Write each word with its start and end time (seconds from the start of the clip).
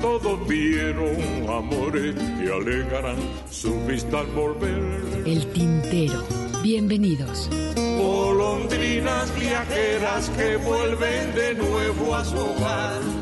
todos 0.00 0.48
vieron 0.48 1.16
amores 1.48 2.14
que 2.14 2.52
alegarán 2.52 3.18
su 3.50 3.74
vista 3.86 4.20
al 4.20 4.26
volver. 4.28 5.22
El 5.26 5.46
tintero, 5.52 6.24
bienvenidos. 6.62 7.50
Golondrinas 7.98 9.38
viajeras 9.38 10.30
que 10.30 10.56
vuelven 10.56 11.34
de 11.34 11.54
nuevo 11.54 12.14
a 12.14 12.24
su 12.24 12.36
hogar 12.36 13.19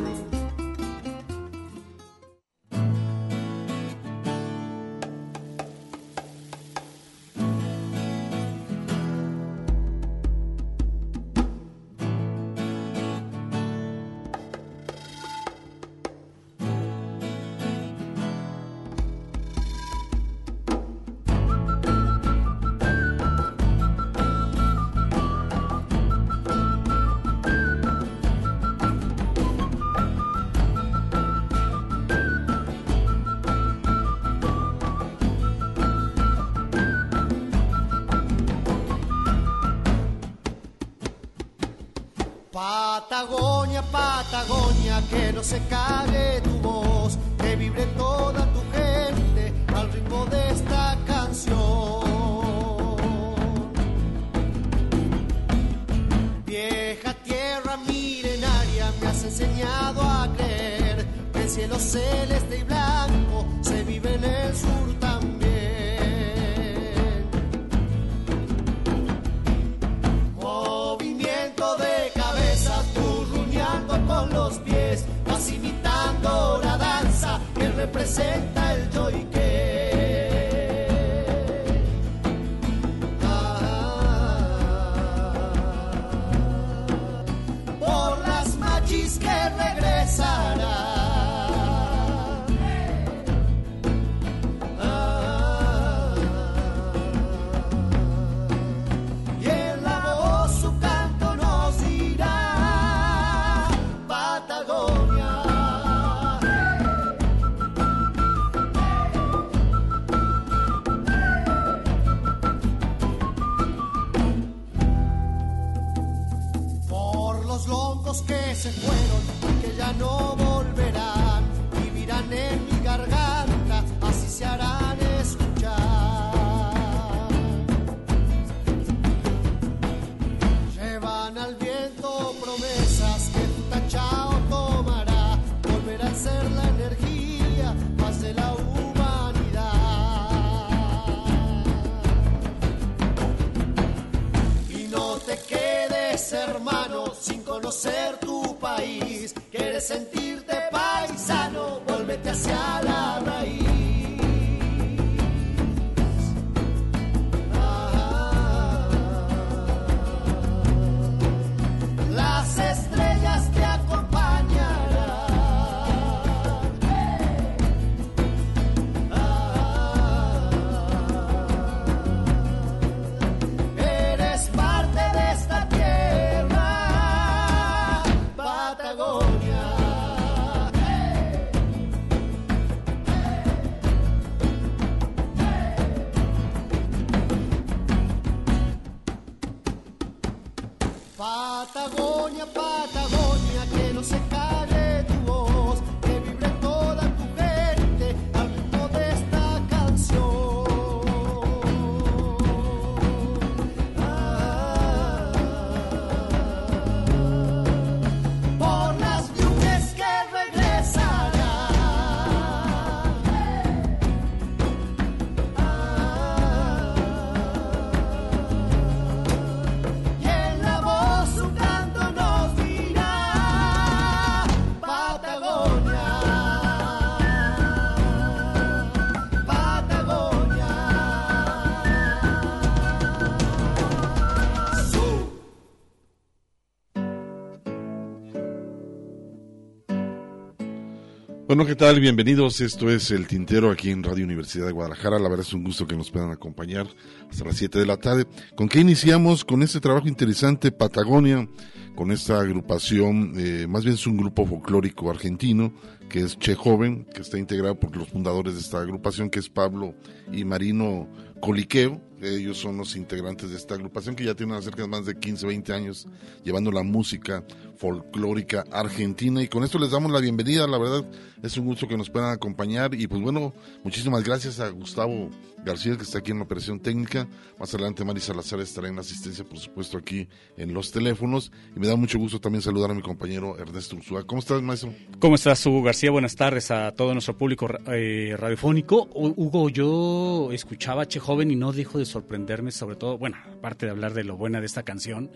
Bueno, 241.59 241.71
¿qué 241.71 241.75
tal? 241.75 241.99
Bienvenidos. 241.99 242.61
Esto 242.61 242.89
es 242.89 243.11
El 243.11 243.27
Tintero 243.27 243.73
aquí 243.73 243.91
en 243.91 244.05
Radio 244.05 244.25
Universidad 244.25 244.67
de 244.67 244.71
Guadalajara. 244.71 245.19
La 245.19 245.29
verdad 245.29 245.45
es 245.45 245.53
un 245.53 245.65
gusto 245.65 245.89
que 245.89 245.97
nos 245.97 246.09
puedan 246.09 246.31
acompañar 246.31 246.87
hasta 247.29 247.45
las 247.45 247.57
7 247.57 247.81
de 247.81 247.85
la 247.85 247.97
tarde. 247.97 248.29
¿Con 248.55 248.69
qué 248.69 248.79
iniciamos? 248.79 249.45
Con 249.45 249.65
este 249.65 249.81
trabajo 249.81 250.07
interesante, 250.07 250.71
Patagonia, 250.71 251.49
con 251.97 252.13
esta 252.13 252.39
agrupación, 252.39 253.33
eh, 253.37 253.67
más 253.69 253.83
bien 253.83 253.97
es 253.97 254.07
un 254.07 254.19
grupo 254.19 254.47
folclórico 254.47 255.11
argentino, 255.11 255.73
que 256.09 256.21
es 256.21 256.39
Che 256.39 256.55
Joven, 256.55 257.07
que 257.13 257.23
está 257.23 257.39
integrado 257.39 257.75
por 257.75 257.97
los 257.97 258.09
fundadores 258.09 258.55
de 258.55 258.61
esta 258.61 258.79
agrupación, 258.79 259.29
que 259.29 259.41
es 259.41 259.49
Pablo 259.49 259.97
y 260.33 260.45
Marino 260.45 261.09
Coliqueo. 261.41 262.01
Ellos 262.23 262.59
son 262.59 262.77
los 262.77 262.95
integrantes 262.95 263.51
de 263.51 263.57
esta 263.57 263.75
agrupación 263.75 264.15
que 264.15 264.25
ya 264.25 264.37
tienen 264.37 264.63
cerca 264.63 264.83
de 264.83 264.89
más 264.89 265.07
de 265.07 265.19
15, 265.19 265.45
20 265.45 265.73
años 265.73 266.07
llevando 266.45 266.71
la 266.71 266.85
música 266.85 267.45
folclórica 267.79 268.65
argentina. 268.73 269.43
Y 269.43 269.49
con 269.49 269.65
esto 269.65 269.79
les 269.79 269.91
damos 269.91 270.13
la 270.13 270.21
bienvenida. 270.21 270.67
La 270.67 270.79
verdad 270.79 271.05
es 271.43 271.57
un 271.57 271.67
gusto 271.67 271.87
que 271.87 271.97
nos 271.97 272.11
puedan 272.11 272.33
acompañar. 272.33 272.95
Y 272.95 273.07
pues 273.07 273.23
bueno, 273.23 273.55
muchísimas 273.85 274.25
gracias 274.25 274.61
a 274.61 274.69
Gustavo 274.69 275.31
García, 275.65 275.97
que 275.97 276.03
está 276.03 276.19
aquí 276.19 276.33
en 276.33 276.39
la 276.39 276.45
operación 276.45 276.81
técnica. 276.81 277.29
Más 277.59 277.73
adelante 277.75 278.05
Mari 278.05 278.21
Salazar 278.21 278.61
estará 278.61 278.89
en 278.89 278.97
la 278.97 279.01
asistencia, 279.03 279.45
por 279.45 279.59
supuesto, 279.59 279.97
aquí 279.97 280.29
en 280.57 280.75
los 280.75 280.91
teléfonos. 280.91 281.53
Y 281.77 281.81
me 281.81 281.87
da 281.87 281.97
mucho 281.97 282.19
gusto 282.19 282.41
también 282.41 282.63
saludar 282.63 282.91
a 282.91 282.95
mi 282.95 283.03
compañero 283.03 283.59
Ernesto 283.59 283.97
Ursúa. 283.97 284.27
¿Cómo 284.27 284.41
estás, 284.41 284.61
maestro? 284.63 284.93
¿Cómo 285.19 285.37
estás, 285.37 285.65
Hugo 285.65 285.83
García? 285.83 286.11
Buenas 286.11 286.37
tardes 286.37 286.71
a 286.71 286.93
todo 286.93 287.13
nuestro 287.13 287.37
público 287.37 287.69
eh, 287.87 288.35
radiofónico. 288.37 289.09
Hugo, 289.15 289.69
yo 289.69 290.51
escuchaba 290.53 291.03
a 291.03 291.07
Che 291.07 291.21
Joven 291.21 291.51
y 291.51 291.57
no 291.57 291.73
dejo 291.73 291.99
de 291.99 292.07
sorprenderme, 292.07 292.73
sobre 292.73 292.97
todo, 292.97 293.19
bueno, 293.19 293.37
aparte 293.59 293.87
de 293.87 293.93
hablar 293.93 294.15
de 294.15 294.25
lo 294.25 294.37
buena 294.37 294.61
de 294.61 294.67
esta 294.67 294.83
canción, 294.83 295.31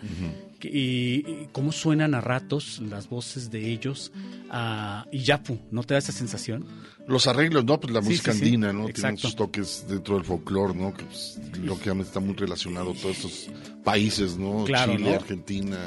y, 0.63 1.47
cómo 1.53 1.73
suenan 1.73 2.15
a 2.15 2.21
ratos 2.33 2.81
las 2.81 3.09
voces 3.09 3.51
de 3.51 3.71
ellos 3.71 4.11
a 4.51 5.07
Iyapu, 5.13 5.59
¿no 5.71 5.83
te 5.83 5.95
da 5.95 5.99
esa 5.99 6.13
sensación? 6.13 6.67
Los 7.07 7.27
arreglos, 7.27 7.65
¿no? 7.65 7.79
Pues 7.79 7.93
la 7.93 8.01
música 8.01 8.31
andina, 8.31 8.73
¿no? 8.73 8.87
Tienen 8.87 9.19
sus 9.19 9.37
toques 9.37 9.85
dentro 9.87 10.15
del 10.15 10.25
folclore, 10.25 10.75
¿no? 10.75 10.95
Que 10.95 11.05
pues, 11.05 11.39
lógicamente 11.63 12.09
está 12.09 12.21
muy 12.21 12.35
relacionado 12.35 12.93
a 12.93 12.95
todos 12.95 13.17
estos 13.17 13.51
países, 13.85 14.39
¿no? 14.39 14.65
Chile, 14.65 15.15
Argentina. 15.15 15.79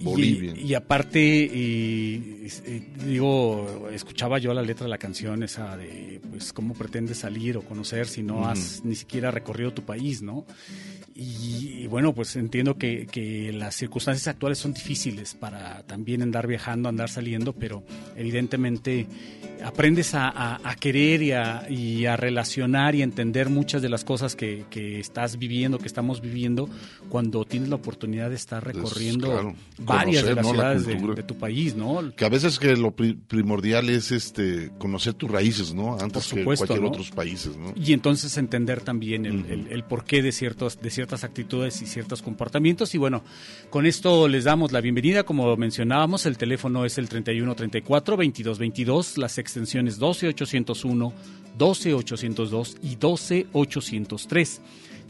Bolivia. 0.00 0.54
Y, 0.56 0.74
aparte, 0.74 1.20
y, 1.20 2.48
digo, 3.06 3.88
escuchaba 3.92 4.38
yo 4.38 4.52
la 4.52 4.62
letra 4.62 4.84
de 4.84 4.90
la 4.90 4.98
canción 4.98 5.42
esa 5.42 5.76
de, 5.76 6.20
pues, 6.30 6.52
cómo 6.52 6.74
pretendes 6.74 7.18
salir 7.18 7.56
o 7.56 7.62
conocer 7.62 8.06
si 8.06 8.22
no 8.22 8.46
has 8.46 8.84
ni 8.84 8.96
siquiera 8.96 9.30
recorrido 9.30 9.72
tu 9.72 9.82
país, 9.82 10.20
¿no? 10.20 10.46
Y, 11.16 11.86
bueno, 11.86 12.12
pues 12.12 12.34
entiendo 12.34 12.76
que, 12.76 13.06
que, 13.06 13.52
las 13.52 13.76
circunstancias 13.76 14.26
actuales 14.26 14.58
son 14.58 14.74
difíciles 14.74 15.34
para 15.34 15.84
también 15.84 16.22
andar 16.22 16.48
viajando, 16.48 16.88
andar 16.88 17.08
saliendo, 17.08 17.52
pero 17.52 17.84
evidentemente 18.16 19.06
aprendes 19.64 20.14
a, 20.14 20.60
a, 20.68 20.74
querer 20.74 21.22
y 21.22 21.30
a, 21.30 21.70
y 21.70 22.06
a, 22.06 22.16
relacionar 22.16 22.96
y 22.96 23.02
entender 23.02 23.48
muchas 23.48 23.80
de 23.80 23.88
las 23.88 24.04
cosas 24.04 24.34
que, 24.34 24.64
que, 24.70 24.98
estás 24.98 25.38
viviendo, 25.38 25.78
que 25.78 25.86
estamos 25.86 26.20
viviendo, 26.20 26.68
cuando 27.08 27.44
tienes 27.44 27.68
la 27.68 27.76
oportunidad 27.76 28.30
de 28.30 28.36
estar 28.36 28.64
recorriendo 28.64 29.54
varias 29.78 30.24
de 30.24 30.34
las 30.34 30.46
ciudades 30.48 30.84
de, 30.84 31.22
tu 31.22 31.36
país, 31.36 31.76
¿no? 31.76 32.12
Que 32.16 32.24
a 32.24 32.28
veces 32.28 32.58
que 32.58 32.76
lo 32.76 32.90
primordial 32.90 33.88
es 33.88 34.10
este 34.10 34.72
conocer 34.78 35.14
tus 35.14 35.30
raíces, 35.30 35.72
¿no? 35.72 35.96
Antes 35.98 36.32
que 36.32 36.44
cualquier 36.44 36.84
otros 36.84 37.10
países, 37.10 37.56
¿no? 37.56 37.72
Y 37.76 37.92
entonces 37.92 38.36
entender 38.36 38.80
también 38.80 39.26
el, 39.26 39.46
el, 39.46 39.68
el 39.70 39.84
porqué 39.84 40.20
de 40.20 40.32
ciertos 40.32 40.80
de 40.80 40.90
ciertas 41.04 41.24
actitudes 41.24 41.82
y 41.82 41.86
ciertos 41.86 42.22
comportamientos. 42.22 42.94
Y 42.94 42.98
bueno, 42.98 43.22
con 43.68 43.84
esto 43.84 44.26
les 44.26 44.44
damos 44.44 44.72
la 44.72 44.80
bienvenida. 44.80 45.24
Como 45.24 45.54
mencionábamos, 45.54 46.24
el 46.24 46.38
teléfono 46.38 46.86
es 46.86 46.96
el 46.96 47.10
3134-2222, 47.10 49.18
las 49.18 49.36
extensiones 49.36 49.98
12801, 49.98 51.12
12802 51.58 52.78
y 52.82 52.96
12803. 52.96 54.62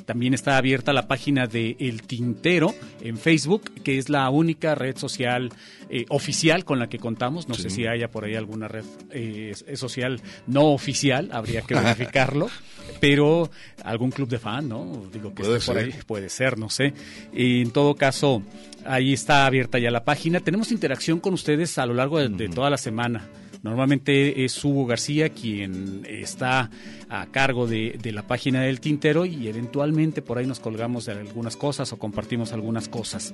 También 0.04 0.34
está 0.34 0.56
abierta 0.56 0.92
la 0.92 1.08
página 1.08 1.46
de 1.46 1.76
El 1.78 2.02
Tintero 2.02 2.74
en 3.00 3.16
Facebook, 3.16 3.70
que 3.82 3.98
es 3.98 4.08
la 4.08 4.28
única 4.30 4.74
red 4.74 4.96
social 4.96 5.50
eh, 5.88 6.04
oficial 6.08 6.64
con 6.64 6.78
la 6.78 6.88
que 6.88 6.98
contamos. 6.98 7.48
No 7.48 7.54
sé 7.54 7.70
si 7.70 7.86
haya 7.86 8.10
por 8.10 8.24
ahí 8.24 8.34
alguna 8.34 8.68
red 8.68 8.84
eh, 9.10 9.54
social 9.74 10.20
no 10.46 10.72
oficial, 10.72 11.30
habría 11.32 11.62
que 11.62 11.74
verificarlo. 11.74 12.50
pero 13.00 13.50
algún 13.82 14.10
club 14.10 14.28
de 14.28 14.38
fan, 14.38 14.68
¿no? 14.68 15.06
Digo 15.12 15.34
que 15.34 15.42
puede 15.42 15.60
por 15.60 15.78
ahí, 15.78 15.94
puede 16.06 16.28
ser, 16.28 16.58
no 16.58 16.68
sé. 16.70 16.92
en 17.32 17.70
todo 17.70 17.94
caso, 17.94 18.42
ahí 18.84 19.12
está 19.12 19.46
abierta 19.46 19.78
ya 19.78 19.90
la 19.90 20.04
página. 20.04 20.40
Tenemos 20.40 20.70
interacción 20.72 21.20
con 21.20 21.34
ustedes 21.34 21.78
a 21.78 21.86
lo 21.86 21.94
largo 21.94 22.18
de 22.18 22.48
toda 22.48 22.70
la 22.70 22.78
semana. 22.78 23.28
Normalmente 23.64 24.44
es 24.44 24.62
Hugo 24.62 24.84
García 24.84 25.30
quien 25.30 26.06
está 26.06 26.68
a 27.08 27.24
cargo 27.26 27.66
de, 27.66 27.98
la 28.12 28.26
página 28.26 28.60
del 28.60 28.78
tintero 28.78 29.24
y 29.24 29.48
eventualmente 29.48 30.20
por 30.20 30.36
ahí 30.36 30.46
nos 30.46 30.60
colgamos 30.60 31.06
de 31.06 31.12
algunas 31.12 31.56
cosas 31.56 31.90
o 31.94 31.98
compartimos 31.98 32.52
algunas 32.52 32.90
cosas. 32.90 33.32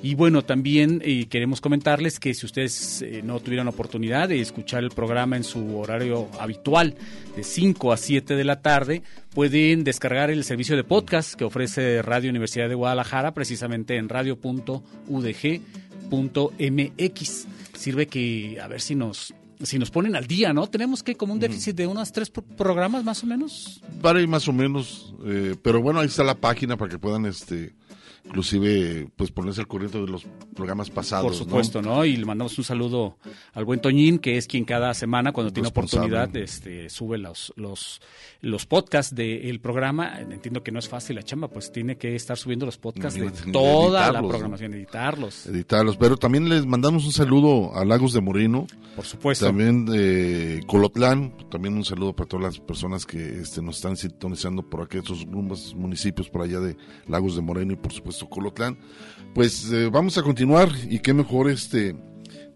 Y 0.00 0.14
bueno, 0.14 0.44
también 0.44 1.02
eh, 1.04 1.26
queremos 1.28 1.60
comentarles 1.60 2.20
que 2.20 2.32
si 2.32 2.46
ustedes 2.46 3.02
eh, 3.02 3.22
no 3.24 3.40
tuvieran 3.40 3.66
oportunidad 3.66 4.28
de 4.28 4.40
escuchar 4.40 4.84
el 4.84 4.90
programa 4.90 5.36
en 5.36 5.42
su 5.42 5.76
horario 5.76 6.28
habitual 6.38 6.94
de 7.34 7.42
5 7.42 7.92
a 7.92 7.96
7 7.96 8.36
de 8.36 8.44
la 8.44 8.60
tarde, 8.62 9.02
pueden 9.34 9.82
descargar 9.82 10.30
el 10.30 10.44
servicio 10.44 10.76
de 10.76 10.84
podcast 10.84 11.34
que 11.34 11.42
ofrece 11.42 12.02
Radio 12.02 12.30
Universidad 12.30 12.68
de 12.68 12.76
Guadalajara 12.76 13.34
precisamente 13.34 13.96
en 13.96 14.08
radio.udg.mx. 14.08 14.86
Sirve 17.74 18.06
que 18.06 18.60
a 18.62 18.68
ver 18.68 18.80
si 18.80 18.94
nos 18.94 19.34
si 19.62 19.78
nos 19.78 19.90
ponen 19.90 20.16
al 20.16 20.26
día, 20.26 20.52
¿no? 20.52 20.66
Tenemos 20.66 21.02
que 21.02 21.14
como 21.14 21.32
un 21.32 21.38
déficit 21.38 21.76
de 21.76 21.86
unas 21.86 22.12
tres 22.12 22.30
programas 22.30 23.04
más 23.04 23.22
o 23.22 23.26
menos. 23.26 23.80
Vale, 24.00 24.26
más 24.26 24.48
o 24.48 24.52
menos, 24.52 25.14
eh, 25.24 25.54
pero 25.62 25.80
bueno, 25.80 26.00
ahí 26.00 26.06
está 26.06 26.24
la 26.24 26.34
página 26.34 26.76
para 26.76 26.90
que 26.90 26.98
puedan 26.98 27.26
este 27.26 27.72
inclusive 28.24 29.08
pues 29.16 29.30
ponerse 29.30 29.60
al 29.60 29.66
corriente 29.66 30.00
de 30.00 30.06
los 30.06 30.24
programas 30.54 30.90
pasados. 30.90 31.26
Por 31.26 31.34
supuesto, 31.34 31.82
¿no? 31.82 32.04
Y 32.04 32.16
le 32.16 32.24
mandamos 32.24 32.56
un 32.58 32.64
saludo 32.64 33.18
al 33.52 33.64
buen 33.64 33.80
Toñín, 33.80 34.18
que 34.18 34.36
es 34.36 34.46
quien 34.46 34.64
cada 34.64 34.94
semana, 34.94 35.32
cuando 35.32 35.52
tiene 35.52 35.68
oportunidad, 35.68 36.34
este, 36.36 36.88
sube 36.88 37.18
los, 37.18 37.52
los, 37.56 38.00
los 38.40 38.66
podcasts 38.66 39.14
del 39.14 39.60
programa. 39.60 40.20
Entiendo 40.20 40.62
que 40.62 40.70
no 40.70 40.78
es 40.78 40.88
fácil 40.88 41.16
la 41.16 41.22
chamba, 41.22 41.48
pues 41.48 41.72
tiene 41.72 41.96
que 41.96 42.14
estar 42.14 42.36
subiendo 42.36 42.66
los 42.66 42.78
podcasts 42.78 43.18
de 43.18 43.30
toda 43.52 44.12
la 44.12 44.20
programación, 44.20 44.74
editarlos. 44.74 45.46
Editarlos, 45.46 45.96
pero 45.96 46.16
también 46.16 46.48
les 46.48 46.64
mandamos 46.64 47.04
un 47.04 47.12
saludo 47.12 47.74
a 47.74 47.84
Lagos 47.84 48.12
de 48.12 48.20
Moreno. 48.20 48.66
Por 48.94 49.04
supuesto. 49.04 49.46
También 49.46 49.86
de 49.86 50.62
Colotlán, 50.66 51.34
también 51.50 51.74
un 51.74 51.84
saludo 51.84 52.14
para 52.14 52.28
todas 52.28 52.44
las 52.44 52.60
personas 52.60 53.06
que 53.06 53.40
este, 53.40 53.62
nos 53.62 53.76
están 53.76 53.96
sintonizando 53.96 54.62
por 54.62 54.82
aquellos 54.82 55.26
municipios 55.26 56.28
por 56.28 56.42
allá 56.42 56.60
de 56.60 56.76
Lagos 57.08 57.34
de 57.34 57.42
Moreno 57.42 57.72
y 57.72 57.76
por 57.76 57.92
supuesto 57.92 58.11
Colotlán, 58.28 58.78
Pues 59.34 59.70
eh, 59.72 59.88
vamos 59.90 60.18
a 60.18 60.22
continuar 60.22 60.68
y 60.88 60.98
qué 60.98 61.14
mejor 61.14 61.50
este 61.50 61.96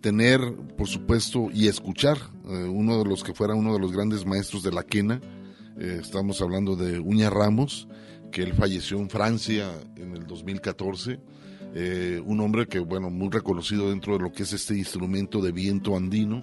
tener, 0.01 0.41
por 0.77 0.87
supuesto, 0.89 1.49
y 1.53 1.69
escuchar 1.69 2.19
eh, 2.45 2.65
uno 2.65 2.99
de 2.99 3.09
los 3.09 3.25
que 3.25 3.35
fuera 3.35 3.55
uno 3.55 3.73
de 3.73 3.81
los 3.81 3.93
grandes 3.93 4.25
maestros 4.27 4.63
de 4.63 4.73
la 4.73 4.83
quena. 4.83 5.21
Eh, 5.79 5.99
estamos 6.01 6.41
hablando 6.41 6.77
de 6.77 6.99
Uña 6.99 7.31
Ramos, 7.31 7.89
que 8.31 8.43
él 8.43 8.53
falleció 8.53 8.99
en 8.99 9.11
Francia 9.11 9.71
en 9.97 10.17
el 10.17 10.27
2014. 10.27 11.19
un 12.25 12.41
hombre 12.41 12.67
que, 12.67 12.79
bueno, 12.79 13.11
muy 13.11 13.29
reconocido 13.31 13.91
dentro 13.91 14.15
de 14.17 14.25
lo 14.25 14.33
que 14.33 14.45
es 14.45 14.53
este 14.53 14.77
instrumento 14.77 15.41
de 15.41 15.53
viento 15.53 15.97
andino, 15.97 16.43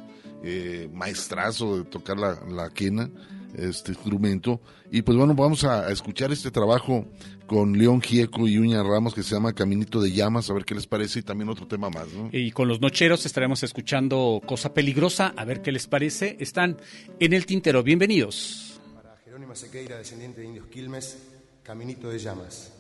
maestrazo 0.91 1.77
de 1.77 1.86
tocar 1.86 2.17
la, 2.17 2.39
la 2.50 2.70
quena 2.70 3.10
este 3.55 3.91
instrumento. 3.91 4.62
Y 4.91 5.01
pues 5.01 5.17
bueno, 5.17 5.33
vamos 5.33 5.63
a, 5.63 5.91
escuchar 5.91 6.31
este 6.31 6.51
trabajo 6.51 7.05
con 7.48 7.77
León 7.77 8.01
Gieco 8.01 8.48
y 8.48 8.57
Uña 8.57 8.83
Ramos 8.83 9.13
que 9.13 9.24
se 9.24 9.36
llama 9.36 9.53
Caminito 9.53 10.01
de 10.01 10.12
Llamas, 10.12 10.50
a 10.50 10.53
ver 10.53 10.65
qué 10.65 10.75
les 10.75 10.88
parece 10.88 11.19
y 11.19 11.24
también 11.24 11.50
otro 11.50 11.67
tema 11.67 11.89
más. 11.89 12.07
Y 12.31 12.51
con 12.51 12.67
los 12.67 12.81
nocheros 12.81 13.25
estaremos 13.25 13.63
escuchando 13.63 14.41
Cosa 14.45 14.74
Peligrosa, 14.74 15.33
a 15.36 15.45
ver 15.45 15.62
qué 15.62 15.72
les 15.72 15.88
parece. 15.88 16.38
Están 16.39 16.77
en 17.19 17.33
el 17.33 17.45
tintero, 17.45 17.83
bienvenidos. 17.83 18.79
Para 18.95 19.17
Jerónima 19.24 19.55
Sequeira, 19.55 19.98
descendiente 19.98 20.41
de 20.41 20.48
Indios 20.48 20.67
Quilmes, 20.67 21.17
Caminito 21.63 22.10
de 22.10 22.19
Llamas. 22.19 22.73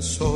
Sol, 0.00 0.29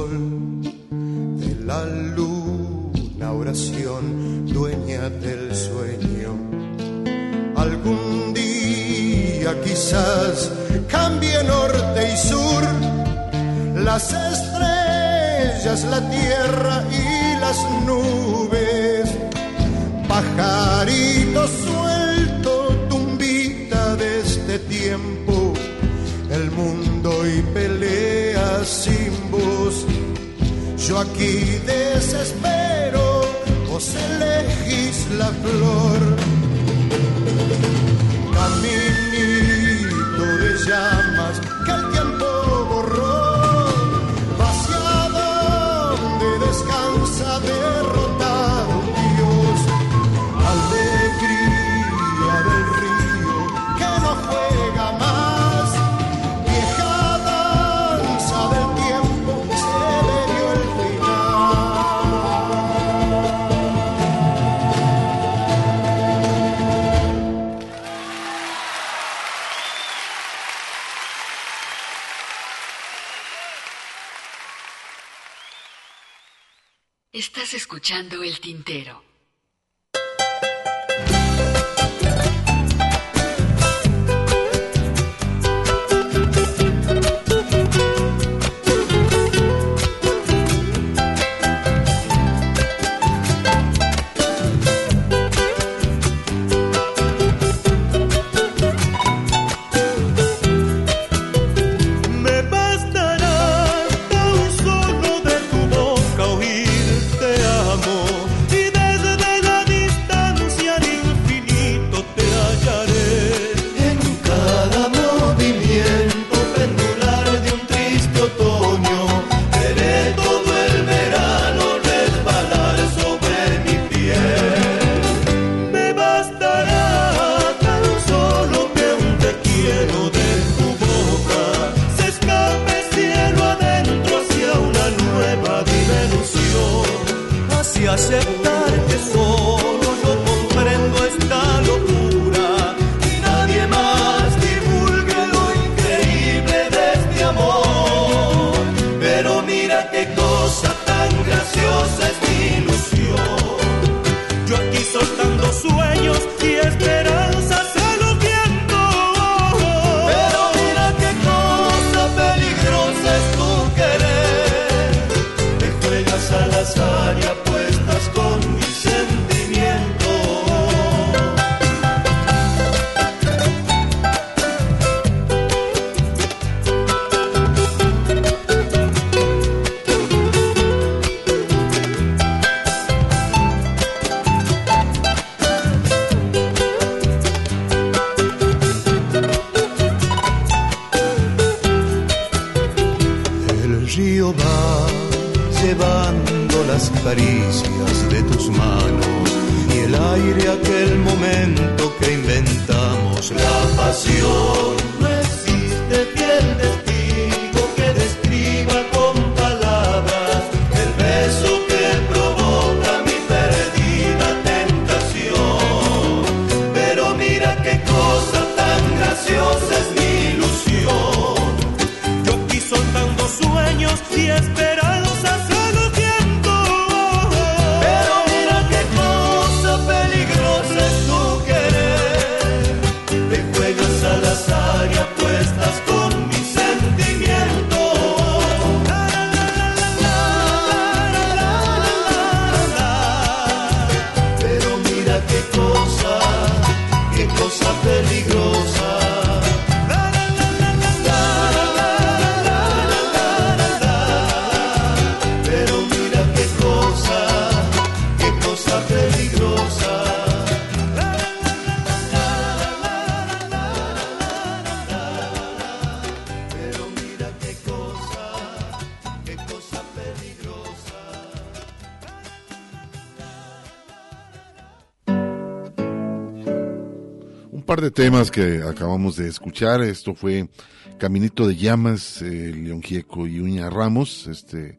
de 277.85 277.91
temas 277.91 278.31
que 278.31 278.63
acabamos 278.63 279.17
de 279.17 279.29
escuchar. 279.29 279.83
Esto 279.83 280.15
fue 280.15 280.49
Caminito 280.97 281.47
de 281.47 281.55
Llamas, 281.55 282.23
eh, 282.23 282.51
León 282.55 282.83
Gieco 282.83 283.27
y 283.27 283.41
Uña 283.41 283.69
Ramos, 283.69 284.27
este 284.27 284.79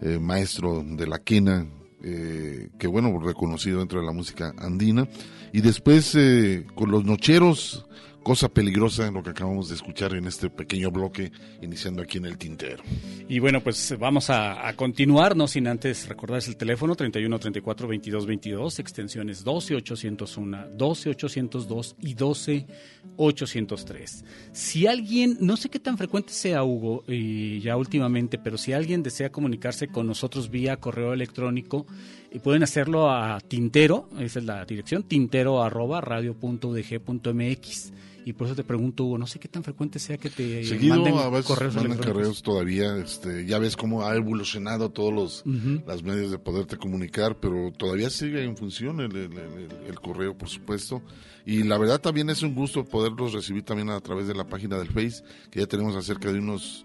eh, 0.00 0.18
maestro 0.18 0.82
de 0.82 1.06
la 1.06 1.18
quena, 1.18 1.66
eh, 2.02 2.70
que 2.78 2.86
bueno, 2.86 3.18
reconocido 3.18 3.80
dentro 3.80 4.00
de 4.00 4.06
la 4.06 4.12
música 4.12 4.54
andina. 4.56 5.06
Y 5.52 5.60
después 5.60 6.14
eh, 6.14 6.66
con 6.74 6.90
los 6.90 7.04
nocheros, 7.04 7.86
cosa 8.28 8.50
peligrosa 8.50 9.06
en 9.06 9.14
lo 9.14 9.22
que 9.22 9.30
acabamos 9.30 9.70
de 9.70 9.74
escuchar 9.74 10.12
en 10.12 10.26
este 10.26 10.50
pequeño 10.50 10.90
bloque, 10.90 11.32
iniciando 11.62 12.02
aquí 12.02 12.18
en 12.18 12.26
el 12.26 12.36
tintero. 12.36 12.84
Y 13.26 13.38
bueno, 13.38 13.62
pues 13.62 13.96
vamos 13.98 14.28
a, 14.28 14.70
continuar, 14.76 15.34
no 15.34 15.48
sin 15.48 15.66
antes 15.66 16.06
recordarles 16.06 16.46
el 16.48 16.58
teléfono 16.58 16.94
31 16.94 17.38
34 17.38 17.88
22 17.88 18.26
22, 18.26 18.78
extensiones 18.80 19.44
12 19.44 19.76
801, 19.76 20.66
12 20.76 21.08
802 21.08 21.96
y 22.02 22.12
12 22.12 22.66
803. 23.16 24.24
Si 24.52 24.86
alguien, 24.86 25.38
no 25.40 25.56
sé 25.56 25.70
qué 25.70 25.78
tan 25.78 25.96
frecuente 25.96 26.34
sea 26.34 26.64
Hugo, 26.64 27.04
y 27.08 27.60
ya 27.60 27.78
últimamente, 27.78 28.36
pero 28.36 28.58
si 28.58 28.74
alguien 28.74 29.02
desea 29.02 29.32
comunicarse 29.32 29.88
con 29.88 30.06
nosotros 30.06 30.50
vía 30.50 30.76
correo 30.76 31.14
electrónico, 31.14 31.86
y 32.30 32.38
pueden 32.40 32.62
hacerlo 32.62 33.10
a 33.10 33.40
tintero, 33.40 34.08
esa 34.18 34.38
es 34.38 34.44
la 34.44 34.64
dirección, 34.64 35.02
tintero 35.02 35.62
arroba 35.62 36.00
radio.udg.mx. 36.00 37.92
Y 38.24 38.34
por 38.34 38.46
eso 38.46 38.54
te 38.56 38.64
pregunto, 38.64 39.04
Hugo, 39.04 39.16
no 39.16 39.26
sé 39.26 39.38
qué 39.38 39.48
tan 39.48 39.64
frecuente 39.64 39.98
sea 39.98 40.18
que 40.18 40.28
te 40.28 40.62
Seguido 40.66 40.96
manden 40.96 41.16
a 41.16 41.30
veces 41.30 41.46
correos 41.46 41.74
mandan 41.76 41.96
correos 42.12 42.42
todavía, 42.42 42.94
este, 42.98 43.46
ya 43.46 43.58
ves 43.58 43.74
cómo 43.74 44.04
ha 44.04 44.14
evolucionado 44.16 44.90
todos 44.90 45.14
los 45.14 45.42
las 45.86 46.02
medios 46.02 46.30
de 46.30 46.38
poderte 46.38 46.76
comunicar, 46.76 47.38
pero 47.40 47.72
todavía 47.72 48.10
sigue 48.10 48.44
en 48.44 48.54
función 48.54 49.00
el, 49.00 49.16
el- 49.16 49.32
el- 49.32 49.68
el 49.86 50.00
correo, 50.00 50.36
por 50.36 50.50
supuesto. 50.50 51.00
Y 51.46 51.62
la 51.62 51.78
verdad 51.78 52.02
también 52.02 52.28
es 52.28 52.42
un 52.42 52.54
gusto 52.54 52.84
poderlos 52.84 53.32
recibir 53.32 53.62
también 53.62 53.88
a 53.88 53.98
través 54.00 54.26
de 54.28 54.34
la 54.34 54.44
página 54.44 54.76
del 54.76 54.88
Face, 54.88 55.22
que 55.50 55.60
ya 55.60 55.66
tenemos 55.66 55.96
acerca 55.96 56.30
de 56.30 56.38
unos, 56.38 56.84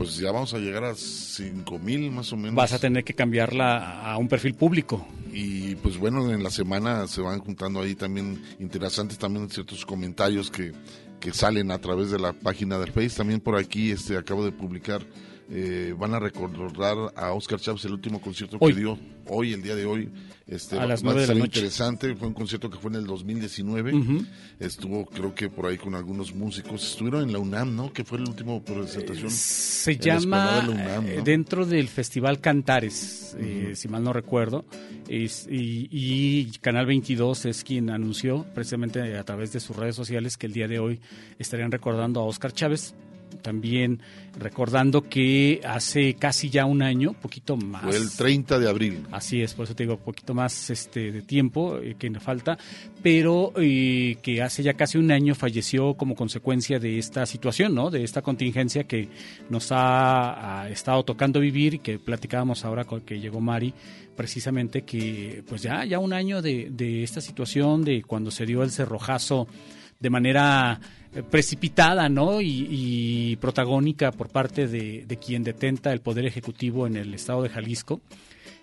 pues 0.00 0.16
ya 0.16 0.32
vamos 0.32 0.54
a 0.54 0.58
llegar 0.58 0.82
a 0.82 0.94
cinco 0.94 1.78
mil 1.78 2.10
más 2.10 2.32
o 2.32 2.36
menos. 2.38 2.54
Vas 2.54 2.72
a 2.72 2.78
tener 2.78 3.04
que 3.04 3.12
cambiarla 3.12 4.00
a 4.00 4.16
un 4.16 4.28
perfil 4.28 4.54
público. 4.54 5.06
Y 5.30 5.74
pues 5.74 5.98
bueno, 5.98 6.32
en 6.32 6.42
la 6.42 6.48
semana 6.48 7.06
se 7.06 7.20
van 7.20 7.40
juntando 7.40 7.82
ahí 7.82 7.94
también 7.94 8.42
interesantes 8.58 9.18
también 9.18 9.50
ciertos 9.50 9.84
comentarios 9.84 10.50
que, 10.50 10.72
que 11.20 11.34
salen 11.34 11.70
a 11.70 11.76
través 11.80 12.10
de 12.10 12.18
la 12.18 12.32
página 12.32 12.78
del 12.78 12.92
Face. 12.92 13.18
También 13.18 13.40
por 13.40 13.58
aquí 13.58 13.90
este 13.90 14.16
acabo 14.16 14.42
de 14.42 14.52
publicar, 14.52 15.02
eh, 15.50 15.94
van 15.98 16.14
a 16.14 16.20
recordar 16.20 16.96
a 17.16 17.32
Oscar 17.32 17.58
Chávez 17.60 17.84
el 17.84 17.92
último 17.92 18.20
concierto 18.20 18.56
Hoy. 18.60 18.72
que 18.72 18.80
dio 18.80 18.98
hoy, 19.26 19.52
el 19.52 19.62
día 19.62 19.74
de 19.74 19.84
hoy. 19.86 20.08
Este, 20.46 20.76
A 20.76 20.84
las 20.86 21.00
va 21.02 21.12
nueve 21.12 21.20
de 21.20 21.26
la 21.28 21.34
noche. 21.34 21.58
interesante, 21.60 22.16
fue 22.16 22.26
un 22.26 22.34
concierto 22.34 22.68
que 22.68 22.76
fue 22.78 22.90
en 22.90 22.96
el 22.96 23.06
2019. 23.06 23.94
Ujú. 23.94 24.24
Estuvo 24.58 25.06
creo 25.06 25.32
que 25.32 25.48
por 25.48 25.66
ahí 25.66 25.76
con 25.78 25.94
algunos 25.94 26.34
músicos. 26.34 26.84
Estuvieron 26.90 27.22
en 27.22 27.32
la 27.32 27.38
UNAM, 27.38 27.76
¿no? 27.76 27.92
Que 27.92 28.02
fue 28.02 28.18
la 28.18 28.28
última 28.28 28.60
presentación. 28.60 29.30
Se 29.30 29.96
llama 29.96 30.62
de 30.62 30.68
UNAM, 30.70 31.06
eh, 31.06 31.14
¿no? 31.18 31.22
dentro 31.22 31.66
del 31.66 31.86
Festival 31.86 32.40
Cantares, 32.40 33.36
eh, 33.38 33.72
si 33.76 33.86
mal 33.86 34.02
no 34.02 34.12
recuerdo, 34.12 34.64
es- 35.08 35.46
y, 35.48 35.88
y 35.92 36.50
Canal 36.60 36.86
22 36.86 37.44
es 37.46 37.62
quien 37.62 37.88
anunció 37.90 38.44
precisamente 38.52 39.16
a 39.16 39.24
través 39.24 39.52
de 39.52 39.60
sus 39.60 39.76
redes 39.76 39.94
sociales 39.94 40.36
que 40.36 40.46
el 40.46 40.52
día 40.52 40.66
de 40.66 40.80
hoy 40.80 41.00
estarían 41.38 41.70
recordando 41.70 42.20
a 42.20 42.24
Oscar 42.24 42.52
Chávez. 42.52 42.94
También 43.42 44.00
recordando 44.38 45.02
que 45.02 45.60
hace 45.64 46.14
casi 46.14 46.50
ya 46.50 46.64
un 46.64 46.82
año, 46.82 47.14
poquito 47.14 47.56
más. 47.56 47.82
Fue 47.82 47.96
el 47.96 48.10
30 48.10 48.58
de 48.58 48.68
abril. 48.68 49.06
Así 49.10 49.42
es, 49.42 49.54
por 49.54 49.64
eso 49.64 49.74
te 49.74 49.84
digo, 49.84 49.96
poquito 49.98 50.34
más 50.34 50.70
este, 50.70 51.12
de 51.12 51.22
tiempo 51.22 51.78
eh, 51.78 51.96
que 51.98 52.10
me 52.10 52.20
falta, 52.20 52.58
pero 53.02 53.52
eh, 53.56 54.16
que 54.22 54.42
hace 54.42 54.62
ya 54.62 54.74
casi 54.74 54.98
un 54.98 55.10
año 55.10 55.34
falleció 55.34 55.94
como 55.94 56.14
consecuencia 56.14 56.78
de 56.78 56.98
esta 56.98 57.26
situación, 57.26 57.74
¿no? 57.74 57.90
De 57.90 58.04
esta 58.04 58.22
contingencia 58.22 58.84
que 58.84 59.08
nos 59.48 59.72
ha, 59.72 60.62
ha 60.62 60.68
estado 60.68 61.04
tocando 61.04 61.40
vivir 61.40 61.74
y 61.74 61.78
que 61.78 61.98
platicábamos 61.98 62.64
ahora 62.64 62.84
con 62.84 63.00
que 63.00 63.20
llegó 63.20 63.40
Mari, 63.40 63.74
precisamente 64.16 64.82
que 64.82 65.42
pues 65.48 65.62
ya, 65.62 65.84
ya 65.84 65.98
un 65.98 66.12
año 66.12 66.42
de, 66.42 66.68
de 66.70 67.02
esta 67.02 67.20
situación, 67.20 67.84
de 67.84 68.02
cuando 68.02 68.30
se 68.30 68.46
dio 68.46 68.62
el 68.62 68.70
cerrojazo 68.70 69.48
de 69.98 70.10
manera 70.10 70.80
precipitada 71.30 72.08
¿no? 72.08 72.40
y, 72.40 72.66
y 72.70 73.36
protagónica 73.36 74.12
por 74.12 74.28
parte 74.28 74.66
de, 74.68 75.04
de 75.06 75.16
quien 75.18 75.42
detenta 75.44 75.92
el 75.92 76.00
Poder 76.00 76.24
Ejecutivo 76.26 76.86
en 76.86 76.96
el 76.96 77.14
estado 77.14 77.42
de 77.42 77.48
Jalisco. 77.48 78.00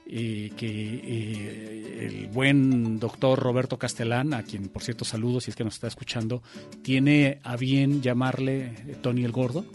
eh, 0.09 0.51
que 0.55 0.67
eh, 0.67 2.07
el 2.07 2.27
buen 2.27 2.99
doctor 2.99 3.37
Roberto 3.39 3.77
Castellán, 3.77 4.33
a 4.33 4.43
quien 4.43 4.69
por 4.69 4.81
cierto 4.83 5.03
saludo 5.05 5.41
si 5.41 5.51
es 5.51 5.55
que 5.55 5.63
nos 5.63 5.73
está 5.75 5.87
escuchando, 5.87 6.41
tiene 6.81 7.39
a 7.43 7.57
bien 7.57 8.01
llamarle 8.01 8.73
eh, 8.87 8.95
Tony 9.01 9.25
el 9.25 9.31
Gordo, 9.31 9.65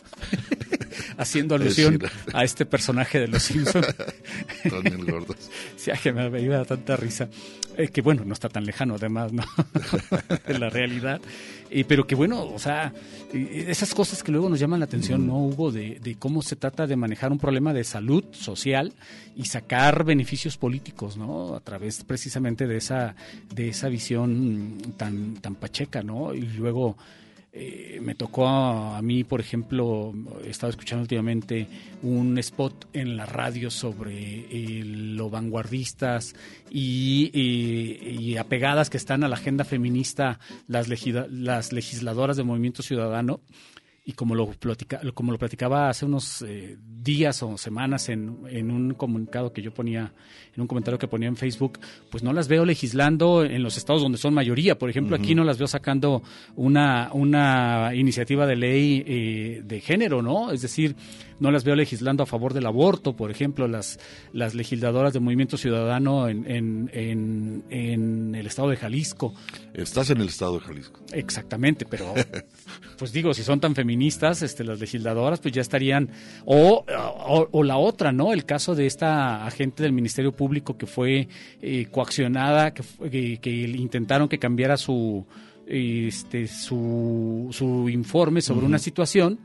haciendo 1.18 1.54
alusión 1.56 1.98
a 2.32 2.44
este 2.44 2.64
personaje 2.64 3.20
de 3.20 3.28
los 3.28 3.42
Simpsons. 3.42 3.86
Tony 4.68 4.88
el 4.90 5.04
Gordo. 5.04 5.34
Sí, 5.76 5.90
que 6.02 6.12
me, 6.12 6.40
iba 6.40 6.60
a 6.60 6.64
tanta 6.64 6.96
risa. 6.96 7.28
Eh, 7.76 7.88
que 7.88 8.02
bueno, 8.02 8.24
no 8.24 8.32
está 8.34 8.48
tan 8.48 8.64
lejano 8.64 8.94
además, 8.94 9.32
¿no? 9.32 9.42
de 10.46 10.58
la 10.58 10.70
realidad. 10.70 11.20
Eh, 11.74 11.84
pero 11.88 12.06
que 12.06 12.14
bueno, 12.14 12.44
o 12.44 12.58
sea, 12.58 12.92
esas 13.32 13.94
cosas 13.94 14.22
que 14.22 14.30
luego 14.30 14.50
nos 14.50 14.60
llaman 14.60 14.80
la 14.80 14.84
atención, 14.84 15.26
¿no, 15.26 15.46
Hugo? 15.46 15.72
De, 15.72 15.98
de 16.00 16.16
cómo 16.16 16.42
se 16.42 16.54
trata 16.54 16.86
de 16.86 16.96
manejar 16.96 17.32
un 17.32 17.38
problema 17.38 17.72
de 17.72 17.82
salud 17.82 18.24
social 18.32 18.92
y 19.34 19.46
sacar 19.46 20.04
beneficios 20.04 20.58
políticos, 20.58 21.16
¿no? 21.16 21.54
A 21.54 21.60
través 21.60 22.04
precisamente 22.04 22.66
de 22.66 22.76
esa, 22.76 23.14
de 23.54 23.70
esa 23.70 23.88
visión 23.88 24.76
tan, 24.98 25.36
tan 25.36 25.54
pacheca, 25.54 26.02
¿no? 26.02 26.34
Y 26.34 26.42
luego 26.42 26.98
eh, 27.54 27.98
me 28.00 28.14
tocó 28.14 28.48
a, 28.48 29.02
mí, 29.02 29.24
por 29.24 29.38
ejemplo, 29.38 30.14
he 30.42 30.48
estado 30.48 30.70
escuchando 30.70 31.02
últimamente 31.02 31.66
un 32.02 32.38
spot 32.38 32.88
en 32.94 33.14
la 33.18 33.26
radio 33.26 33.70
sobre 33.70 34.46
eh, 34.50 34.82
lo 34.84 35.28
vanguardistas 35.28 36.34
y, 36.70 37.30
y- 37.34 38.38
apegadas 38.38 38.88
que 38.88 38.96
están 38.96 39.22
a 39.22 39.28
la 39.28 39.36
agenda 39.36 39.64
feminista 39.64 40.40
las, 40.66 40.88
legisladoras 40.88 42.38
del 42.38 42.46
Movimiento 42.46 42.82
Ciudadano. 42.82 43.40
Y 44.04 44.14
como 44.14 44.34
lo, 44.34 44.46
platica, 44.50 45.00
como 45.14 45.30
lo 45.30 45.38
platicaba 45.38 45.88
hace 45.88 46.06
unos 46.06 46.42
eh, 46.42 46.76
días 46.80 47.40
o 47.42 47.56
semanas 47.56 48.08
en, 48.08 48.30
un 48.70 48.94
comunicado 48.94 49.52
que 49.52 49.62
yo 49.62 49.72
ponía, 49.72 50.12
en 50.54 50.60
un 50.60 50.66
comentario 50.66 50.98
que 50.98 51.08
ponía 51.08 51.28
en 51.28 51.36
Facebook, 51.36 51.78
pues 52.10 52.22
no 52.22 52.32
las 52.32 52.48
veo 52.48 52.64
legislando 52.64 53.44
en 53.44 53.62
los 53.62 53.76
estados 53.76 54.02
donde 54.02 54.18
son 54.18 54.34
mayoría. 54.34 54.78
Por 54.78 54.90
ejemplo, 54.90 55.16
aquí 55.16 55.34
no 55.34 55.44
las 55.44 55.58
veo 55.58 55.66
sacando 55.66 56.22
una, 56.56 57.10
una 57.12 57.92
iniciativa 57.94 58.46
de 58.46 58.56
ley 58.56 59.04
eh, 59.06 59.62
de 59.64 59.80
género, 59.80 60.20
¿no? 60.20 60.50
Es 60.52 60.60
decir, 60.60 60.94
no 61.40 61.50
las 61.50 61.64
veo 61.64 61.74
legislando 61.74 62.22
a 62.22 62.26
favor 62.26 62.54
del 62.54 62.66
aborto, 62.66 63.16
por 63.16 63.30
ejemplo, 63.30 63.66
las, 63.66 63.98
las 64.32 64.54
legisladoras 64.54 65.12
del 65.12 65.22
Movimiento 65.22 65.56
Ciudadano 65.56 66.28
en, 66.28 66.46
en, 66.48 67.64
en, 67.70 68.34
el 68.34 68.46
estado 68.46 68.68
de 68.68 68.76
Jalisco. 68.76 69.34
Estás 69.74 70.10
en 70.10 70.20
el 70.20 70.28
estado 70.28 70.58
de 70.58 70.60
Jalisco. 70.60 71.00
Exactamente, 71.12 71.84
pero 71.84 72.14
pues 72.98 73.12
digo, 73.12 73.34
si 73.34 73.42
son 73.42 73.58
tan 73.58 73.74
feministas, 73.74 74.42
este, 74.42 74.64
las 74.64 74.78
legisladoras, 74.78 75.40
pues 75.40 75.52
ya 75.52 75.62
estarían, 75.62 76.10
o, 76.44 76.84
o, 77.50 77.64
la 77.64 77.76
otra, 77.76 78.12
¿no? 78.12 78.32
El 78.32 78.44
caso 78.44 78.74
de 78.74 78.86
esta 78.86 79.44
agente 79.44 79.82
del 79.82 79.92
Ministerio 79.92 80.32
Público 80.32 80.41
que 80.76 80.86
fue 80.86 81.28
eh, 81.60 81.86
coaccionada, 81.90 82.72
que, 82.72 83.38
que, 83.38 83.50
intentaron 83.50 84.28
que 84.28 84.38
cambiara 84.38 84.76
su, 84.76 85.26
este, 85.66 86.46
su, 86.48 87.48
su 87.50 87.88
informe 87.88 88.40
sobre 88.40 88.66
una 88.66 88.78
situación 88.78 89.38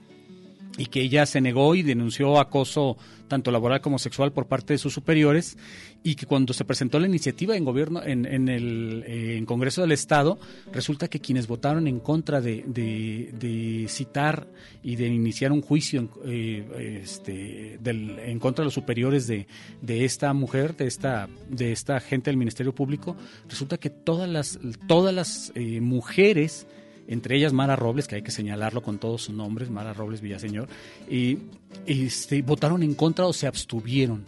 y 0.77 0.85
que 0.85 1.01
ella 1.01 1.25
se 1.25 1.41
negó 1.41 1.75
y 1.75 1.83
denunció 1.83 2.39
acoso 2.39 2.97
tanto 3.27 3.51
laboral 3.51 3.81
como 3.81 3.99
sexual 3.99 4.31
por 4.31 4.47
parte 4.47 4.73
de 4.73 4.77
sus 4.77 4.93
superiores 4.93 5.57
y 6.03 6.15
que 6.15 6.25
cuando 6.25 6.53
se 6.53 6.63
presentó 6.63 6.99
la 6.99 7.07
iniciativa 7.07 7.57
en 7.57 7.65
gobierno 7.65 8.01
en, 8.03 8.25
en 8.25 8.47
el 8.47 9.03
eh, 9.05 9.37
en 9.37 9.45
Congreso 9.45 9.81
del 9.81 9.91
Estado 9.91 10.39
resulta 10.71 11.07
que 11.09 11.19
quienes 11.19 11.47
votaron 11.47 11.87
en 11.87 11.99
contra 11.99 12.39
de, 12.39 12.63
de, 12.67 13.85
citar 13.89 14.47
y 14.83 14.95
de 14.95 15.07
iniciar 15.07 15.51
un 15.51 15.61
juicio 15.61 16.09
eh, 16.25 17.01
este, 17.03 17.77
del, 17.81 18.19
en 18.19 18.39
contra 18.39 18.63
de 18.63 18.67
los 18.67 18.73
superiores 18.73 19.27
de, 19.27 19.47
de 19.81 20.05
esta 20.05 20.33
mujer 20.33 20.77
de 20.77 20.87
esta 20.87 21.27
de 21.49 21.71
esta 21.71 21.99
gente 21.99 22.29
del 22.29 22.37
Ministerio 22.37 22.73
Público 22.73 23.17
resulta 23.49 23.77
que 23.77 23.89
todas 23.89 24.29
las 24.29 24.59
todas 24.87 25.13
las 25.13 25.51
eh, 25.55 25.81
mujeres 25.81 26.67
entre 27.07 27.37
ellas 27.37 27.53
Mara 27.53 27.75
Robles, 27.75 28.07
que 28.07 28.15
hay 28.15 28.21
que 28.21 28.31
señalarlo 28.31 28.81
con 28.81 28.99
todos 28.99 29.23
sus 29.23 29.35
nombres, 29.35 29.69
Mara 29.69 29.93
Robles 29.93 30.21
Villaseñor, 30.21 30.67
y 31.09 31.39
este, 31.85 32.41
votaron 32.41 32.83
en 32.83 32.93
contra 32.93 33.25
o 33.25 33.33
se 33.33 33.47
abstuvieron 33.47 34.25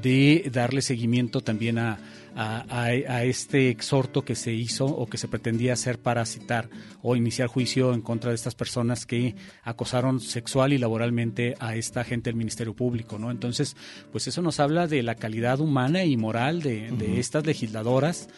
de 0.00 0.48
darle 0.52 0.82
seguimiento 0.82 1.40
también 1.40 1.78
a, 1.78 1.98
a, 2.34 3.24
este 3.24 3.68
exhorto 3.68 4.24
que 4.24 4.34
se 4.34 4.52
hizo 4.52 4.86
o 4.86 5.06
que 5.06 5.18
se 5.18 5.28
pretendía 5.28 5.74
hacer 5.74 5.98
para 5.98 6.24
citar 6.26 6.68
o 7.02 7.16
iniciar 7.16 7.48
juicio 7.48 7.94
en 7.94 8.00
contra 8.00 8.30
de 8.30 8.36
estas 8.36 8.54
personas 8.54 9.06
que 9.06 9.34
acosaron 9.62 10.20
sexual 10.20 10.72
y 10.72 10.78
laboralmente 10.78 11.54
a 11.60 11.76
esta 11.76 12.04
gente 12.04 12.30
del 12.30 12.36
Ministerio 12.36 12.74
Público, 12.74 13.18
¿no? 13.18 13.30
Entonces, 13.30 13.76
pues 14.10 14.26
eso 14.26 14.42
nos 14.42 14.60
habla 14.60 14.86
de 14.86 15.02
la 15.02 15.14
calidad 15.14 15.60
humana 15.60 16.04
y 16.04 16.16
moral 16.16 16.62
de, 16.62 16.90
de 16.90 17.20
estas 17.20 17.46
legisladoras 17.46 18.28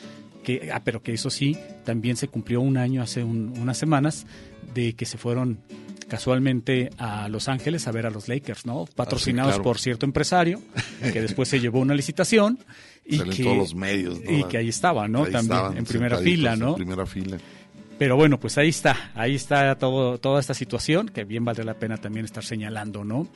que, 0.45 0.71
ah, 0.73 0.83
pero 0.85 1.03
que 1.03 1.13
eso 1.13 1.31
sí, 1.31 1.57
también 1.85 2.17
se 2.17 2.29
cumplió 2.29 2.61
un 2.61 2.77
año 2.77 3.03
hace 3.03 3.25
unas 3.25 3.77
semanas 3.77 4.27
de 4.73 4.95
que 4.95 5.07
se 5.07 5.19
fueron 5.19 5.59
casualmente 6.09 6.91
a 6.99 7.29
Los 7.29 7.49
Ángeles 7.49 7.89
a 7.89 7.93
ver 7.93 8.07
a 8.07 8.11
los 8.11 8.29
Lakers, 8.29 8.67
¿no? 8.67 8.85
Patrocinados 8.95 9.59
por 9.59 9.79
cierto 9.79 10.07
empresario, 10.07 10.61
que 11.13 11.21
después 11.21 11.49
se 11.49 11.59
llevó 11.59 11.81
una 11.81 11.95
licitación 11.95 12.59
y 13.05 13.19
que 13.19 13.43
todos 13.43 13.57
los 13.57 13.75
medios, 13.75 14.21
y 14.29 14.45
que 14.45 14.59
ahí 14.59 14.69
estaba, 14.69 15.09
¿no? 15.09 15.27
También 15.27 15.79
en 15.79 15.85
primera 15.85 16.19
fila, 16.19 16.55
¿no? 16.55 16.71
En 16.71 16.75
primera 16.77 17.07
fila. 17.07 17.39
Pero 17.99 18.17
bueno, 18.17 18.41
pues 18.41 18.59
ahí 18.59 18.69
está, 18.69 19.13
ahí 19.15 19.37
está 19.37 19.77
todo, 19.77 20.19
toda 20.19 20.41
esta 20.41 20.53
situación 20.53 21.09
que 21.09 21.25
bien 21.25 21.45
vale 21.45 21.65
la 21.65 21.75
pena 21.75 21.97
también 21.97 22.25
estar 22.25 22.45
señalando, 22.45 23.05
¿no? 23.05 23.29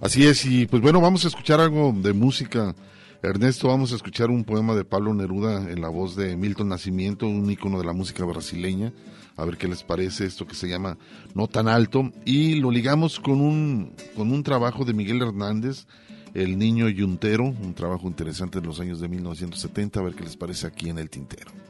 Así 0.00 0.26
es, 0.26 0.44
y 0.44 0.66
pues 0.66 0.80
bueno, 0.80 1.00
vamos 1.00 1.24
a 1.24 1.28
escuchar 1.28 1.60
algo 1.60 1.92
de 1.96 2.12
música 2.12 2.74
Ernesto, 3.22 3.68
vamos 3.68 3.92
a 3.92 3.96
escuchar 3.96 4.30
un 4.30 4.44
poema 4.44 4.74
de 4.74 4.84
Pablo 4.84 5.14
Neruda 5.14 5.70
en 5.70 5.80
la 5.80 5.88
voz 5.88 6.16
de 6.16 6.36
Milton 6.36 6.68
Nacimiento, 6.68 7.26
un 7.26 7.50
ícono 7.50 7.78
de 7.78 7.84
la 7.84 7.92
música 7.92 8.24
brasileña. 8.24 8.92
A 9.36 9.44
ver 9.44 9.56
qué 9.56 9.68
les 9.68 9.82
parece 9.82 10.26
esto 10.26 10.46
que 10.46 10.54
se 10.54 10.68
llama 10.68 10.98
No 11.34 11.46
tan 11.46 11.68
alto. 11.68 12.10
Y 12.24 12.56
lo 12.56 12.70
ligamos 12.70 13.18
con 13.18 13.40
un, 13.40 13.94
con 14.14 14.32
un 14.32 14.42
trabajo 14.42 14.84
de 14.84 14.94
Miguel 14.94 15.22
Hernández, 15.22 15.86
El 16.34 16.58
Niño 16.58 16.88
Yuntero, 16.88 17.44
un 17.44 17.74
trabajo 17.74 18.06
interesante 18.06 18.60
de 18.60 18.66
los 18.66 18.80
años 18.80 19.00
de 19.00 19.08
1970. 19.08 20.00
A 20.00 20.02
ver 20.02 20.14
qué 20.14 20.24
les 20.24 20.36
parece 20.36 20.66
aquí 20.66 20.90
en 20.90 20.98
el 20.98 21.10
tintero. 21.10 21.65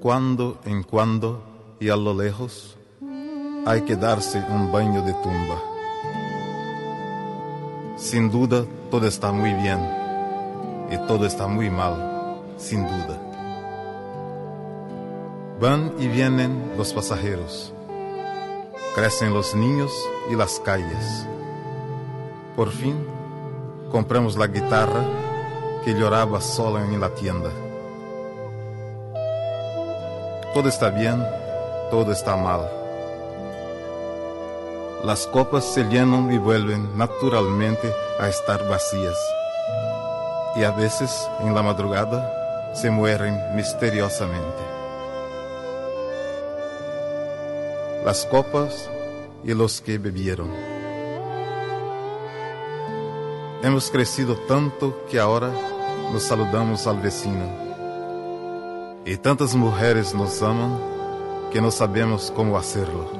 Cuando 0.00 0.58
en 0.64 0.82
cuando 0.82 1.42
y 1.78 1.90
a 1.90 1.96
lo 1.96 2.14
lejos 2.14 2.76
hay 3.66 3.82
que 3.82 3.96
darse 3.96 4.42
un 4.48 4.72
baño 4.72 5.02
de 5.02 5.12
tumba. 5.12 5.56
Sin 7.96 8.30
duda 8.30 8.64
todo 8.90 9.06
está 9.06 9.30
muy 9.30 9.52
bien 9.52 9.78
y 10.90 10.96
todo 11.06 11.26
está 11.26 11.46
muy 11.46 11.68
mal, 11.68 12.40
sin 12.56 12.82
duda. 12.84 13.20
Van 15.60 15.92
y 15.98 16.08
vienen 16.08 16.72
los 16.78 16.94
pasajeros, 16.94 17.74
crecen 18.94 19.34
los 19.34 19.54
niños 19.54 19.92
y 20.30 20.34
las 20.34 20.58
calles. 20.60 21.26
Por 22.56 22.70
fin 22.70 22.96
compramos 23.92 24.38
la 24.38 24.46
guitarra 24.46 25.04
que 25.84 25.92
lloraba 25.92 26.40
sola 26.40 26.86
en 26.86 26.98
la 26.98 27.14
tienda 27.14 27.50
todo 30.52 30.68
está 30.68 30.90
bien, 30.90 31.24
todo 31.90 32.10
está 32.10 32.36
mal. 32.36 32.68
Las 35.04 35.26
copas 35.28 35.64
se 35.64 35.84
llenan 35.84 36.32
y 36.32 36.38
vuelven 36.38 36.98
naturalmente 36.98 37.94
a 38.18 38.28
estar 38.28 38.68
vacías. 38.68 39.16
Y 40.56 40.64
a 40.64 40.72
veces 40.72 41.28
en 41.40 41.54
la 41.54 41.62
madrugada 41.62 42.74
se 42.74 42.90
mueren 42.90 43.38
misteriosamente. 43.54 44.62
Las 48.04 48.26
copas 48.26 48.90
y 49.44 49.54
los 49.54 49.80
que 49.80 49.98
bebieron. 49.98 50.50
Hemos 53.62 53.90
crecido 53.90 54.36
tanto 54.48 55.06
que 55.08 55.20
ahora 55.20 55.50
nos 56.12 56.24
saludamos 56.24 56.86
al 56.86 56.98
vecino 56.98 57.69
y 59.10 59.16
tantas 59.16 59.56
mujeres 59.56 60.14
nos 60.14 60.40
aman 60.40 60.78
que 61.52 61.60
no 61.60 61.72
sabemos 61.72 62.32
cómo 62.36 62.56
hacerlo. 62.56 63.10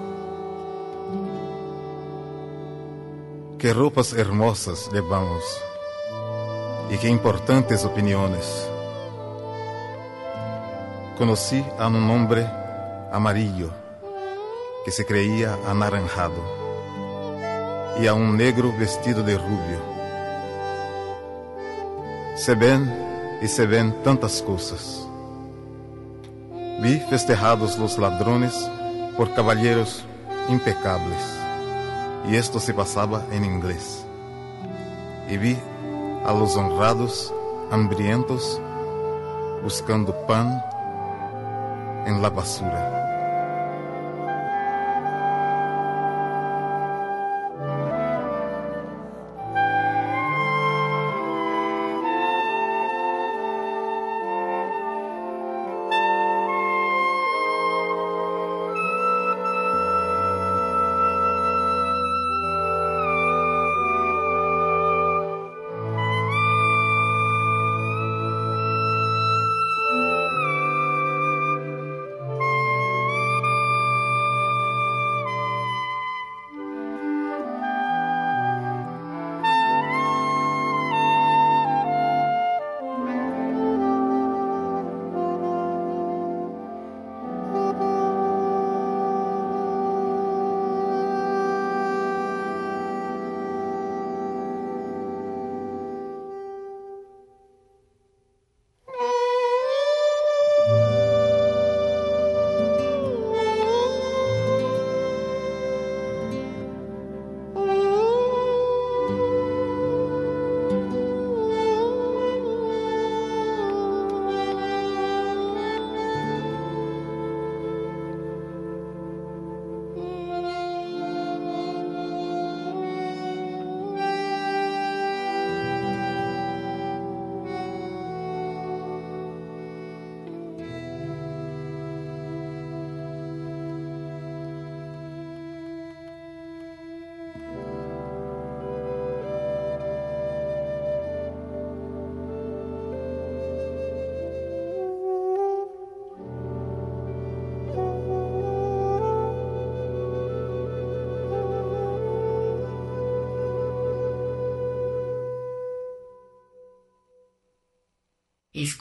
Qué 3.58 3.74
ropas 3.74 4.12
hermosas 4.12 4.88
llevamos 4.92 5.42
y 6.92 6.96
qué 6.96 7.08
importantes 7.08 7.84
opiniones. 7.84 8.68
Conocí 11.18 11.64
a 11.76 11.88
un 11.88 12.08
hombre 12.08 12.48
amarillo 13.10 13.70
que 14.84 14.92
se 14.92 15.04
creía 15.04 15.58
anaranjado 15.66 16.40
y 18.00 18.06
a 18.06 18.14
un 18.14 18.36
negro 18.36 18.72
vestido 18.78 19.24
de 19.24 19.36
rubio. 19.36 19.80
Se 22.36 22.54
ven 22.54 22.88
y 23.42 23.48
se 23.48 23.66
ven 23.66 23.92
tantas 24.04 24.40
cosas. 24.40 25.09
Vi 26.80 26.98
festejados 26.98 27.78
los 27.78 27.98
ladrones 27.98 28.70
por 29.16 29.34
caballeros 29.34 30.02
impecables, 30.48 31.22
y 32.26 32.36
esto 32.36 32.58
se 32.58 32.72
pasaba 32.72 33.22
en 33.32 33.44
inglés. 33.44 34.06
Y 35.28 35.36
vi 35.36 35.58
a 36.24 36.32
los 36.32 36.56
honrados 36.56 37.34
hambrientos 37.70 38.58
buscando 39.62 40.14
pan 40.26 40.62
en 42.06 42.22
la 42.22 42.30
basura. 42.30 43.09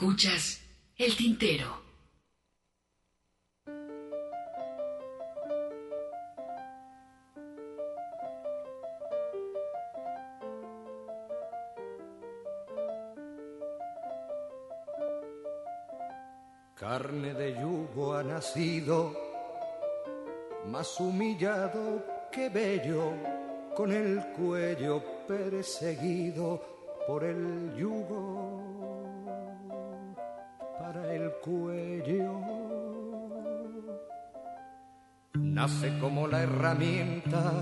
Escuchas 0.00 0.62
el 0.96 1.14
tintero. 1.14 1.66
Carne 16.74 17.34
de 17.34 17.60
yugo 17.60 18.14
ha 18.14 18.22
nacido, 18.22 19.14
más 20.68 20.98
humillado 20.98 22.02
que 22.32 22.48
bello, 22.48 23.12
con 23.76 23.92
el 23.92 24.32
cuello 24.32 25.02
perseguido 25.28 26.58
por 27.06 27.22
el 27.22 27.74
yugo, 27.76 28.19
cuello. 31.44 32.40
Nace 35.34 35.98
como 35.98 36.26
la 36.26 36.42
herramienta 36.42 37.52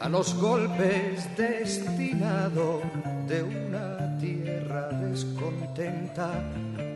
a 0.00 0.08
los 0.08 0.34
golpes 0.34 1.36
destinado 1.36 2.80
de 3.28 3.42
una 3.42 4.16
tierra 4.18 4.88
descontenta 4.88 6.32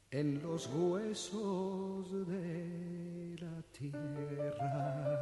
en 0.09 0.41
los 0.41 0.69
huesos 0.73 2.09
de 2.27 3.35
la 3.41 3.61
tierra. 3.77 5.19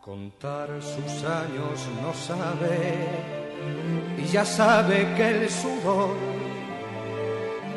Contar 0.00 0.68
sus 0.80 1.24
años 1.24 1.86
no 2.00 2.14
sabe 2.14 3.08
y 4.16 4.24
ya 4.24 4.44
sabe 4.44 5.14
que 5.14 5.28
el 5.28 5.50
sudor 5.50 6.16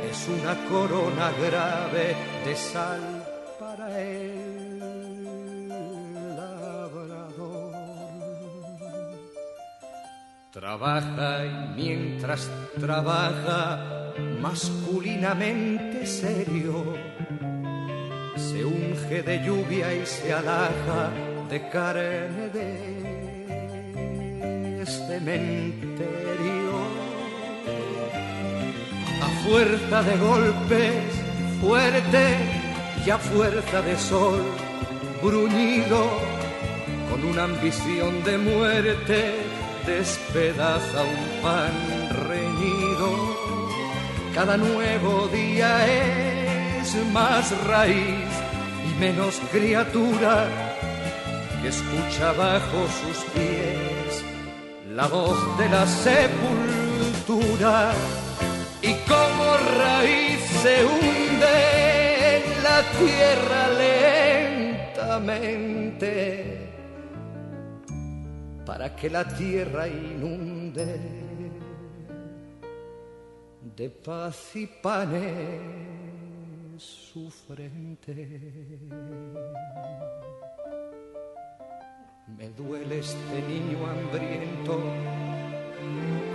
es 0.09 0.27
una 0.29 0.55
corona 0.69 1.31
grave 1.41 2.15
de 2.45 2.55
sal 2.55 3.18
Trabaja 10.51 11.45
y 11.45 11.75
mientras 11.75 12.49
trabaja 12.79 14.13
masculinamente 14.41 16.07
serio, 16.07 16.95
se 18.35 18.65
unge 18.65 19.21
de 19.21 19.45
lluvia 19.45 19.93
y 19.93 20.05
se 20.07 20.33
alaja 20.33 21.11
de 21.49 21.69
carne 21.69 22.49
de 22.49 22.99
cementerio. 24.87 26.79
A 29.21 29.27
fuerza 29.47 30.01
de 30.01 30.17
golpes 30.17 31.03
fuerte 31.61 32.37
y 33.05 33.09
a 33.11 33.17
fuerza 33.19 33.81
de 33.83 33.95
sol 33.97 34.41
bruñido, 35.21 36.09
con 37.11 37.23
una 37.23 37.43
ambición 37.43 38.23
de 38.23 38.37
muerte, 38.37 39.35
despedaza 39.89 40.99
un 41.03 41.23
pan 41.41 41.73
reñido. 42.29 43.09
Cada 44.35 44.55
nuevo 44.57 45.27
día 45.29 45.71
es 46.79 46.95
más 47.11 47.45
raíz 47.65 48.31
y 48.87 48.91
menos 48.99 49.41
criatura 49.51 50.47
que 51.61 51.69
escucha 51.69 52.27
bajo 52.33 52.79
sus 52.99 53.17
pies 53.33 54.23
la 54.95 55.07
voz 55.07 55.39
de 55.57 55.67
la 55.69 55.85
sepultura. 55.87 57.77
Y 58.81 58.93
como 59.11 59.57
raíz 59.83 60.41
se 60.63 60.85
hunde 60.85 61.57
en 62.35 62.43
la 62.63 62.79
tierra 63.01 63.61
lentamente 64.97 66.68
para 68.69 68.95
que 68.95 69.09
la 69.09 69.25
tierra 69.27 69.87
inunde 69.87 70.85
de 73.75 73.89
paz 73.89 74.55
y 74.55 74.67
panes 74.67 75.59
su 76.77 77.31
frente. 77.31 78.13
Me 82.37 82.49
duele 82.49 82.99
este 82.99 83.41
niño 83.47 83.87
hambriento 83.87 84.79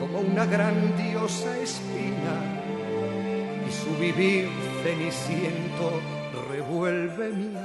como 0.01 0.18
una 0.18 0.44
grandiosa 0.44 1.57
espina 1.59 2.37
y 3.64 3.70
su 3.70 3.97
vivir 4.01 4.49
ceniciento 4.83 6.01
revuelve 6.51 7.31
mi 7.31 7.57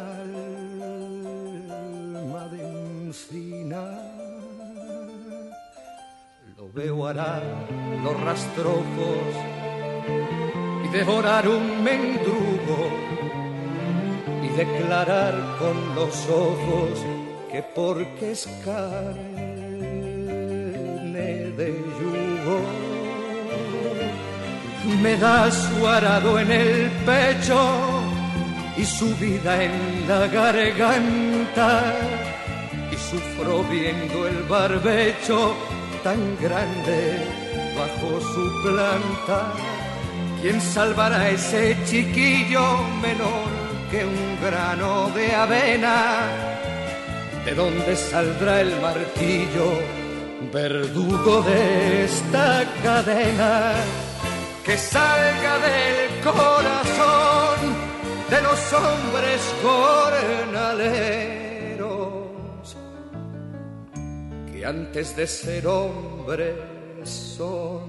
alma 2.21 2.47
de 2.49 2.62
encina. 3.08 4.09
Veo 6.73 7.08
arar 7.08 7.43
los 8.03 8.21
rastrojos 8.21 9.34
y 10.86 10.88
devorar 10.89 11.47
un 11.47 11.84
mendrugo 11.84 12.89
y 14.43 14.49
declarar 14.49 15.34
con 15.58 15.95
los 15.95 16.29
ojos 16.29 17.05
que 17.51 17.63
porque 17.75 18.32
es 18.32 18.47
carne 18.63 19.19
de 21.58 21.67
yugo 21.99 22.60
me 25.01 25.17
da 25.17 25.49
su 25.49 25.88
arado 25.88 26.39
en 26.39 26.51
el 26.51 26.91
pecho 27.05 27.60
y 28.77 28.86
su 28.86 29.15
vida 29.15 29.63
en 29.63 30.08
la 30.08 30.27
garganta 30.27 31.95
y 32.91 32.95
sufro 32.95 33.63
viendo 33.63 34.27
el 34.27 34.43
barbecho 34.43 35.55
tan 36.03 36.38
grande 36.41 37.17
bajo 37.77 38.19
su 38.21 38.62
planta. 38.63 39.53
¿Quién 40.41 40.62
salvará 40.62 41.21
a 41.21 41.29
ese 41.29 41.77
chiquillo 41.85 42.63
menor 43.01 43.49
que 43.91 44.05
un 44.05 44.38
grano 44.41 45.09
de 45.09 45.35
avena? 45.35 46.27
¿De 47.45 47.53
dónde 47.53 47.95
saldrá 47.95 48.62
el 48.62 48.79
martillo, 48.81 49.67
verdugo 50.53 51.41
de 51.41 52.05
esta 52.05 52.65
cadena? 52.83 53.73
Que 54.65 54.77
salga 54.77 55.53
del 55.67 56.21
corazón 56.23 57.59
de 58.29 58.41
los 58.41 58.73
hombres 58.73 59.41
jornaleros 59.63 61.48
que 64.60 64.65
antes 64.65 65.15
de 65.15 65.26
ser 65.26 65.65
hombres 65.67 66.54
son 67.06 67.88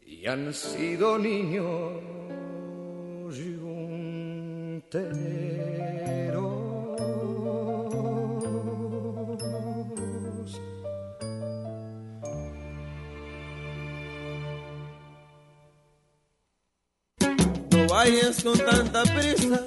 y 0.00 0.26
han 0.26 0.54
sido 0.54 1.18
niños 1.18 1.92
yunteros. 3.36 3.98
No 17.70 17.86
vayas 17.88 18.42
con 18.42 18.58
tanta 18.58 19.02
prisa, 19.02 19.66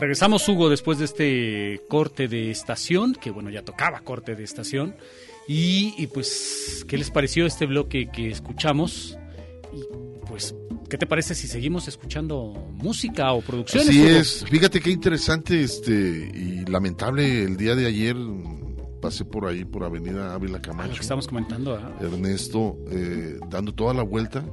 Regresamos, 0.00 0.48
Hugo, 0.48 0.68
después 0.70 0.98
de 0.98 1.04
este 1.04 1.80
corte 1.88 2.26
de 2.26 2.50
estación, 2.50 3.14
que 3.14 3.30
bueno, 3.30 3.50
ya 3.50 3.62
tocaba 3.62 4.00
corte 4.00 4.34
de 4.34 4.44
estación. 4.44 4.94
Y, 5.46 5.94
y 5.98 6.06
pues, 6.06 6.84
¿qué 6.88 6.96
les 6.96 7.10
pareció 7.10 7.44
este 7.46 7.66
bloque 7.66 8.08
que 8.12 8.30
escuchamos? 8.30 9.18
Y 9.72 9.82
pues, 10.26 10.54
¿qué 10.88 10.96
te 10.96 11.06
parece 11.06 11.34
si 11.34 11.46
seguimos 11.48 11.86
escuchando 11.88 12.52
música 12.74 13.32
o 13.32 13.40
producciones? 13.42 13.88
Así 13.90 14.00
Hugo? 14.00 14.08
es, 14.08 14.44
fíjate 14.48 14.80
qué 14.80 14.90
interesante 14.90 15.62
este 15.62 15.92
y 15.92 16.64
lamentable 16.70 17.42
el 17.44 17.56
día 17.56 17.74
de 17.74 17.86
ayer 17.86 18.16
pasé 19.00 19.24
por 19.24 19.46
ahí 19.46 19.64
por 19.64 19.82
Avenida 19.84 20.34
Ávila 20.34 20.56
Ah, 20.56 20.60
lo 20.60 20.62
Camacho. 20.62 20.94
que 20.94 21.00
estamos 21.00 21.26
comentando. 21.26 21.78
Ernesto 22.00 22.76
eh, 22.90 23.38
dando 23.48 23.72
toda 23.74 23.92
la 23.94 24.02
vuelta 24.02 24.44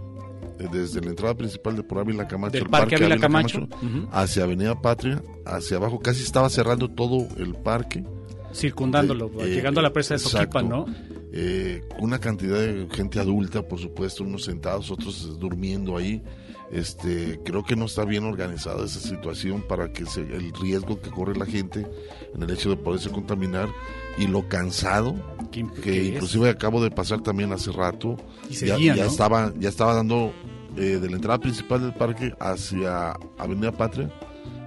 desde 0.72 1.02
la 1.02 1.10
entrada 1.10 1.36
principal 1.36 1.76
de 1.76 1.84
por 1.84 2.00
Ávila 2.00 2.28
Camacho, 2.28 2.54
Del 2.54 2.64
el 2.64 2.70
Parque 2.70 2.96
Ávila 2.96 3.18
Camacho. 3.18 3.60
Ujú. 3.64 4.08
hacia 4.12 4.44
Avenida 4.44 4.82
Patria, 4.82 5.22
hacia 5.46 5.78
abajo, 5.78 6.00
casi 6.00 6.24
estaba 6.24 6.50
cerrando 6.50 6.90
todo 6.90 7.28
el 7.38 7.54
parque. 7.56 8.04
Circundándolo, 8.54 9.30
Eh, 9.40 9.48
llegando 9.54 9.80
a 9.80 9.84
la 9.84 9.94
presa 9.94 10.16
de 10.16 10.22
exacto. 10.22 10.60
Soquipan, 10.60 10.70
¿no? 10.70 10.86
Eh, 11.32 11.82
una 12.00 12.20
cantidad 12.20 12.58
de 12.60 12.88
gente 12.92 13.20
adulta, 13.20 13.62
por 13.68 13.80
supuesto, 13.80 14.24
unos 14.24 14.44
sentados, 14.46 14.90
otros 14.90 15.38
durmiendo 15.40 15.96
ahí. 15.98 16.24
Este, 16.72 17.40
creo 17.46 17.64
que 17.64 17.76
no 17.78 17.86
está 17.86 18.04
bien 18.04 18.26
organizada 18.26 18.84
esa 18.86 19.00
situación 19.00 19.62
para 19.62 19.92
que 19.94 20.06
se- 20.06 20.22
el 20.22 20.52
riesgo 20.54 21.00
que 21.00 21.10
corre 21.10 21.36
la 21.38 21.46
gente 21.46 21.88
en 22.36 22.44
el 22.44 22.50
hecho 22.50 22.70
de 22.70 22.76
poderse 22.76 23.10
contaminar 23.10 23.70
y 24.18 24.28
lo 24.28 24.48
cansado 24.50 25.16
¿Qué- 25.52 25.66
que 25.82 26.02
es? 26.02 26.08
inclusive 26.16 26.50
acabo 26.50 26.84
de 26.84 26.92
pasar 26.92 27.22
también 27.22 27.54
hace 27.54 27.72
rato 27.72 28.18
Y 28.50 28.54
ya, 28.54 28.60
seguía, 28.76 28.96
ya 28.96 29.06
¿no? 29.06 29.10
estaba 29.12 29.54
ya 29.58 29.70
estaba 29.70 29.94
dando 29.94 30.34
eh, 30.76 31.00
de 31.00 31.10
la 31.10 31.16
entrada 31.16 31.40
principal 31.40 31.82
del 31.82 31.94
parque 31.94 32.34
hacia 32.40 33.12
Avenida 33.38 33.72
Patria 33.72 34.12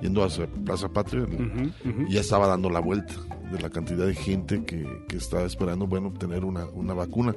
yendo 0.01 0.25
hacia 0.25 0.47
Plaza 0.65 0.89
Patria 0.89 1.27
y 2.09 2.15
ya 2.15 2.21
estaba 2.23 2.47
dando 2.47 2.71
la 2.71 2.81
vuelta 2.81 3.13
de 3.53 3.61
la 3.61 3.71
cantidad 3.71 4.07
de 4.07 4.15
gente 4.15 4.65
que, 4.65 4.87
que 5.09 5.17
estaba 5.17 5.45
esperando 5.45 5.87
bueno 5.87 6.09
obtener 6.09 6.45
una, 6.45 6.67
una 6.67 6.95
vacuna 6.95 7.35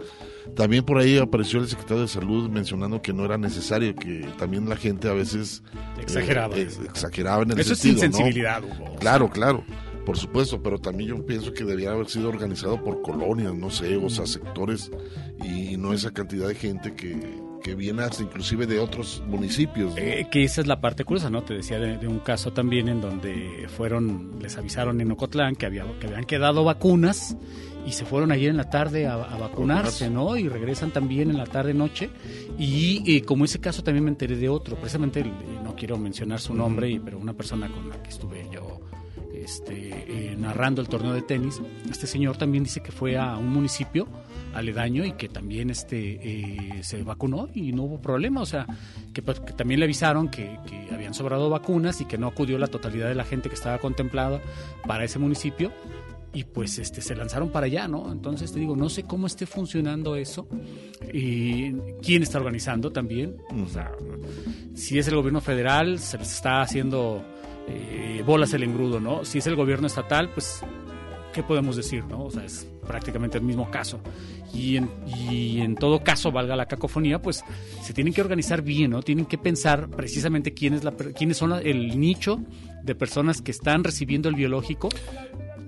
también 0.55 0.83
por 0.85 0.97
ahí 0.97 1.17
apareció 1.17 1.59
el 1.59 1.67
secretario 1.67 2.03
de 2.03 2.07
salud 2.07 2.49
mencionando 2.49 3.01
que 3.01 3.13
no 3.13 3.25
era 3.25 3.37
necesario 3.37 3.95
que 3.95 4.27
también 4.37 4.67
la 4.69 4.75
gente 4.75 5.07
a 5.09 5.13
veces 5.13 5.63
eh, 5.97 6.01
Exageraba. 6.01 6.55
ex- 6.57 6.79
exageraba 6.79 7.43
en 7.43 7.51
el 7.51 7.59
Eso 7.59 7.73
es 7.73 7.79
sentido, 7.79 8.01
¿no? 8.01 8.07
insensibilidad, 8.07 8.63
Hugo. 8.63 8.95
Claro, 8.99 9.29
claro, 9.29 9.63
por 10.05 10.17
supuesto, 10.17 10.61
pero 10.61 10.79
también 10.79 11.09
yo 11.11 11.25
pienso 11.25 11.53
que 11.53 11.63
debería 11.63 11.91
haber 11.91 12.07
sido 12.09 12.29
organizado 12.29 12.83
por 12.83 13.01
colonias, 13.01 13.55
no 13.55 13.69
sé, 13.69 13.95
o 13.95 14.09
sea, 14.09 14.25
sectores 14.27 14.91
y 15.43 15.77
no 15.77 15.93
esa 15.93 16.11
cantidad 16.11 16.47
de 16.47 16.55
gente 16.55 16.93
que, 16.93 17.17
que 17.63 17.75
viene 17.75 18.03
hasta 18.03 18.21
inclusive 18.21 18.67
de 18.67 18.79
otros 18.79 19.23
municipios. 19.25 19.91
¿no? 19.91 19.97
Eh, 19.97 20.27
que 20.29 20.43
esa 20.43 20.61
es 20.61 20.67
la 20.67 20.81
parte 20.81 21.05
curiosa, 21.05 21.29
¿no? 21.29 21.43
Te 21.43 21.53
decía 21.53 21.79
de, 21.79 21.97
de 21.97 22.07
un 22.07 22.19
caso 22.19 22.51
también 22.51 22.89
en 22.89 23.01
donde 23.01 23.67
fueron, 23.75 24.37
les 24.41 24.57
avisaron 24.57 24.99
en 25.01 25.11
Ocotlán 25.11 25.55
que, 25.55 25.65
había, 25.65 25.85
que 25.99 26.07
habían 26.07 26.25
quedado 26.25 26.63
vacunas 26.63 27.37
y 27.85 27.93
se 27.93 28.05
fueron 28.05 28.31
ayer 28.31 28.49
en 28.49 28.57
la 28.57 28.69
tarde 28.69 29.07
a, 29.07 29.15
a 29.15 29.37
vacunarse, 29.37 30.09
¿no? 30.09 30.37
Y 30.37 30.47
regresan 30.47 30.91
también 30.91 31.29
en 31.29 31.37
la 31.37 31.45
tarde-noche. 31.45 32.09
Y 32.57 33.15
eh, 33.15 33.23
como 33.23 33.45
ese 33.45 33.59
caso 33.59 33.83
también 33.83 34.03
me 34.05 34.11
enteré 34.11 34.35
de 34.35 34.49
otro, 34.49 34.75
precisamente, 34.75 35.23
no 35.63 35.75
quiero 35.75 35.97
mencionar 35.97 36.39
su 36.39 36.53
nombre, 36.53 37.01
pero 37.03 37.17
una 37.17 37.33
persona 37.33 37.69
con 37.69 37.89
la 37.89 38.01
que 38.01 38.09
estuve 38.09 38.47
yo 38.51 38.81
este, 39.33 40.31
eh, 40.31 40.35
narrando 40.37 40.81
el 40.81 40.87
torneo 40.87 41.13
de 41.13 41.21
tenis, 41.21 41.61
este 41.89 42.07
señor 42.07 42.37
también 42.37 42.63
dice 42.63 42.81
que 42.81 42.91
fue 42.91 43.17
a 43.17 43.37
un 43.37 43.49
municipio 43.49 44.07
aledaño 44.53 45.05
y 45.05 45.13
que 45.13 45.29
también 45.29 45.69
este 45.69 46.19
eh, 46.21 46.83
se 46.83 47.03
vacunó 47.03 47.49
y 47.53 47.71
no 47.71 47.83
hubo 47.83 48.01
problema, 48.01 48.41
o 48.41 48.45
sea, 48.45 48.65
que, 49.13 49.21
pues, 49.21 49.43
también 49.55 49.79
le 49.79 49.85
avisaron 49.85 50.29
que, 50.29 50.59
que 50.67 50.93
habían 50.93 51.13
sobrado 51.13 51.49
vacunas 51.49 52.01
y 52.01 52.05
que 52.05 52.17
no 52.17 52.27
acudió 52.27 52.57
la 52.57 52.67
totalidad 52.67 53.07
de 53.07 53.15
la 53.15 53.23
gente 53.23 53.49
que 53.49 53.55
estaba 53.55 53.77
contemplada 53.79 54.41
para 54.87 55.03
ese 55.03 55.19
municipio 55.19 55.71
y 56.33 56.43
pues 56.45 56.79
este 56.79 57.01
se 57.01 57.15
lanzaron 57.15 57.49
para 57.49 57.67
allá, 57.67 57.87
¿no? 57.87 58.11
Entonces 58.11 58.51
te 58.51 58.59
digo, 58.59 58.75
no 58.75 58.89
sé 58.89 59.03
cómo 59.03 59.27
esté 59.27 59.45
funcionando 59.45 60.15
eso 60.15 60.47
y 61.13 61.73
quién 62.01 62.23
está 62.23 62.39
organizando 62.39 62.91
también, 62.91 63.37
o 63.63 63.67
sea, 63.67 63.91
si 64.73 64.97
es 64.97 65.07
el 65.07 65.15
gobierno 65.15 65.41
federal 65.41 65.99
se 65.99 66.17
les 66.17 66.33
está 66.33 66.61
haciendo 66.61 67.23
eh, 67.67 68.23
bolas 68.25 68.53
el 68.53 68.63
engrudo, 68.63 68.99
¿no? 68.99 69.23
Si 69.23 69.37
es 69.37 69.47
el 69.47 69.55
gobierno 69.55 69.85
estatal, 69.85 70.29
pues 70.33 70.61
¿qué 71.33 71.43
podemos 71.43 71.75
decir, 71.75 72.03
no? 72.05 72.25
O 72.25 72.31
sea, 72.31 72.43
es 72.43 72.67
prácticamente 72.87 73.37
el 73.37 73.43
mismo 73.43 73.69
caso. 73.69 73.99
Y 74.53 74.77
en, 74.77 74.89
y 75.07 75.61
en 75.61 75.75
todo 75.75 76.03
caso, 76.03 76.31
valga 76.31 76.55
la 76.55 76.67
cacofonía, 76.67 77.19
pues 77.21 77.43
se 77.81 77.91
tienen 77.93 78.13
que 78.13 78.21
organizar 78.21 78.61
bien, 78.61 78.91
¿no? 78.91 79.01
Tienen 79.01 79.25
que 79.25 79.37
pensar 79.39 79.89
precisamente 79.89 80.53
quién 80.53 80.75
es 80.75 80.83
la, 80.83 80.91
quiénes 80.91 81.37
son 81.37 81.49
la- 81.49 81.59
el 81.61 81.99
nicho 81.99 82.39
de 82.83 82.93
personas 82.93 83.41
que 83.41 83.49
están 83.51 83.83
recibiendo 83.83 84.29
el 84.29 84.35
biológico. 84.35 84.89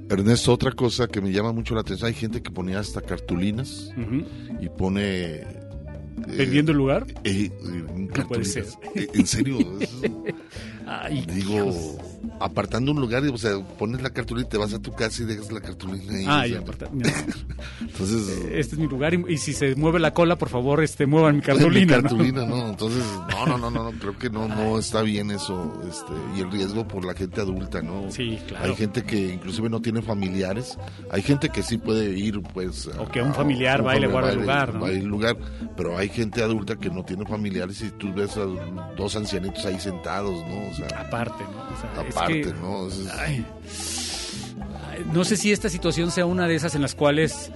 Ernesto, 0.07 0.53
otra 0.53 0.71
cosa 0.71 1.07
que 1.07 1.19
me 1.19 1.31
llama 1.31 1.51
mucho 1.51 1.73
la 1.73 1.81
atención, 1.81 2.07
hay 2.09 2.13
gente 2.13 2.43
que 2.43 2.51
ponía 2.51 2.79
hasta 2.79 3.01
cartulinas 3.01 3.91
y 4.61 4.69
pone... 4.69 5.01
eh, 5.37 5.47
¿Vendiendo 6.37 6.71
el 6.71 6.77
lugar? 6.77 7.07
eh, 7.23 7.49
eh, 7.51 7.51
No 8.15 8.27
puede 8.27 8.45
ser. 8.45 8.65
Eh, 8.93 9.07
En 9.15 9.25
serio, 9.25 9.57
Ay, 10.87 11.25
digo, 11.27 11.71
apartando 12.39 12.91
un 12.91 13.01
lugar, 13.01 13.23
y, 13.25 13.29
o 13.29 13.37
sea, 13.37 13.57
pones 13.77 14.01
la 14.01 14.11
cartulina 14.11 14.45
y 14.47 14.49
te 14.49 14.57
vas 14.57 14.73
a 14.73 14.79
tu 14.79 14.91
casa 14.93 15.23
y 15.23 15.25
dejas 15.25 15.51
la 15.51 15.61
cartulina 15.61 16.13
ahí. 16.39 16.53
Ah, 16.55 16.59
aparta- 16.61 16.89
mira. 16.91 17.11
Entonces, 17.81 18.29
Este 18.51 18.75
es 18.75 18.77
mi 18.77 18.87
lugar 18.87 19.13
y, 19.13 19.23
y 19.33 19.37
si 19.37 19.53
se 19.53 19.75
mueve 19.75 19.99
la 19.99 20.13
cola, 20.13 20.37
por 20.37 20.49
favor, 20.49 20.83
este, 20.83 21.05
muevan 21.05 21.35
mi 21.35 21.41
Mi 21.41 21.45
cartulina. 21.45 21.95
¿no? 21.97 22.01
cartulina, 22.03 22.45
¿no? 22.45 22.69
Entonces, 22.69 23.03
no, 23.31 23.45
no, 23.45 23.57
no, 23.57 23.71
no, 23.71 23.91
no, 23.91 23.99
creo 23.99 24.17
que 24.17 24.29
no, 24.29 24.47
no 24.47 24.77
está 24.79 25.01
bien 25.01 25.31
eso, 25.31 25.73
este, 25.89 26.13
y 26.37 26.41
el 26.41 26.51
riesgo 26.51 26.87
por 26.87 27.05
la 27.05 27.13
gente 27.13 27.41
adulta, 27.41 27.81
¿no? 27.81 28.11
Sí, 28.11 28.39
claro. 28.47 28.65
Hay 28.65 28.75
gente 28.75 29.03
que 29.03 29.33
inclusive 29.33 29.69
no 29.69 29.81
tiene 29.81 30.01
familiares, 30.01 30.77
hay 31.11 31.21
gente 31.21 31.49
que 31.49 31.63
sí 31.63 31.77
puede 31.77 32.17
ir, 32.17 32.41
pues... 32.53 32.87
O 32.99 33.07
que 33.09 33.21
un 33.21 33.33
familiar 33.33 33.85
va 33.85 33.95
y 33.95 33.99
le 34.01 34.07
guarda 34.07 34.31
el 34.31 34.39
lugar, 34.41 34.73
¿no? 34.73 34.81
Va 34.81 34.89
el 34.89 35.05
lugar, 35.05 35.37
pero 35.75 35.97
hay 35.97 36.09
gente 36.09 36.43
adulta 36.43 36.75
que 36.75 36.89
no 36.89 37.03
tiene 37.03 37.25
familiares 37.25 37.81
y 37.81 37.89
tú 37.91 38.13
ves 38.13 38.37
a 38.37 38.45
dos 38.95 39.15
ancianitos 39.15 39.65
ahí 39.65 39.79
sentados, 39.79 40.33
¿no? 40.47 40.74
Sea, 40.75 40.87
Aparte, 40.99 41.43
¿no? 41.43 41.75
O 41.75 41.79
sea, 41.79 42.07
es 42.07 42.15
aparte, 42.15 42.41
que- 42.41 42.53
¿no? 42.53 42.87
Es- 42.87 43.07
Ay, 43.17 43.45
ay, 44.91 45.05
no 45.13 45.23
sé 45.23 45.37
si 45.37 45.51
esta 45.51 45.69
situación 45.69 46.11
sea 46.11 46.25
una 46.25 46.47
de 46.47 46.55
esas 46.55 46.75
en 46.75 46.81
las 46.81 46.95
cuales, 46.95 47.51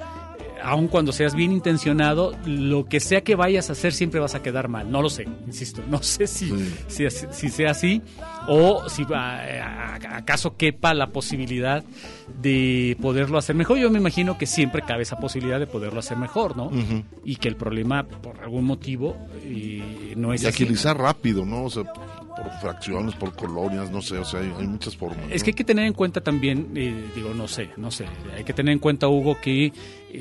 aun 0.64 0.88
cuando 0.88 1.12
seas 1.12 1.36
bien 1.36 1.52
intencionado, 1.52 2.34
lo 2.46 2.86
que 2.86 3.00
sea 3.00 3.22
que 3.22 3.36
vayas 3.36 3.70
a 3.70 3.74
hacer 3.74 3.94
siempre 3.94 4.20
vas 4.20 4.36
a 4.36 4.42
quedar 4.44 4.68
mal. 4.68 4.92
No 4.92 5.02
lo 5.02 5.10
sé, 5.10 5.28
insisto. 5.48 5.82
No 5.90 6.02
sé 6.04 6.28
si, 6.28 6.52
si, 6.88 7.50
sea 7.50 7.72
así 7.72 8.02
o 8.48 8.88
si 8.90 9.04
va- 9.04 9.36
a- 9.40 9.96
a- 9.96 10.18
acaso 10.18 10.56
quepa 10.58 10.94
la 10.94 11.08
posibilidad 11.08 11.84
de 12.42 12.98
poderlo 13.02 13.38
hacer 13.38 13.56
mejor. 13.56 13.78
Yo 13.78 13.90
me 13.90 14.00
imagino 14.00 14.38
que 14.38 14.46
siempre 14.46 14.82
cabe 14.82 15.04
esa 15.04 15.18
posibilidad 15.18 15.60
de 15.60 15.68
poderlo 15.68 16.00
hacer 16.00 16.18
mejor, 16.18 16.56
¿no? 16.58 16.72
Y 17.24 17.38
que 17.38 17.48
el 17.48 17.56
problema, 17.56 18.04
por 18.04 18.40
algún 18.42 18.66
motivo, 18.66 19.16
eh, 19.44 20.14
no 20.18 20.34
es 20.34 20.44
y 20.44 20.48
así. 20.48 20.64
agilizar 20.64 20.98
rápido, 20.98 21.46
¿no? 21.46 21.64
O 21.64 21.70
sea, 21.70 21.84
por 22.42 22.52
fracciones, 22.60 23.16
por 23.16 23.36
colonias, 23.36 23.92
no 23.92 24.02
sé, 24.02 24.18
o 24.18 24.26
sea, 24.26 24.40
hay, 24.42 24.54
hay 24.58 24.68
muchas 24.68 24.96
formas. 24.96 25.20
Es 25.30 25.42
¿no? 25.42 25.46
que 25.46 25.50
hay 25.52 25.56
que 25.56 25.64
tener 25.64 25.86
en 25.86 25.94
cuenta 25.94 26.22
también, 26.22 26.72
eh, 26.76 26.94
digo, 27.16 27.34
no 27.34 27.48
sé, 27.48 27.70
no 27.78 27.92
sé, 27.92 28.06
hay 28.36 28.44
que 28.44 28.54
tener 28.54 28.74
en 28.74 28.80
cuenta, 28.80 29.08
Hugo, 29.08 29.38
que 29.42 29.66
eh, 29.68 29.72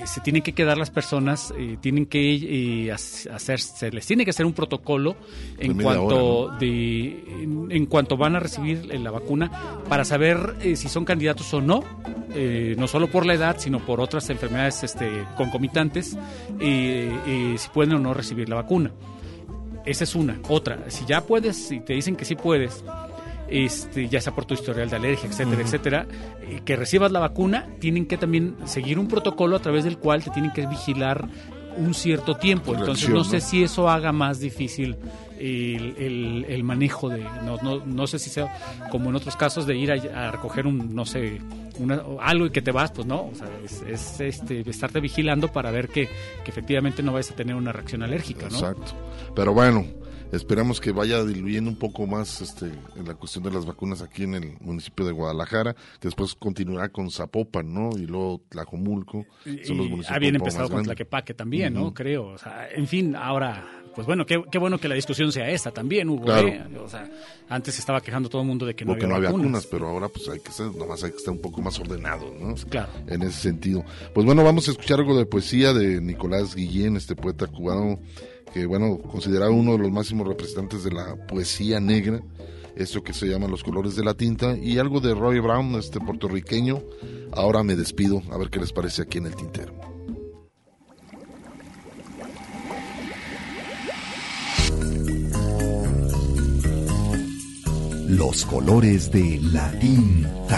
se 0.04 0.20
tienen 0.20 0.42
que 0.42 0.52
quedar 0.52 0.76
las 0.78 0.90
personas, 0.90 1.52
eh, 1.58 1.76
tienen 1.80 2.06
que 2.06 2.34
eh, 2.34 2.86
hac- 2.92 3.30
hacer, 3.32 3.60
se 3.60 3.90
les 3.90 4.06
tiene 4.06 4.24
que 4.24 4.30
hacer 4.30 4.46
un 4.46 4.52
protocolo 4.52 5.16
en 5.58 5.80
cuanto 5.80 6.38
hora, 6.46 6.58
de, 6.58 7.24
en, 7.42 7.66
en 7.70 7.86
cuanto 7.86 8.16
van 8.16 8.36
a 8.36 8.40
recibir 8.40 8.88
eh, 8.90 8.98
la 8.98 9.10
vacuna 9.10 9.50
para 9.88 10.04
saber 10.04 10.56
eh, 10.60 10.76
si 10.76 10.88
son 10.88 11.04
candidatos 11.04 11.52
o 11.54 11.60
no, 11.60 11.82
eh, 12.34 12.74
no 12.78 12.86
solo 12.88 13.08
por 13.08 13.24
la 13.26 13.34
edad, 13.34 13.56
sino 13.58 13.78
por 13.84 14.00
otras 14.00 14.28
enfermedades 14.30 14.82
este, 14.84 15.24
concomitantes, 15.36 16.16
si 16.58 17.68
pueden 17.72 17.94
o 17.94 17.98
no 17.98 18.14
recibir 18.14 18.48
la 18.48 18.56
vacuna. 18.56 18.90
Esa 19.84 20.04
es 20.04 20.14
una. 20.14 20.38
Otra, 20.48 20.78
si 20.88 21.04
ya 21.06 21.22
puedes, 21.22 21.56
si 21.56 21.80
te 21.80 21.94
dicen 21.94 22.16
que 22.16 22.24
sí 22.24 22.34
puedes, 22.34 22.84
este, 23.48 24.08
ya 24.08 24.20
sea 24.20 24.34
por 24.34 24.44
tu 24.44 24.54
historial 24.54 24.90
de 24.90 24.96
alergia, 24.96 25.28
etcétera, 25.28 25.62
etcétera, 25.62 26.06
eh, 26.42 26.60
que 26.64 26.76
recibas 26.76 27.12
la 27.12 27.20
vacuna, 27.20 27.66
tienen 27.78 28.06
que 28.06 28.16
también 28.16 28.56
seguir 28.64 28.98
un 28.98 29.08
protocolo 29.08 29.56
a 29.56 29.60
través 29.60 29.84
del 29.84 29.98
cual 29.98 30.22
te 30.22 30.30
tienen 30.30 30.52
que 30.52 30.66
vigilar 30.66 31.28
un 31.76 31.94
cierto 31.94 32.36
tiempo. 32.36 32.72
Entonces 32.72 33.08
Reacción, 33.08 33.14
no 33.14 33.24
sé 33.24 33.36
¿no? 33.36 33.42
si 33.42 33.62
eso 33.62 33.88
haga 33.88 34.12
más 34.12 34.40
difícil 34.40 34.96
el, 35.40 35.94
el- 35.98 36.46
el 36.48 36.64
manejo 36.64 37.08
de... 37.08 37.24
No, 37.44 37.56
no, 37.62 37.84
no 37.84 38.06
sé 38.06 38.18
si 38.18 38.30
sea 38.30 38.52
como 38.90 39.10
en 39.10 39.16
otros 39.16 39.36
casos 39.36 39.66
de 39.66 39.76
ir 39.76 39.90
a, 39.92 40.30
recoger 40.30 40.66
un, 40.66 40.94
no 40.94 41.04
sé, 41.06 41.40
una- 41.78 42.02
algo 42.20 42.46
y 42.46 42.50
que 42.50 42.62
te 42.62 42.72
vas, 42.72 42.90
pues 42.92 43.06
no. 43.06 43.26
O 43.26 43.34
sea, 43.34 43.48
es, 43.64 43.82
es, 43.82 44.20
este, 44.20 44.60
estarte 44.68 45.00
vigilando 45.00 45.48
para 45.48 45.70
ver 45.70 45.88
que, 45.88 46.08
que 46.44 46.50
efectivamente 46.50 47.02
no 47.02 47.12
vayas 47.12 47.30
a 47.30 47.34
tener 47.36 47.54
una 47.56 47.72
reacción 47.72 48.02
alérgica, 48.02 48.48
¿no? 48.50 48.56
Exacto. 48.58 48.92
Pero 49.34 49.52
bueno, 49.54 49.86
esperamos 50.32 50.80
que 50.80 50.92
vaya 50.92 51.24
diluyendo 51.24 51.70
un 51.70 51.78
poco 51.78 52.06
más 52.06 52.40
este, 52.40 52.66
en 52.96 53.06
la 53.06 53.14
cuestión 53.14 53.44
de 53.44 53.50
las 53.50 53.64
vacunas 53.66 54.02
aquí 54.02 54.24
en 54.24 54.34
el 54.34 54.56
municipio 54.60 55.06
de 55.06 55.12
Guadalajara, 55.12 55.74
que 55.74 56.08
después 56.08 56.34
continuará 56.34 56.88
con 56.90 57.10
Zapopan, 57.10 57.72
¿no? 57.72 57.90
Y 57.96 58.06
luego 58.06 58.40
Tlajomulco. 58.48 59.26
Son 59.44 59.76
los 59.78 59.86
Y 59.86 59.90
municipios 59.90 60.10
habían 60.10 60.36
empezado 60.36 60.68
con. 60.68 60.82
Tlaquepaque 60.84 61.34
también, 61.34 61.74
¿no? 61.74 61.92
Creo. 61.94 62.28
O 62.28 62.38
sea, 62.38 62.68
en 62.74 62.86
fin, 62.86 63.16
ahora, 63.16 63.66
pues 63.94 64.06
bueno, 64.06 64.24
qué, 64.26 64.42
qué 64.50 64.58
bueno 64.58 64.78
que 64.78 64.88
la 64.88 64.94
discusión 64.94 65.32
sea 65.32 65.48
esta 65.50 65.70
también, 65.70 66.08
Hugo. 66.08 66.24
Claro. 66.24 66.48
¿eh? 66.48 66.64
O 66.82 66.88
sea, 66.88 67.08
antes 67.48 67.74
se 67.74 67.80
estaba 67.80 68.00
quejando 68.00 68.28
todo 68.28 68.42
el 68.42 68.48
mundo 68.48 68.64
de 68.66 68.74
que 68.74 68.84
no 68.84 68.92
había 68.92 69.06
no 69.06 69.16
había 69.16 69.28
vacunas. 69.30 69.64
vacunas, 69.64 69.66
pero 69.66 69.88
ahora 69.88 70.08
pues 70.08 70.28
hay 70.28 70.40
que 70.40 70.52
ser, 70.52 70.66
nomás 70.74 71.02
hay 71.04 71.10
que 71.10 71.16
estar 71.16 71.32
un 71.32 71.40
poco 71.40 71.60
más 71.62 71.78
ordenado, 71.80 72.32
¿no? 72.38 72.54
Claro. 72.70 72.90
En 73.06 73.22
ese 73.22 73.40
sentido. 73.40 73.84
Pues 74.14 74.24
bueno, 74.24 74.44
vamos 74.44 74.68
a 74.68 74.72
escuchar 74.72 75.00
algo 75.00 75.16
de 75.18 75.26
poesía 75.26 75.72
de 75.72 76.00
Nicolás 76.00 76.54
Guillén, 76.54 76.96
este 76.96 77.16
poeta 77.16 77.46
cubano 77.46 77.98
que 78.52 78.66
bueno, 78.66 78.98
considerado 78.98 79.52
uno 79.52 79.72
de 79.72 79.78
los 79.78 79.90
máximos 79.90 80.26
representantes 80.26 80.84
de 80.84 80.92
la 80.92 81.16
poesía 81.26 81.80
negra, 81.80 82.20
esto 82.76 83.02
que 83.02 83.12
se 83.12 83.26
llama 83.26 83.48
Los 83.48 83.64
colores 83.64 83.96
de 83.96 84.04
la 84.04 84.14
tinta, 84.14 84.56
y 84.56 84.78
algo 84.78 85.00
de 85.00 85.14
Roy 85.14 85.40
Brown, 85.40 85.74
este 85.74 86.00
puertorriqueño. 86.00 86.82
Ahora 87.32 87.62
me 87.62 87.74
despido, 87.74 88.22
a 88.30 88.38
ver 88.38 88.50
qué 88.50 88.60
les 88.60 88.72
parece 88.72 89.02
aquí 89.02 89.18
en 89.18 89.26
el 89.26 89.34
tintero. 89.34 89.74
Los 98.08 98.46
colores 98.46 99.12
de 99.12 99.38
la 99.52 99.70
tinta. 99.78 100.57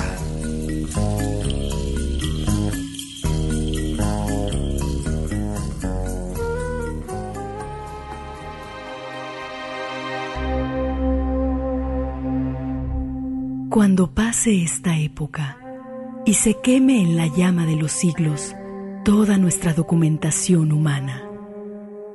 Cuando 14.00 14.14
pase 14.14 14.62
esta 14.62 14.96
época 14.96 15.58
y 16.24 16.32
se 16.32 16.54
queme 16.54 17.02
en 17.02 17.18
la 17.18 17.26
llama 17.26 17.66
de 17.66 17.76
los 17.76 17.92
siglos 17.92 18.54
toda 19.04 19.36
nuestra 19.36 19.74
documentación 19.74 20.72
humana, 20.72 21.22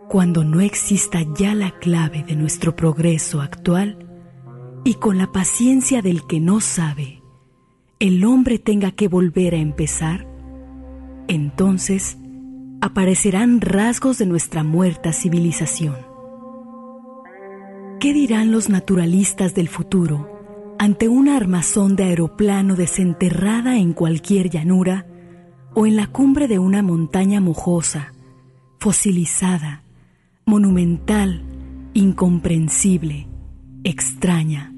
cuando 0.09 0.43
no 0.43 0.61
exista 0.61 1.19
ya 1.37 1.53
la 1.53 1.77
clave 1.77 2.23
de 2.23 2.35
nuestro 2.35 2.75
progreso 2.75 3.39
actual 3.39 3.99
y 4.83 4.95
con 4.95 5.19
la 5.19 5.31
paciencia 5.31 6.01
del 6.01 6.25
que 6.25 6.39
no 6.39 6.59
sabe, 6.59 7.21
el 7.99 8.25
hombre 8.25 8.57
tenga 8.57 8.89
que 8.89 9.07
volver 9.07 9.53
a 9.53 9.59
empezar, 9.59 10.25
entonces 11.27 12.17
aparecerán 12.81 13.61
rasgos 13.61 14.17
de 14.17 14.25
nuestra 14.25 14.63
muerta 14.63 15.13
civilización. 15.13 15.97
¿Qué 17.99 18.11
dirán 18.11 18.51
los 18.51 18.69
naturalistas 18.69 19.53
del 19.53 19.69
futuro 19.69 20.34
ante 20.77 21.07
una 21.07 21.37
armazón 21.37 21.95
de 21.95 22.03
aeroplano 22.03 22.75
desenterrada 22.75 23.77
en 23.77 23.93
cualquier 23.93 24.49
llanura 24.49 25.05
o 25.73 25.85
en 25.85 25.95
la 25.95 26.07
cumbre 26.07 26.47
de 26.47 26.59
una 26.59 26.81
montaña 26.81 27.41
mojosa, 27.41 28.13
fosilizada, 28.79 29.83
monumental, 30.45 31.43
incomprensible, 31.93 33.27
extraña? 33.83 34.73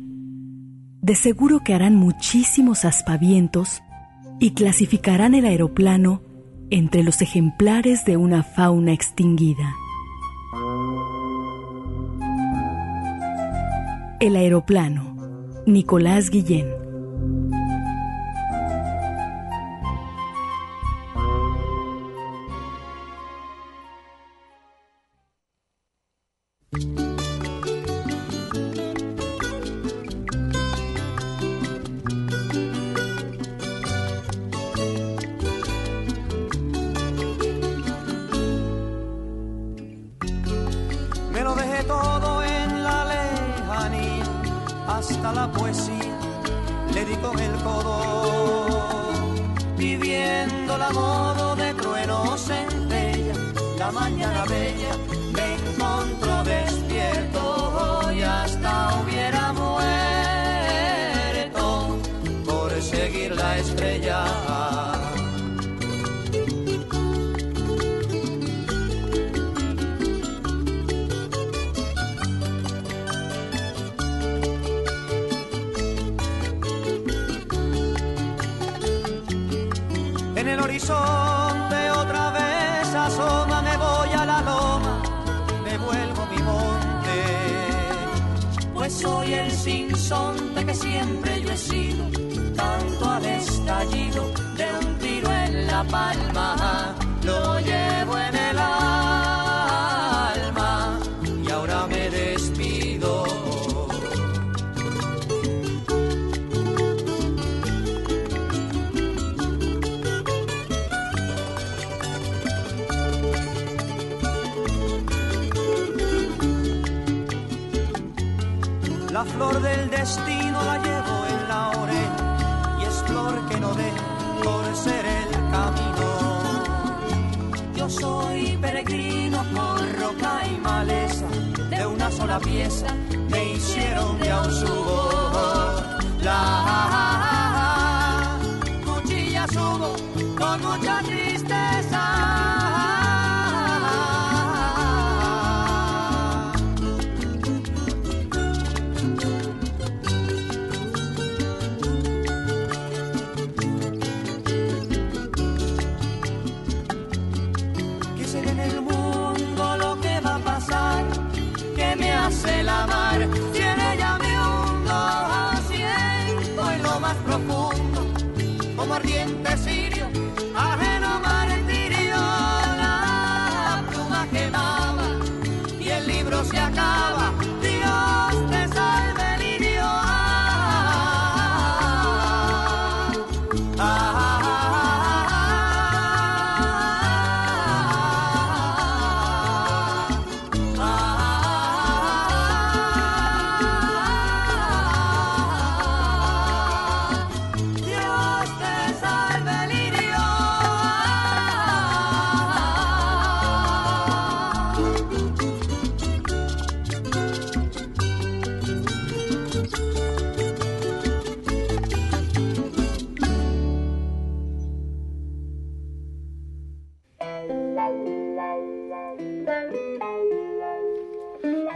De 1.02 1.16
seguro 1.16 1.64
que 1.64 1.74
harán 1.74 1.96
muchísimos 1.96 2.86
aspavientos 2.86 3.82
y 4.40 4.52
clasificarán 4.52 5.34
el 5.34 5.46
aeroplano 5.46 6.22
entre 6.70 7.04
los 7.04 7.22
ejemplares 7.22 8.06
de 8.06 8.18
una 8.18 8.44
fauna 8.44 8.94
extinguida. 8.94 9.74
El 14.20 14.36
aeroplano. 14.36 15.07
Nicolás 15.68 16.30
Guillén. 16.30 16.87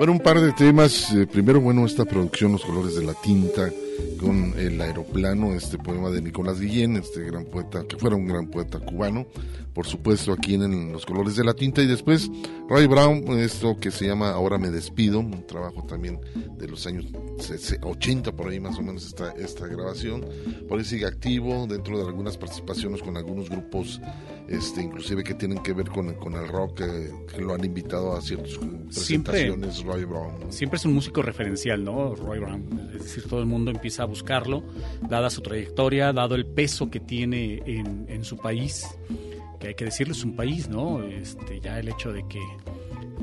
Bueno, 0.02 0.14
un 0.14 0.20
par 0.20 0.42
de 0.42 0.52
temas. 0.54 1.14
Eh, 1.14 1.28
primero, 1.28 1.62
bueno, 1.62 1.86
esta 1.86 2.06
producción 2.06 2.54
Los 2.54 2.66
colores 2.66 2.96
de 2.96 3.04
la 3.04 3.14
tinta 3.14 3.72
con 4.20 4.54
el 4.58 4.80
aeroplano, 4.80 5.54
este 5.54 5.78
poema 5.78 6.10
de 6.10 6.22
Nicolás 6.22 6.60
Guillén, 6.60 6.98
este 6.98 7.24
gran 7.24 7.46
poeta, 7.46 7.86
que 7.88 7.98
fuera 7.98 8.16
un 8.16 8.28
gran 8.28 8.48
poeta 8.48 8.80
cubano, 8.80 9.26
por 9.74 9.88
supuesto 9.88 10.34
aquí 10.34 10.56
en 10.56 10.92
Los 10.92 11.06
colores 11.06 11.36
de 11.36 11.44
la 11.44 11.54
tinta, 11.54 11.82
y 11.82 11.88
después 11.88 12.30
Ray 12.70 12.88
Brown, 12.88 13.40
esto 13.40 13.78
que 13.80 13.92
se 13.92 14.06
llama 14.06 14.32
Ahora 14.32 14.58
me 14.58 14.70
despido, 14.70 15.20
un 15.20 15.46
trabajo 15.48 15.84
también 15.84 16.20
de 16.58 16.68
los 16.68 16.86
años 16.86 17.06
80 17.82 18.32
por 18.34 18.50
ahí 18.50 18.60
más 18.60 18.78
o 18.78 18.82
menos 18.82 19.06
esta, 19.06 19.32
esta 19.34 19.68
grabación, 19.68 20.26
por 20.68 20.80
ahí 20.80 20.86
sigue 20.86 21.06
activo 21.06 21.66
dentro 21.68 21.98
de 21.98 22.06
algunas 22.06 22.38
participaciones 22.38 23.02
con 23.02 23.18
algunos 23.18 23.50
grupos, 23.50 24.00
este 24.48 24.82
inclusive 24.82 25.24
que 25.24 25.34
tienen 25.34 25.64
que 25.64 25.74
ver 25.74 25.90
con, 25.90 26.14
con 26.16 26.34
el 26.34 26.48
rock, 26.48 26.82
eh, 26.82 27.12
que 27.34 27.42
lo 27.42 27.54
han 27.54 27.66
invitado 27.66 28.16
a 28.16 28.22
ciertas 28.22 28.58
presentaciones, 28.58 28.96
siempre, 28.96 29.72
Siempre 30.50 30.78
es 30.78 30.86
un 30.86 30.94
músico 30.94 31.22
referencial, 31.22 31.84
¿no? 31.84 32.16
Roy 32.16 32.40
Brown, 32.40 32.90
es 32.94 33.04
decir, 33.04 33.24
todo 33.28 33.40
el 33.40 33.46
mundo 33.46 33.72
empieza 33.72 34.04
a 34.04 34.06
buscarlo, 34.06 34.64
dada 35.08 35.30
su 35.30 35.42
trayectoria, 35.42 36.14
dado 36.14 36.36
el 36.36 36.46
peso 36.46 36.90
que 36.90 37.00
tiene 37.00 37.62
en, 37.66 38.06
en 38.08 38.24
su 38.24 38.38
país, 38.38 38.88
que 39.60 39.70
hay 39.70 39.76
que 39.76 39.86
decirlo, 39.86 40.14
es 40.14 40.24
un 40.24 40.36
país, 40.36 40.70
¿no? 40.70 41.04
Este, 41.04 41.60
ya 41.60 41.80
el 41.80 41.90
hecho 41.90 42.12
de 42.12 42.28
que 42.28 42.42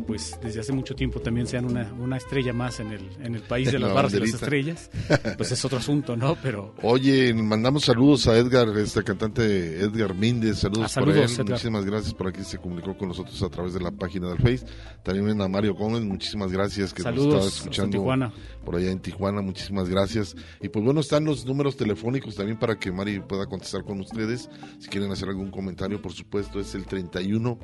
pues 0.05 0.39
desde 0.43 0.61
hace 0.61 0.73
mucho 0.73 0.95
tiempo 0.95 1.21
también 1.21 1.47
sean 1.47 1.65
una, 1.65 1.93
una 1.99 2.17
estrella 2.17 2.53
más 2.53 2.81
en 2.81 2.93
el, 2.93 3.09
en 3.23 3.35
el 3.35 3.43
país 3.43 3.71
de 3.73 3.79
las 3.79 3.93
barras 3.93 4.13
de 4.13 4.21
las 4.21 4.35
estrellas, 4.35 4.91
pues 5.37 5.53
es 5.53 5.65
otro 5.65 5.79
asunto, 5.79 6.17
¿no? 6.17 6.37
Pero 6.43 6.75
Oye, 6.83 7.33
mandamos 7.35 7.85
saludos 7.85 8.27
a 8.29 8.37
Edgar, 8.37 8.69
este 8.79 9.03
cantante 9.03 9.81
Edgar 9.81 10.15
Míndez, 10.15 10.59
saludos, 10.59 10.85
Ah, 10.87 10.89
saludos, 10.89 11.15
por 11.17 11.25
él, 11.25 11.31
Edgar. 11.33 11.47
muchísimas 11.49 11.85
gracias 11.85 12.15
por 12.15 12.29
aquí 12.29 12.43
se 12.45 12.59
comunicó 12.59 12.97
con 12.97 13.09
nosotros 13.09 13.43
a 13.43 13.49
través 13.49 13.75
de 13.75 13.81
la 13.81 13.91
página 13.91 14.29
del 14.29 14.39
Face, 14.39 14.65
también 15.03 15.41
a 15.41 15.49
Mario 15.49 15.75
Gómez, 15.75 16.03
muchísimas 16.03 16.53
gracias 16.53 16.93
que 16.95 17.03
Saludos, 17.03 17.35
nos 17.35 17.45
estaba 17.47 17.57
escuchando 17.59 17.99
Tijuana. 17.99 18.33
Por 18.69 18.77
allá 18.77 18.91
en 18.91 19.01
Tijuana, 19.01 19.41
muchísimas 19.41 19.89
gracias. 19.89 20.37
Y 20.61 20.69
pues 20.69 20.85
bueno, 20.85 21.01
están 21.01 21.25
los 21.25 21.47
números 21.47 21.79
telefónicos 21.79 22.35
también 22.35 22.59
para 22.59 22.79
que 22.79 22.93
Mari 22.93 23.21
pueda 23.21 23.47
contestar 23.47 23.83
con 23.83 23.99
ustedes, 23.99 24.51
si 24.79 24.91
quieren 24.91 25.11
hacer 25.11 25.31
algún 25.31 25.51
comentario, 25.51 26.03
por 26.03 26.13
supuesto, 26.13 26.61
es 26.61 26.75
el 26.75 26.85
31 26.85 27.59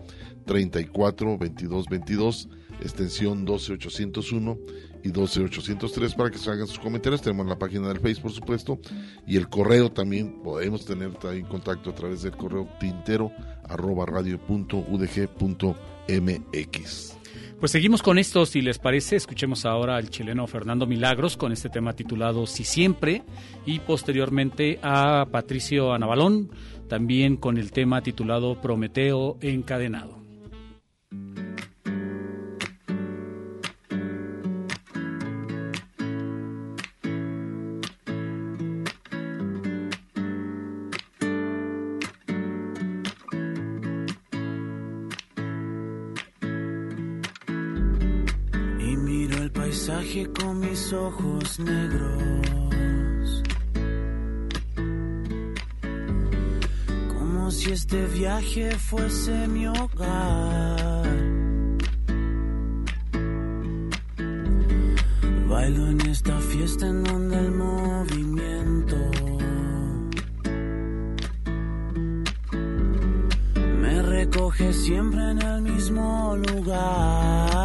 34 0.46 1.36
22 1.36 1.88
22 1.90 2.48
extensión 2.80 3.44
12801 3.44 4.58
y 5.02 5.10
12803 5.10 6.14
para 6.14 6.30
que 6.30 6.38
se 6.38 6.48
hagan 6.48 6.66
sus 6.66 6.78
comentarios. 6.78 7.20
Tenemos 7.20 7.48
la 7.48 7.58
página 7.58 7.88
del 7.88 8.00
Face, 8.00 8.22
por 8.22 8.32
supuesto, 8.32 8.78
y 9.26 9.36
el 9.36 9.50
correo 9.50 9.92
también. 9.92 10.40
Podemos 10.42 10.86
tener 10.86 11.12
también 11.16 11.44
contacto 11.44 11.90
a 11.90 11.94
través 11.94 12.22
del 12.22 12.34
correo 12.34 12.66
tintero 12.80 13.30
arroba 13.68 14.06
radio 14.06 14.40
udg 14.48 15.28
mx. 16.08 17.23
Pues 17.64 17.72
seguimos 17.72 18.02
con 18.02 18.18
esto, 18.18 18.44
si 18.44 18.60
les 18.60 18.78
parece, 18.78 19.16
escuchemos 19.16 19.64
ahora 19.64 19.96
al 19.96 20.10
chileno 20.10 20.46
Fernando 20.46 20.86
Milagros 20.86 21.38
con 21.38 21.50
este 21.50 21.70
tema 21.70 21.94
titulado 21.94 22.46
Si 22.46 22.62
Siempre 22.62 23.22
y 23.64 23.78
posteriormente 23.78 24.78
a 24.82 25.24
Patricio 25.30 25.94
Anabalón 25.94 26.50
también 26.90 27.38
con 27.38 27.56
el 27.56 27.72
tema 27.72 28.02
titulado 28.02 28.60
Prometeo 28.60 29.38
encadenado. 29.40 30.23
Paisaje 49.54 50.30
con 50.32 50.60
mis 50.60 50.92
ojos 50.92 51.58
negros. 51.60 53.42
Como 57.16 57.50
si 57.50 57.72
este 57.72 58.04
viaje 58.06 58.72
fuese 58.72 59.48
mi 59.48 59.66
hogar. 59.66 61.04
Bailo 65.48 65.88
en 65.88 66.00
esta 66.02 66.36
fiesta 66.40 66.86
en 66.86 67.04
donde 67.04 67.38
el 67.38 67.52
movimiento 67.52 68.96
me 73.80 74.02
recoge 74.02 74.72
siempre 74.72 75.30
en 75.30 75.42
el 75.42 75.62
mismo 75.62 76.36
lugar. 76.36 77.64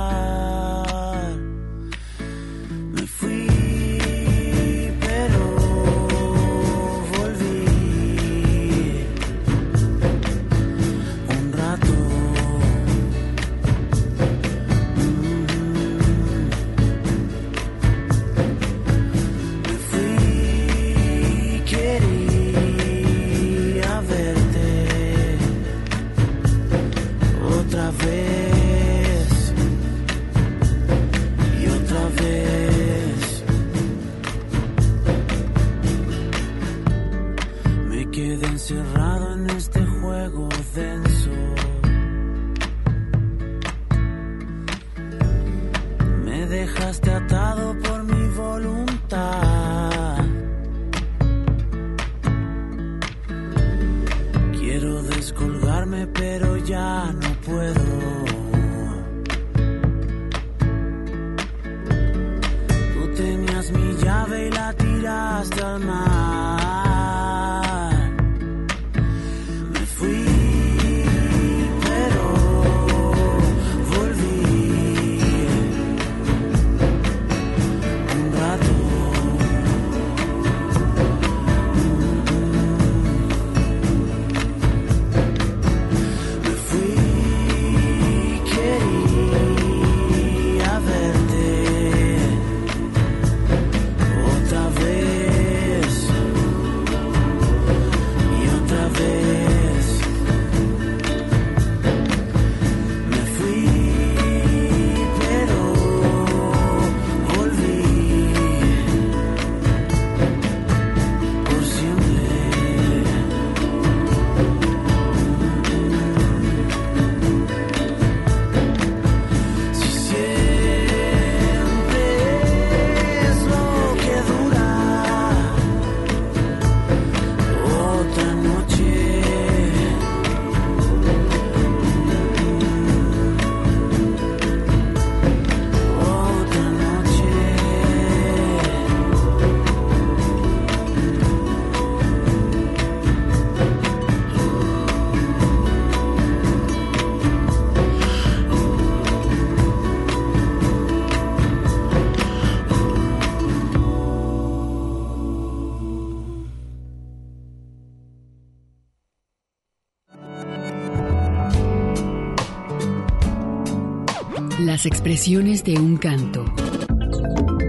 Las 164.80 164.86
expresiones 164.86 165.66
de 165.66 165.74
un 165.74 165.98
canto. 165.98 166.46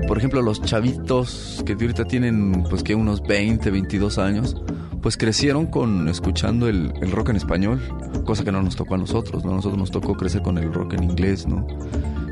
Por 0.06 0.16
ejemplo, 0.16 0.42
los 0.42 0.62
chavitos 0.62 1.60
que 1.66 1.72
ahorita 1.72 2.04
tienen 2.04 2.62
pues 2.70 2.84
que 2.84 2.94
unos 2.94 3.20
20, 3.22 3.68
22 3.68 4.18
años, 4.18 4.54
pues 5.02 5.16
crecieron 5.16 5.66
con 5.66 6.08
escuchando 6.08 6.68
el, 6.68 6.92
rock 7.10 7.30
en 7.30 7.36
español, 7.36 7.80
cosa 8.24 8.44
que 8.44 8.52
no 8.52 8.62
nos 8.62 8.76
tocó 8.76 8.94
a 8.94 8.98
nosotros, 8.98 9.44
¿no? 9.44 9.50
A 9.50 9.54
nosotros 9.56 9.76
nos 9.76 9.90
tocó 9.90 10.16
crecer 10.16 10.42
con 10.42 10.56
el 10.56 10.72
rock 10.72 10.92
en 10.92 11.02
inglés, 11.02 11.48
¿no? 11.48 11.66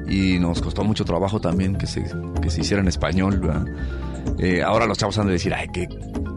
Y 0.08 0.38
nos 0.38 0.62
costó 0.62 0.84
mucho 0.84 1.04
trabajo 1.04 1.40
también 1.40 1.74
que 1.76 1.88
se, 1.88 2.04
que 2.40 2.48
se 2.48 2.60
hiciera 2.60 2.80
en 2.80 2.86
español, 2.86 3.40
¿verdad? 3.40 3.66
Eh, 4.38 4.62
ahora 4.62 4.86
los 4.86 4.96
chavos 4.96 5.18
han 5.18 5.26
de 5.26 5.32
decir, 5.32 5.52
ay, 5.54 5.66
qué, 5.72 5.88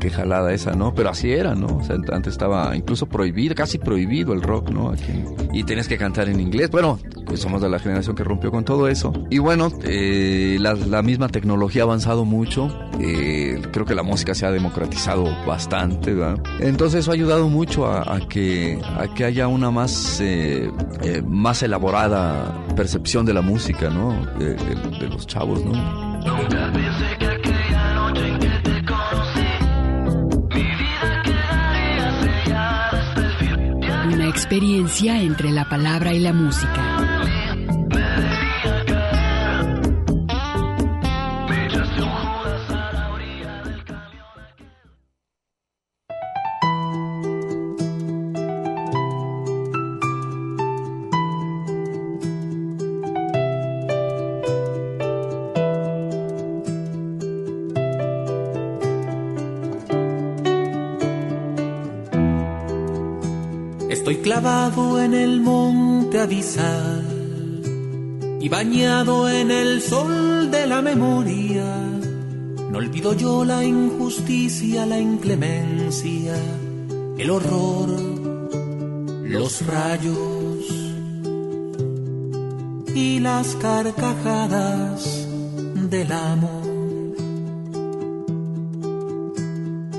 qué 0.02 0.10
jalada 0.10 0.52
esa, 0.52 0.74
¿no? 0.74 0.94
Pero 0.94 1.12
así 1.12 1.32
era, 1.32 1.56
¿no? 1.56 1.78
O 1.78 1.84
sea, 1.84 1.96
antes 2.12 2.34
estaba 2.34 2.76
incluso 2.76 3.06
prohibido, 3.06 3.56
casi 3.56 3.78
prohibido 3.78 4.34
el 4.34 4.42
rock, 4.42 4.72
¿no? 4.72 4.90
Aquí, 4.90 5.14
y 5.54 5.64
tenías 5.64 5.88
que 5.88 5.98
cantar 5.98 6.28
en 6.28 6.40
inglés. 6.40 6.72
Bueno, 6.72 7.00
pues 7.26 7.40
somos 7.40 7.62
de 7.62 7.70
la 7.70 7.80
generación 7.80 8.16
que 8.16 8.24
rompió 8.24 8.52
con 8.52 8.66
todo 8.66 8.88
eso. 8.88 9.14
Y 9.30 9.38
bueno, 9.38 9.72
eh, 9.84 10.58
la, 10.60 10.74
la, 10.74 11.04
misma 11.04 11.30
tecnología 11.30 11.84
ha 11.84 11.86
avanzado 11.86 12.26
mucho. 12.26 12.76
Eh, 13.00 13.62
creo 13.72 13.86
que 13.86 13.96
la 13.96 14.04
música 14.04 14.34
se 14.34 14.46
ha 14.46 14.52
democratizado 14.52 15.26
bastante, 15.46 16.14
¿verdad? 16.14 16.42
Entonces 16.60 17.02
eso 17.02 17.12
ha 17.12 17.14
ayudado 17.14 17.48
mucho 17.48 17.86
a, 17.86 18.16
a 18.16 18.28
que, 18.28 18.82
a 18.98 19.14
que 19.14 19.24
haya 19.24 19.48
una 19.48 19.70
más, 19.70 20.20
eh, 20.20 20.72
eh 21.04 21.22
más 21.24 21.62
elaborada 21.62 22.66
percepción 22.76 23.26
de 23.26 23.36
la 23.36 23.42
música, 23.42 23.90
¿no? 23.92 24.26
De, 24.40 24.56
de, 24.56 25.00
de 25.00 25.08
los 25.10 25.28
chavos, 25.28 25.64
¿no? 25.64 25.72
Nunca 26.26 26.72
pensé 26.74 27.18
que 27.20 27.41
experiencia 34.32 35.22
entre 35.22 35.52
la 35.52 35.66
palabra 35.66 36.14
y 36.14 36.20
la 36.20 36.32
música. 36.32 37.41
Y 68.42 68.50
bañado 68.50 69.30
en 69.30 69.52
el 69.52 69.82
sol 69.82 70.50
de 70.50 70.66
la 70.66 70.82
memoria. 70.82 71.64
No 72.72 72.80
olvido 72.80 73.14
yo 73.14 73.46
la 73.46 73.64
injusticia, 73.64 74.86
la 74.88 75.00
inclemencia, 75.00 76.36
el 77.20 77.30
horror, 77.30 77.90
los 79.26 79.66
rayos 79.68 80.66
y 82.96 83.20
las 83.20 83.56
carcajadas 83.58 85.28
del 85.92 86.12
amor. 86.12 86.62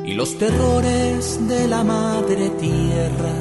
Y 0.04 0.14
los 0.14 0.36
terrores 0.36 1.48
de 1.48 1.68
la 1.68 1.84
madre 1.84 2.50
tierra 2.58 3.36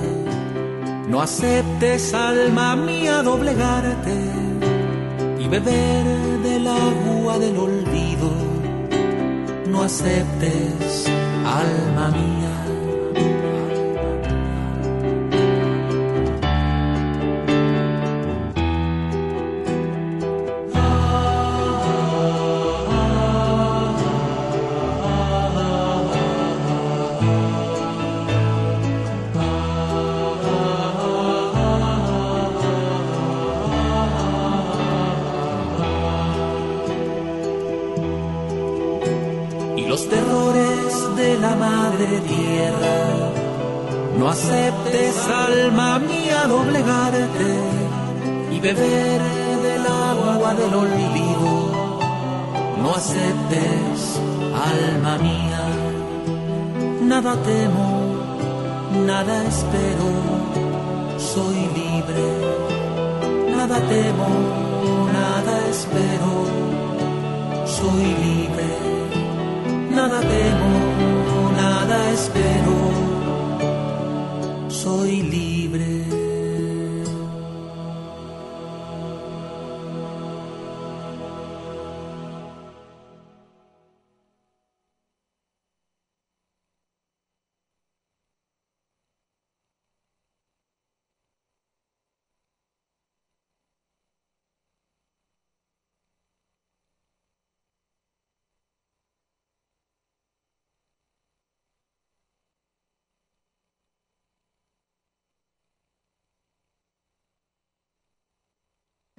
no 1.08 1.22
aceptes, 1.22 2.14
alma 2.14 2.76
mía, 2.76 3.24
doblegarte 3.24 4.41
beber 5.52 6.06
del 6.44 6.66
agua 6.66 7.38
del 7.38 7.58
olvido. 7.58 8.32
No 9.68 9.84
aceptes, 9.84 11.06
alma 11.46 12.08
mía. 12.12 12.51
Nada 57.32 57.44
temo, 57.44 59.06
nada 59.06 59.44
espero, 59.46 60.10
soy 61.18 61.56
libre. 61.78 62.28
Nada 63.56 63.80
temo, 63.88 64.71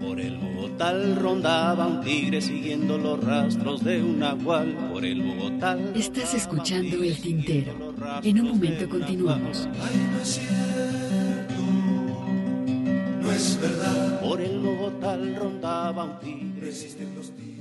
Por 0.03 0.21
el 0.21 0.37
Bogotá 0.37 0.93
rondaba 1.15 1.87
un 1.87 2.01
tigre 2.03 2.41
siguiendo 2.41 2.99
los 2.99 3.23
rastros 3.23 3.85
de 3.85 4.03
un 4.03 4.19
nahual. 4.19 4.75
Por 4.93 5.05
el 5.05 5.23
Bogotá. 5.23 5.79
Estás 5.95 6.35
escuchando 6.35 7.03
el 7.03 7.17
tintero. 7.21 7.95
En 8.23 8.41
un 8.41 8.49
momento 8.49 8.89
continuamos. 8.89 9.69
no 9.69 10.21
es 10.21 10.29
cierto, 10.29 11.63
no 13.23 13.33
es 13.33 13.61
verdad. 13.61 14.21
Por 14.21 14.41
el 14.41 14.59
Bogotá 14.59 15.17
rondaba 15.17 16.05
un 16.05 16.19
tigre. 16.19 16.67
Resisten 16.67 17.15
los 17.15 17.31
tigres. 17.31 17.52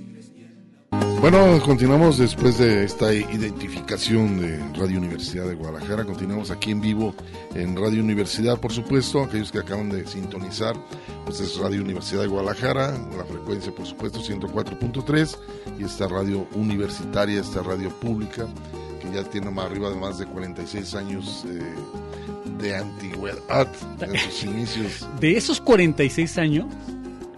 Bueno, 0.91 1.61
continuamos 1.63 2.17
después 2.17 2.57
de 2.57 2.83
esta 2.83 3.13
identificación 3.13 4.41
de 4.41 4.57
Radio 4.77 4.97
Universidad 4.97 5.47
de 5.47 5.55
Guadalajara. 5.55 6.03
Continuamos 6.03 6.51
aquí 6.51 6.71
en 6.71 6.81
vivo 6.81 7.15
en 7.55 7.77
Radio 7.77 8.03
Universidad, 8.03 8.59
por 8.59 8.73
supuesto. 8.73 9.23
Aquellos 9.23 9.53
que 9.53 9.59
acaban 9.59 9.89
de 9.89 10.05
sintonizar, 10.05 10.75
pues 11.23 11.39
es 11.39 11.55
Radio 11.57 11.81
Universidad 11.81 12.23
de 12.23 12.27
Guadalajara, 12.27 12.97
la 13.15 13.23
frecuencia, 13.23 13.73
por 13.73 13.85
supuesto, 13.85 14.19
104.3 14.19 15.37
y 15.79 15.85
esta 15.85 16.09
radio 16.09 16.45
universitaria, 16.55 17.39
esta 17.39 17.63
radio 17.63 17.89
pública, 17.91 18.45
que 19.01 19.15
ya 19.15 19.23
tiene 19.23 19.49
más 19.49 19.67
arriba 19.67 19.89
de 19.89 19.95
más 19.95 20.17
de 20.17 20.25
46 20.25 20.95
años 20.95 21.45
eh, 21.47 21.61
de 22.61 22.75
antigüedad 22.75 23.67
en 24.01 24.19
sus 24.19 24.43
inicios. 24.43 25.07
De 25.21 25.37
esos 25.37 25.61
46 25.61 26.37
años, 26.37 26.65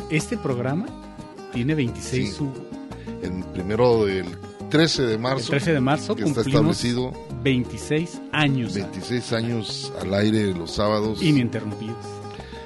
este 0.09 0.37
programa 0.37 0.87
tiene 1.53 1.75
26 1.75 2.33
sí 2.33 2.72
en 3.23 3.43
primero 3.53 4.05
del 4.05 4.25
13 4.69 5.03
de 5.03 5.17
marzo. 5.17 5.49
13 5.49 5.73
de 5.73 5.79
marzo 5.79 6.15
que 6.15 6.23
está 6.23 6.41
establecido 6.41 7.11
26 7.43 8.21
años. 8.31 8.73
26 8.73 9.33
años 9.33 9.93
al 10.01 10.13
aire 10.13 10.53
los 10.53 10.71
sábados. 10.71 11.21
Ininterrumpidos. 11.21 11.97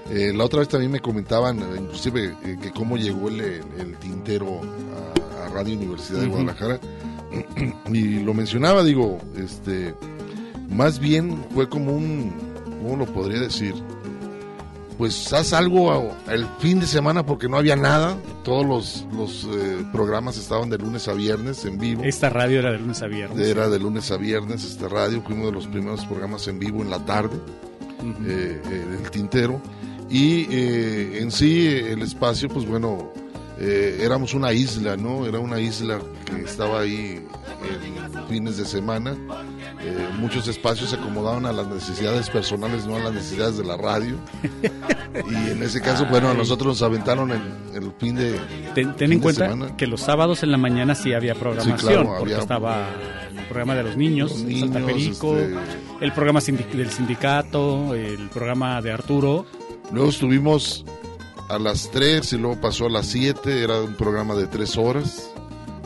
Eh, 0.10 0.32
la 0.34 0.46
otra 0.46 0.60
vez 0.60 0.70
también 0.70 0.92
me 0.92 1.02
comentaban, 1.02 1.60
eh, 1.60 1.66
inclusive, 1.80 2.34
eh, 2.46 2.58
que 2.62 2.72
cómo 2.72 2.96
llegó 2.96 3.28
el, 3.28 3.42
el 3.42 3.98
tintero 4.00 4.62
a, 4.62 5.46
a, 5.46 5.50
Radio 5.50 5.76
Universidad 5.76 6.22
de 6.22 6.28
Guadalajara. 6.28 6.80
y 7.94 8.20
lo 8.20 8.34
mencionaba, 8.34 8.84
digo, 8.84 9.20
este, 9.36 9.94
más 10.70 11.00
bien 11.00 11.44
fue 11.54 11.68
como 11.68 11.94
un, 11.94 12.32
¿cómo 12.82 12.96
lo 12.96 13.06
podría 13.06 13.42
decir? 13.42 13.74
Pues 14.98 15.32
haz 15.32 15.54
algo 15.54 16.16
el 16.28 16.46
fin 16.60 16.80
de 16.80 16.88
semana 16.88 17.26
porque 17.26 17.48
no 17.48 17.58
había 17.58 17.76
nada. 17.76 18.18
Todos 18.44 18.66
los, 18.66 19.06
los 19.16 19.44
eh, 19.44 19.86
programas 19.92 20.38
estaban 20.38 20.70
de 20.70 20.78
lunes 20.78 21.08
a 21.08 21.14
viernes 21.14 21.64
en 21.66 21.78
vivo. 21.78 22.04
Esta 22.04 22.30
radio 22.30 22.60
era 22.60 22.72
de 22.72 22.80
lunes 22.80 23.02
a 23.02 23.08
viernes. 23.08 23.48
Era 23.48 23.70
de 23.70 23.80
lunes 23.80 24.12
a 24.12 24.18
viernes 24.18 24.64
esta 24.64 24.90
radio. 24.90 25.22
Fue 25.22 25.36
uno 25.36 25.48
de 25.48 25.52
los 25.52 25.68
primeros 25.68 26.06
programas 26.06 26.48
en 26.48 26.58
vivo 26.60 26.82
en 26.82 26.90
la 26.90 27.00
tarde, 27.06 27.38
eh, 28.26 28.62
eh, 28.66 28.86
el 29.04 29.12
tintero. 29.12 29.62
Y 30.10 30.48
en 31.18 31.32
sí 31.32 31.68
el 31.68 32.02
espacio, 32.02 32.48
pues 32.48 32.66
bueno, 32.66 33.12
éramos 33.60 34.34
una 34.34 34.54
isla, 34.54 34.98
¿no? 34.98 35.26
Era 35.26 35.40
una 35.40 35.60
isla 35.60 36.00
que 36.26 36.42
estaba 36.42 36.82
ahí 36.82 37.26
en 38.14 38.28
fines 38.28 38.58
de 38.58 38.66
semana 38.66 39.18
eh, 39.88 40.10
muchos 40.20 40.48
espacios 40.48 40.90
se 40.90 40.96
acomodaban 40.96 41.46
a 41.46 41.52
las 41.52 41.68
necesidades 41.68 42.30
personales, 42.30 42.86
no 42.86 42.96
a 42.96 43.00
las 43.00 43.14
necesidades 43.14 43.58
de 43.58 43.64
la 43.64 43.78
radio. 43.78 44.16
Y 45.18 45.50
en 45.50 45.64
ese 45.64 45.82
caso, 45.82 46.06
bueno, 46.06 46.30
a 46.30 46.36
nosotros 46.36 46.68
nos 46.68 46.82
aventaron 46.84 47.32
el, 47.32 47.42
el 47.74 47.92
fin 47.98 48.16
de. 48.16 48.40
Ten, 48.76 48.94
en 49.00 49.20
cuenta 49.20 49.76
que 49.76 49.88
los 49.88 50.02
sábados 50.02 50.44
en 50.44 50.52
la 50.52 50.58
mañana 50.58 50.94
sí 50.94 51.14
había 51.14 51.34
programación, 51.34 52.08
porque 52.20 52.36
estaba 52.36 52.88
el 53.36 53.46
programa 53.46 53.74
de 53.74 53.84
los 53.84 53.98
niños, 53.98 54.46
Santa 54.60 54.86
Perico, 54.86 55.36
este, 55.38 55.56
el 56.02 56.12
programa 56.12 56.40
del 56.40 56.92
sindicato, 56.92 57.96
el 57.96 58.30
programa 58.30 58.80
de 58.82 58.92
Arturo. 58.92 59.48
Luego 59.92 60.10
estuvimos 60.10 60.86
a 61.50 61.60
las 61.60 61.90
3 61.92 62.34
y 62.34 62.38
luego 62.38 62.60
pasó 62.60 62.88
a 62.88 62.90
las 62.90 63.08
7, 63.08 63.64
era 63.64 63.82
un 63.82 63.96
programa 63.96 64.36
de 64.36 64.48
3 64.48 64.78
horas, 64.78 65.32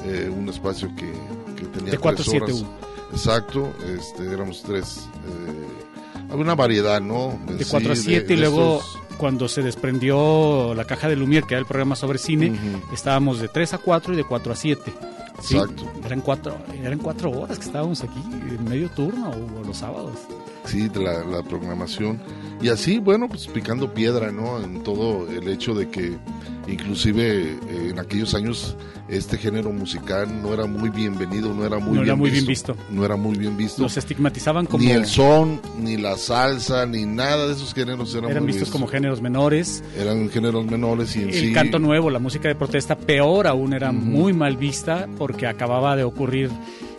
eh, 0.06 0.30
un 0.36 0.50
espacio 0.50 0.90
que, 0.96 1.12
que 1.56 1.66
tenía 1.68 1.92
de 1.92 1.98
4 1.98 2.24
7 2.24 2.44
horas. 2.44 2.66
Exacto, 3.12 3.74
este, 3.98 4.32
éramos 4.32 4.64
tres. 4.64 5.10
Eh, 5.28 6.24
había 6.30 6.44
una 6.44 6.56
variedad, 6.56 7.02
¿no? 7.02 7.38
De 7.48 7.66
4 7.66 7.92
a 7.92 7.96
7 7.96 8.34
y 8.34 8.38
luego 8.38 8.82
cuando 9.18 9.48
se 9.48 9.62
desprendió 9.62 10.74
la 10.74 10.86
caja 10.86 11.08
de 11.08 11.16
Lumière, 11.16 11.46
que 11.46 11.54
era 11.54 11.60
el 11.60 11.66
programa 11.66 11.96
sobre 11.96 12.18
cine, 12.18 12.54
estábamos 12.94 13.40
de 13.40 13.50
3 13.50 13.74
a 13.74 13.78
4 13.78 14.14
y 14.14 14.18
de 14.18 14.24
4 14.24 14.54
a 14.54 14.56
7. 14.56 14.94
Exacto. 15.38 15.92
Eran 16.06 16.22
cuatro, 16.22 16.58
eran 16.84 17.00
cuatro 17.00 17.32
horas 17.32 17.58
que 17.58 17.66
estábamos 17.66 18.04
aquí, 18.04 18.22
en 18.32 18.64
medio 18.64 18.90
turno 18.90 19.32
o 19.32 19.64
los 19.66 19.78
sábados. 19.78 20.18
Sí, 20.66 20.90
la, 20.94 21.24
la 21.24 21.42
programación. 21.44 22.22
Y 22.62 22.70
así, 22.70 23.00
bueno, 23.00 23.28
pues 23.28 23.48
picando 23.48 23.94
piedra, 23.94 24.32
¿no? 24.32 24.62
En 24.62 24.84
todo 24.84 25.28
el 25.30 25.48
hecho 25.48 25.74
de 25.74 25.90
que 25.90 26.18
inclusive 26.68 27.54
eh, 27.54 27.58
en 27.90 28.00
aquellos 28.00 28.36
años 28.36 28.76
este 29.10 29.38
género 29.38 29.72
musical 29.72 30.42
no 30.42 30.54
era 30.54 30.68
muy 30.68 30.90
bienvenido, 30.90 31.54
no 31.54 31.66
era 31.66 31.80
muy, 31.80 31.88
no 31.88 32.02
bien, 32.02 32.06
era 32.06 32.16
muy 32.16 32.30
visto, 32.30 32.46
bien 32.46 32.48
visto. 32.48 32.76
No 32.92 33.04
era 33.06 33.16
muy 33.16 33.38
bien 33.38 33.58
visto. 33.58 33.82
Los 33.82 33.98
estigmatizaban 33.98 34.68
como... 34.68 34.84
Ni 34.84 34.92
el 34.92 35.06
son, 35.06 35.60
ni 35.80 35.98
la 35.98 36.18
salsa, 36.18 36.86
ni 36.86 37.06
nada 37.06 37.48
de 37.48 37.54
esos 37.54 37.74
géneros 37.74 38.14
eran, 38.16 38.30
eran 38.30 38.44
muy 38.44 38.54
vistos 38.54 38.70
como 38.70 38.88
géneros 38.88 39.22
menores. 39.22 39.84
Eran 39.98 40.30
géneros 40.30 40.66
menores 40.66 41.16
y 41.16 41.24
en 41.24 41.30
el 41.30 41.34
sí... 41.34 41.54
canto 41.54 41.80
nuevo, 41.80 42.10
la 42.10 42.20
música 42.20 42.48
de 42.48 42.56
protesta, 42.56 42.98
peor 42.98 43.48
aún, 43.48 43.74
era 43.74 43.92
muy 43.92 44.34
mal 44.34 44.56
vista 44.56 45.10
porque 45.18 45.48
acababa 45.48 45.96
de 45.96 46.04
ocurrir 46.04 46.50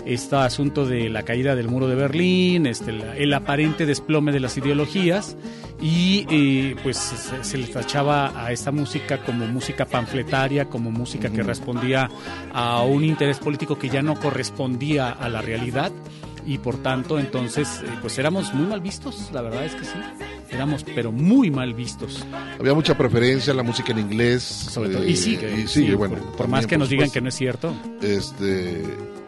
este 0.05 0.37
asunto 0.37 0.85
de 0.85 1.09
la 1.09 1.23
caída 1.23 1.55
del 1.55 1.69
muro 1.69 1.87
de 1.87 1.95
Berlín, 1.95 2.67
este, 2.67 2.91
el 3.17 3.33
aparente 3.33 3.87
desplome 3.87 4.33
de 4.33 4.41
las 4.41 4.57
ideologías 4.59 5.37
y 5.81 6.27
eh, 6.31 6.77
pues 6.83 6.97
se, 6.97 7.59
le 7.59 7.67
tachaba 7.67 8.33
a 8.45 8.53
esta 8.53 8.71
música 8.71 9.19
como 9.25 9.47
música 9.47 9.85
panfletaria, 9.85 10.67
como 10.67 10.91
música 10.91 11.31
que 11.31 11.43
respondía 11.43 12.09
a 12.53 12.83
un 12.83 13.05
interés 13.05 13.39
político 13.39 13.79
que 13.79 13.89
ya 13.89 14.01
no 14.01 14.15
correspondía 14.19 15.11
a 15.11 15.29
la 15.29 15.43
realidad 15.43 15.91
y 16.47 16.59
por 16.59 16.83
tanto 16.83 17.19
entonces 17.19 17.81
eh, 17.83 17.89
pues 18.01 18.19
éramos 18.19 18.53
muy 18.55 18.67
mal 18.67 18.81
vistos, 18.81 19.31
la 19.33 19.43
verdad 19.43 19.65
es 19.65 19.75
que 19.75 19.85
sí, 19.85 19.99
éramos 20.51 20.85
pero 20.85 21.13
muy 21.13 21.51
mal 21.51 21.75
vistos. 21.75 22.25
Había 22.59 22.75
mucha 22.75 22.97
preferencia 22.97 23.55
la 23.55 23.63
música 23.63 23.93
en 23.93 24.01
inglés. 24.01 24.43
Sobre 24.43 24.91
todo, 24.91 25.05
y 25.05 25.17
sigue, 25.17 25.61
y 25.61 25.67
sigue 25.67 25.95
bueno. 25.95 26.17
Por, 26.37 26.49
más 26.49 26.67
que 26.67 26.79
nos 26.79 26.89
digan 26.89 27.11
que 27.11 27.21
no 27.21 27.29
es 27.29 27.35
cierto. 27.35 27.75
Este 28.01 28.83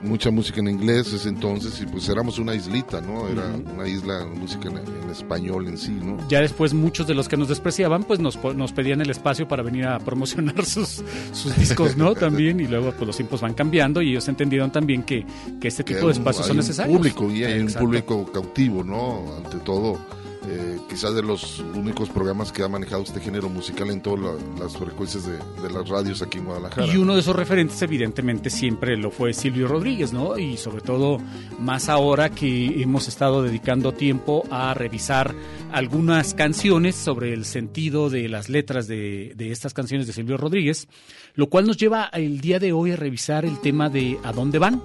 mucha 0.05 0.31
música 0.31 0.61
en 0.61 0.69
inglés 0.69 1.12
ese 1.12 1.29
entonces 1.29 1.81
y 1.81 1.87
pues 1.87 2.09
éramos 2.09 2.39
una 2.39 2.55
islita, 2.55 3.01
¿no? 3.01 3.27
Era 3.27 3.47
una 3.47 3.89
isla, 3.89 4.27
música 4.27 4.69
en, 4.69 5.11
español 5.11 5.67
en 5.67 5.79
sí, 5.79 5.93
¿no? 5.93 6.19
Ya 6.29 6.41
después 6.41 6.75
muchos 6.75 7.07
de 7.07 7.15
los 7.15 7.29
que 7.29 7.37
nos 7.37 7.49
despreciaban 7.49 8.05
pues 8.05 8.21
nos, 8.21 8.39
nos 8.55 8.73
pedían 8.73 9.01
el 9.01 9.11
espacio 9.11 9.49
para 9.49 9.62
venir 9.62 9.87
a 9.87 9.99
promocionar 9.99 10.65
sus, 10.67 11.03
sus 11.33 11.57
discos, 11.57 11.97
¿no? 11.97 12.15
También 12.25 12.61
y 12.61 12.67
luego 12.67 12.93
pues 12.93 13.07
los 13.07 13.17
tiempos 13.17 13.41
van 13.41 13.55
cambiando 13.55 14.03
y 14.03 14.11
ellos 14.11 14.29
entendieron 14.29 14.71
también 14.71 15.03
que, 15.03 15.25
que 15.61 15.69
este 15.69 15.83
tipo 15.83 16.07
de 16.07 16.12
espacios 16.12 16.47
son 16.47 16.57
necesarios. 16.59 17.01
Público 17.13 17.31
y 17.31 17.45
hay 17.45 17.61
un 17.61 17.73
público 17.73 18.25
cautivo, 18.33 18.83
¿no? 18.83 19.37
Ante 19.37 19.59
todo 19.59 19.99
eh, 20.47 20.79
quizás 20.91 21.15
de 21.15 21.23
los 21.23 21.61
únicos 21.75 22.11
programas 22.11 22.53
que 22.53 22.63
ha 22.63 22.69
manejado 22.69 23.03
este 23.03 23.19
género 23.19 23.49
musical 23.49 23.91
en 23.91 24.03
todas 24.03 24.39
las 24.59 24.77
frecuencias 24.77 25.27
de, 25.27 25.39
las 25.71 25.89
radios 25.89 26.21
aquí 26.21 26.39
en 26.39 26.45
Guadalajara. 26.45 26.87
Y 26.87 26.99
uno 26.99 27.15
de 27.15 27.21
esos 27.21 27.35
referentes 27.35 27.81
evidentemente 27.81 28.51
siempre 28.51 28.97
lo 28.99 29.11
fue 29.11 29.33
Silvio 29.33 29.69
Rodríguez, 29.69 30.13
¿no? 30.13 30.39
Y 30.39 30.59
sobre 30.59 30.83
todo 30.83 31.19
más 31.59 31.89
ahora 31.89 32.29
que 32.29 32.83
hemos 32.83 33.09
estado 33.09 33.43
dedicando 33.43 33.93
tiempo 33.93 34.45
a 34.51 34.75
revisar 34.75 35.35
algunas 35.73 36.35
canciones 36.35 36.95
sobre 36.95 37.33
el 37.33 37.47
sentido 37.47 38.11
de 38.11 38.29
las 38.29 38.51
letras 38.51 38.87
de, 38.87 39.33
de 39.37 39.51
estas 39.51 39.73
canciones 39.73 40.07
de 40.07 40.13
Silvio 40.13 40.37
Rodríguez, 40.37 40.89
lo 41.35 41.49
cual 41.49 41.67
nos 41.67 41.79
lleva 41.79 42.11
el 42.13 42.43
día 42.43 42.59
de 42.59 42.73
hoy 42.73 42.93
a 42.93 42.97
revisar 42.97 43.47
el 43.47 43.61
tema 43.61 43.89
de 43.89 44.19
¿A 44.23 44.33
dónde 44.33 44.59
van? 44.59 44.83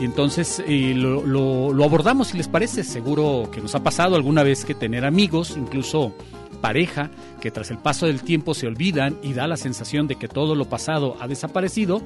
Entonces 0.00 0.62
eh, 0.66 0.94
lo, 0.94 1.24
lo, 1.24 1.84
abordamos, 1.84 2.28
si 2.28 2.38
les 2.38 2.48
parece. 2.48 2.84
Seguro 2.84 3.50
que 3.52 3.60
nos 3.60 3.74
ha 3.74 3.82
pasado 3.82 4.16
alguna 4.16 4.42
vez 4.42 4.64
que 4.64 4.74
tener 4.74 5.04
amigos, 5.04 5.54
incluso 5.56 6.14
pareja, 6.60 7.10
que 7.40 7.50
tras 7.50 7.70
el 7.70 7.78
paso 7.78 8.06
del 8.06 8.22
tiempo 8.22 8.54
se 8.54 8.66
olvidan 8.66 9.16
y 9.22 9.32
da 9.32 9.46
la 9.46 9.56
sensación 9.56 10.06
de 10.06 10.16
que 10.16 10.28
todo 10.28 10.54
lo 10.54 10.66
pasado 10.66 11.16
ha 11.20 11.28
desaparecido. 11.28 12.02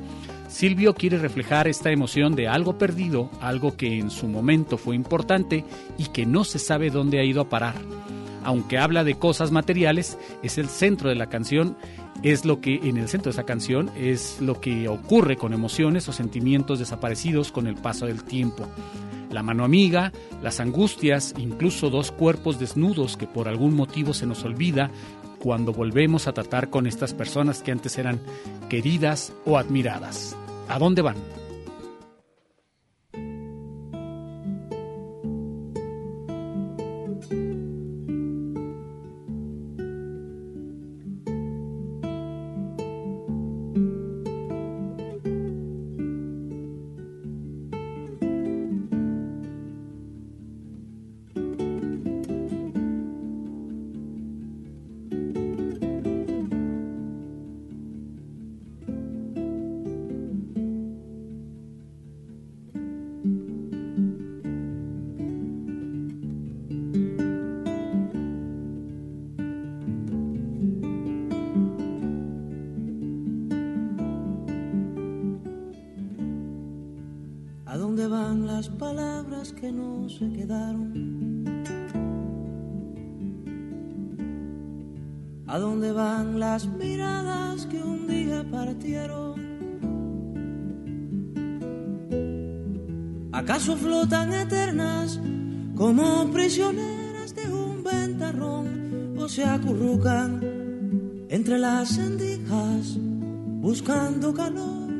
Silvio 0.48 0.94
quiere 0.94 1.18
reflejar 1.18 1.68
esta 1.68 1.90
emoción 1.90 2.34
de 2.34 2.48
algo 2.48 2.78
perdido, 2.78 3.30
algo 3.40 3.76
que 3.76 3.98
en 3.98 4.10
su 4.10 4.28
momento 4.28 4.76
fue 4.76 4.94
importante 4.94 5.64
y 5.98 6.06
que 6.06 6.26
no 6.26 6.44
se 6.44 6.58
sabe 6.58 6.90
dónde 6.90 7.20
ha 7.20 7.24
ido 7.24 7.40
a 7.40 7.48
parar. 7.48 7.74
Aunque 8.44 8.78
habla 8.78 9.04
de 9.04 9.14
cosas 9.14 9.50
materiales, 9.50 10.18
es 10.42 10.58
el 10.58 10.68
centro 10.68 11.08
de 11.08 11.14
la 11.14 11.28
canción 11.28 11.76
es 12.24 12.46
lo 12.46 12.60
que 12.60 12.76
en 12.76 12.96
el 12.96 13.08
centro 13.08 13.30
de 13.30 13.34
esa 13.34 13.44
canción 13.44 13.90
es 13.96 14.40
lo 14.40 14.58
que 14.58 14.88
ocurre 14.88 15.36
con 15.36 15.52
emociones 15.52 16.08
o 16.08 16.12
sentimientos 16.12 16.78
desaparecidos 16.78 17.52
con 17.52 17.66
el 17.66 17.76
paso 17.76 18.06
del 18.06 18.24
tiempo. 18.24 18.66
La 19.30 19.42
mano 19.42 19.62
amiga, 19.62 20.10
las 20.42 20.58
angustias, 20.58 21.34
incluso 21.36 21.90
dos 21.90 22.10
cuerpos 22.12 22.58
desnudos 22.58 23.18
que 23.18 23.26
por 23.26 23.46
algún 23.46 23.74
motivo 23.74 24.14
se 24.14 24.26
nos 24.26 24.42
olvida 24.42 24.90
cuando 25.38 25.74
volvemos 25.74 26.26
a 26.26 26.32
tratar 26.32 26.70
con 26.70 26.86
estas 26.86 27.12
personas 27.12 27.62
que 27.62 27.72
antes 27.72 27.98
eran 27.98 28.18
queridas 28.70 29.34
o 29.44 29.58
admiradas. 29.58 30.34
¿A 30.68 30.78
dónde 30.78 31.02
van? 31.02 31.43
Calor? 104.34 104.92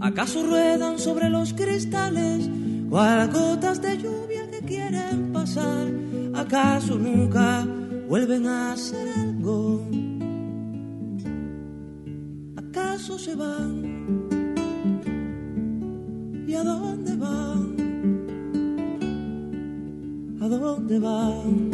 ¿Acaso 0.00 0.46
ruedan 0.46 0.98
sobre 0.98 1.28
los 1.28 1.52
cristales 1.52 2.48
cual 2.88 3.30
gotas 3.32 3.82
de 3.82 3.98
lluvia 3.98 4.48
que 4.50 4.60
quieren 4.60 5.32
pasar 5.32 5.88
¿Acaso 6.34 6.98
nunca 6.98 7.64
vuelven 8.08 8.46
a 8.46 8.72
hacer 8.72 9.08
algo? 9.16 9.80
¿Acaso 12.56 13.18
se 13.18 13.36
van? 13.36 14.26
¿Y 16.46 16.54
a 16.54 16.64
dónde 16.64 17.16
van? 17.16 17.76
¿A 20.42 20.48
dónde 20.48 20.98
van? 20.98 21.73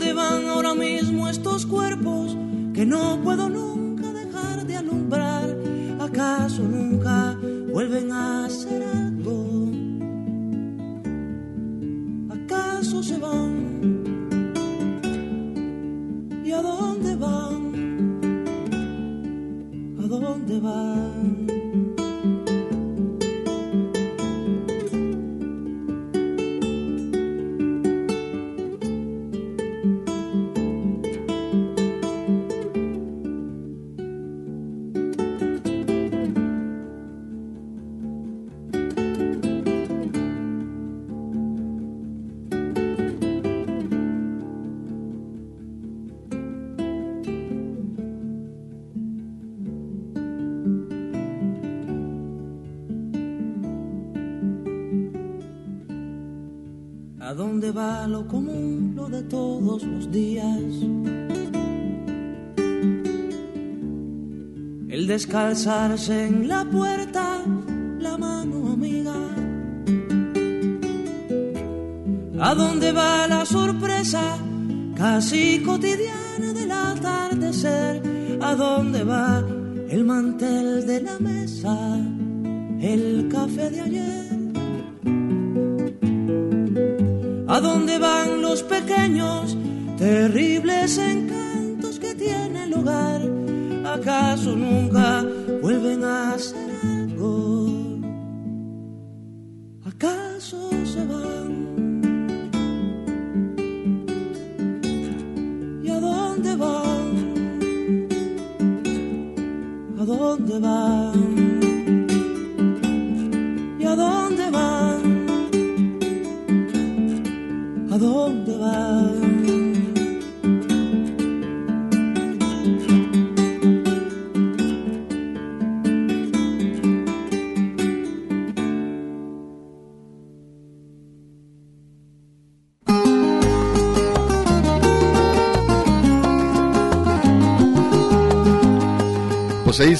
no 2.91 3.17
puedo 3.23 3.47
nunca 3.47 3.60
los 59.83 60.11
días? 60.11 60.73
El 64.89 65.07
descalzarse 65.07 66.27
en 66.27 66.47
la 66.47 66.65
puerta, 66.65 67.43
la 67.99 68.17
mano 68.17 68.73
amiga. 68.73 69.15
¿A 72.39 72.55
dónde 72.55 72.91
va 72.91 73.27
la 73.27 73.45
sorpresa 73.45 74.37
casi 74.95 75.61
cotidiana 75.63 76.53
del 76.53 76.71
atardecer? 76.71 78.01
¿A 78.41 78.55
dónde 78.55 79.03
va 79.03 79.43
el 79.89 80.03
mantel 80.03 80.85
de 80.87 81.01
la 81.01 81.19
mesa, 81.19 81.75
el 82.79 83.29
café 83.31 83.69
de 83.69 83.81
ayer? 83.81 84.31
¿A 87.47 87.59
dónde 87.59 87.99
van 87.99 88.41
los 88.41 88.63
pequeños, 88.63 89.57
terribles 90.01 90.97
encantos 90.97 91.99
que 91.99 92.15
tiene 92.15 92.63
el 92.63 92.73
hogar? 92.73 93.21
¿Acaso 93.85 94.55
nunca 94.55 95.23
vuelven 95.61 96.03
a 96.03 96.33
hacer 96.33 96.60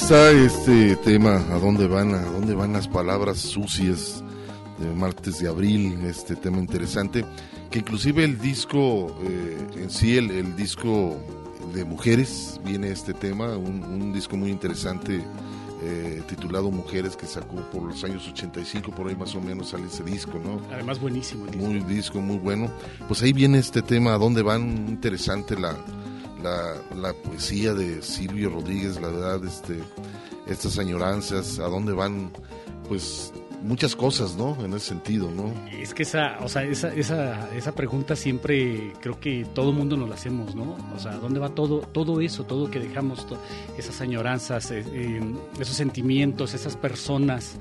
está 0.02 0.32
este 0.32 0.96
tema, 0.96 1.36
¿a 1.52 1.60
dónde 1.60 1.86
van? 1.86 2.12
¿A 2.12 2.22
dónde 2.22 2.56
van 2.56 2.72
las 2.72 2.88
palabras 2.88 3.38
sucias 3.38 4.24
de 4.80 4.92
martes 4.96 5.38
de 5.38 5.46
abril? 5.46 5.96
Este 6.04 6.34
tema 6.34 6.58
interesante, 6.58 7.24
que 7.70 7.78
inclusive 7.78 8.24
el 8.24 8.36
disco 8.40 9.16
eh, 9.22 9.58
en 9.76 9.90
sí, 9.90 10.16
el, 10.16 10.32
el 10.32 10.56
disco 10.56 11.16
de 11.72 11.84
mujeres, 11.84 12.60
viene 12.64 12.90
este 12.90 13.14
tema, 13.14 13.56
un, 13.56 13.84
un 13.84 14.12
disco 14.12 14.36
muy 14.36 14.50
interesante 14.50 15.22
eh, 15.84 16.20
titulado 16.26 16.72
Mujeres 16.72 17.16
que 17.16 17.26
sacó 17.26 17.58
por 17.70 17.84
los 17.84 18.02
años 18.02 18.26
85, 18.26 18.90
por 18.90 19.06
ahí 19.06 19.14
más 19.14 19.36
o 19.36 19.40
menos 19.40 19.68
sale 19.68 19.86
ese 19.86 20.02
disco, 20.02 20.40
¿no? 20.42 20.60
Además 20.74 20.98
buenísimo. 20.98 21.44
el 21.44 21.52
disco. 21.52 21.66
Muy 21.68 21.80
disco, 21.80 22.20
muy 22.20 22.38
bueno. 22.38 22.68
Pues 23.06 23.22
ahí 23.22 23.32
viene 23.32 23.58
este 23.58 23.82
tema, 23.82 24.14
¿a 24.14 24.18
dónde 24.18 24.42
van? 24.42 24.62
Interesante 24.88 25.56
la, 25.56 25.76
la, 26.42 26.74
la 26.96 27.12
poesía 27.12 27.74
de 27.74 28.02
Silvio 28.02 28.50
Rodríguez, 28.50 29.00
la 29.00 29.08
verdad, 29.08 29.44
este, 29.44 29.78
estas 30.46 30.78
añoranzas, 30.78 31.58
¿a 31.58 31.68
dónde 31.68 31.92
van? 31.92 32.30
Pues 32.88 33.32
muchas 33.62 33.94
cosas, 33.94 34.36
¿no? 34.36 34.56
En 34.64 34.74
ese 34.74 34.86
sentido, 34.86 35.30
¿no? 35.30 35.52
Es 35.70 35.94
que 35.94 36.02
esa, 36.02 36.38
o 36.40 36.48
sea, 36.48 36.64
esa, 36.64 36.92
esa, 36.94 37.48
esa 37.54 37.72
pregunta 37.72 38.16
siempre 38.16 38.92
creo 39.00 39.18
que 39.20 39.46
todo 39.54 39.72
mundo 39.72 39.96
nos 39.96 40.08
la 40.08 40.16
hacemos, 40.16 40.54
¿no? 40.54 40.76
O 40.94 40.98
sea, 40.98 41.12
¿dónde 41.12 41.40
va 41.40 41.50
todo, 41.50 41.80
todo 41.80 42.20
eso, 42.20 42.44
todo 42.44 42.70
que 42.70 42.80
dejamos, 42.80 43.26
esas 43.78 44.00
añoranzas, 44.00 44.70
eh, 44.70 44.84
eh, 44.92 45.20
esos 45.60 45.76
sentimientos, 45.76 46.54
esas 46.54 46.76
personas 46.76 47.56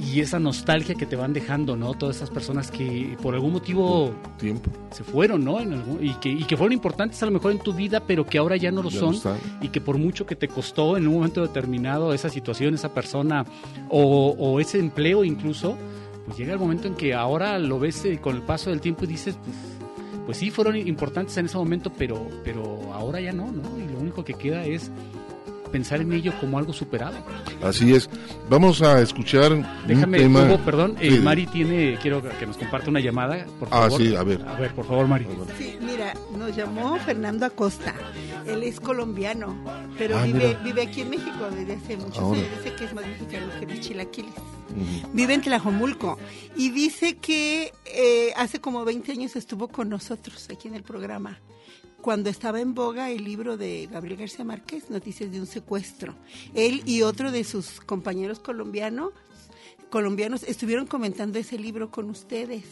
y 0.00 0.20
esa 0.20 0.38
nostalgia 0.40 0.94
que 0.96 1.06
te 1.06 1.14
van 1.16 1.32
dejando, 1.32 1.76
¿no? 1.76 1.94
Todas 1.94 2.16
esas 2.16 2.30
personas 2.30 2.70
que 2.70 3.16
por 3.22 3.34
algún 3.34 3.52
motivo 3.52 4.12
tiempo 4.38 4.70
se 4.90 5.04
fueron, 5.04 5.44
¿no? 5.44 5.60
En 5.60 5.72
algún- 5.72 6.04
y, 6.04 6.14
que, 6.14 6.28
y 6.30 6.44
que 6.44 6.56
fueron 6.56 6.72
importantes 6.72 7.22
a 7.22 7.26
lo 7.26 7.32
mejor 7.32 7.52
en 7.52 7.58
tu 7.60 7.72
vida, 7.72 8.00
pero 8.00 8.26
que 8.26 8.38
ahora 8.38 8.56
ya 8.56 8.70
no 8.72 8.82
lo 8.82 8.90
Ya 8.90 9.00
no 9.00 9.06
son 9.06 9.14
están. 9.14 9.36
y 9.60 9.68
que 9.68 9.80
por 9.80 9.96
mucho 9.98 10.26
que 10.26 10.34
te 10.36 10.48
costó 10.48 10.96
en 10.96 11.06
un 11.06 11.14
momento 11.14 11.42
determinado 11.42 12.12
esa 12.12 12.28
situación, 12.28 12.74
esa 12.74 12.92
persona 12.92 13.44
o, 13.88 14.34
o 14.38 14.60
ese 14.60 14.78
empleo 14.80 15.24
incluso, 15.24 15.76
pues 16.26 16.36
llega 16.38 16.52
el 16.54 16.58
momento 16.58 16.88
en 16.88 16.94
que 16.94 17.14
ahora 17.14 17.58
lo 17.58 17.78
ves 17.78 18.04
eh, 18.04 18.18
con 18.20 18.34
el 18.36 18.42
paso 18.42 18.70
del 18.70 18.80
tiempo 18.80 19.04
y 19.04 19.08
dices, 19.08 19.36
pues, 19.44 19.56
pues 20.26 20.38
sí, 20.38 20.50
fueron 20.50 20.74
importantes 20.76 21.36
en 21.36 21.46
ese 21.46 21.56
momento, 21.58 21.92
pero, 21.96 22.26
pero 22.42 22.92
ahora 22.94 23.20
ya 23.20 23.32
no, 23.32 23.52
¿no? 23.52 23.62
Y 23.78 23.92
lo 23.92 24.00
único 24.00 24.24
que 24.24 24.32
queda 24.34 24.64
es 24.64 24.90
pensar 25.74 26.00
en 26.00 26.12
ello 26.12 26.32
como 26.40 26.56
algo 26.56 26.72
superado. 26.72 27.16
Así 27.60 27.92
es. 27.92 28.08
Vamos 28.48 28.80
a 28.80 29.00
escuchar 29.00 29.50
Déjame, 29.88 30.18
un 30.18 30.22
tema. 30.22 30.44
Hugo, 30.44 30.58
perdón, 30.64 30.96
eh. 31.00 31.18
Mari 31.18 31.48
tiene, 31.48 31.98
quiero 32.00 32.22
que 32.38 32.46
nos 32.46 32.56
comparte 32.56 32.88
una 32.90 33.00
llamada, 33.00 33.44
por 33.58 33.66
Ah, 33.72 33.82
favor. 33.88 34.00
sí, 34.00 34.14
a 34.14 34.22
ver. 34.22 34.40
A 34.46 34.54
ver, 34.54 34.72
por 34.72 34.86
favor, 34.86 35.08
Mari. 35.08 35.26
Sí, 35.58 35.76
mira, 35.80 36.14
nos 36.38 36.54
llamó 36.54 36.96
Fernando 36.98 37.44
Acosta. 37.44 37.92
Él 38.46 38.62
es 38.62 38.78
colombiano, 38.78 39.56
pero 39.98 40.16
Ah, 40.16 40.22
vive, 40.22 40.46
mira. 40.48 40.60
vive 40.62 40.82
aquí 40.82 41.00
en 41.00 41.10
México 41.10 41.48
desde 41.50 41.72
hace 41.74 41.96
muchos 41.96 42.18
Ahora. 42.18 42.38
años. 42.38 42.50
Dice 42.62 42.76
que 42.76 42.84
es 42.84 42.94
más 42.94 43.06
mexicano 43.06 43.46
que 43.58 43.66
los 43.66 43.80
chilaquiles. 43.80 44.32
Vive 45.12 45.34
en 45.34 45.40
Tlajomulco 45.42 46.18
y 46.56 46.70
dice 46.70 47.16
que 47.16 47.72
eh, 47.86 48.32
hace 48.36 48.60
como 48.60 48.84
20 48.84 49.10
años 49.12 49.34
estuvo 49.34 49.66
con 49.68 49.88
nosotros 49.88 50.48
aquí 50.52 50.68
en 50.68 50.74
el 50.76 50.82
programa. 50.84 51.40
Cuando 52.04 52.28
estaba 52.28 52.60
en 52.60 52.74
boga 52.74 53.10
el 53.10 53.24
libro 53.24 53.56
de 53.56 53.88
Gabriel 53.90 54.18
García 54.18 54.44
Márquez, 54.44 54.90
Noticias 54.90 55.32
de 55.32 55.40
un 55.40 55.46
secuestro. 55.46 56.14
Él 56.54 56.82
y 56.84 57.00
otro 57.00 57.32
de 57.32 57.44
sus 57.44 57.80
compañeros 57.80 58.40
colombianos 58.40 59.12
colombianos 59.94 60.42
estuvieron 60.42 60.88
comentando 60.88 61.38
ese 61.38 61.56
libro 61.56 61.88
con 61.88 62.10
ustedes 62.10 62.64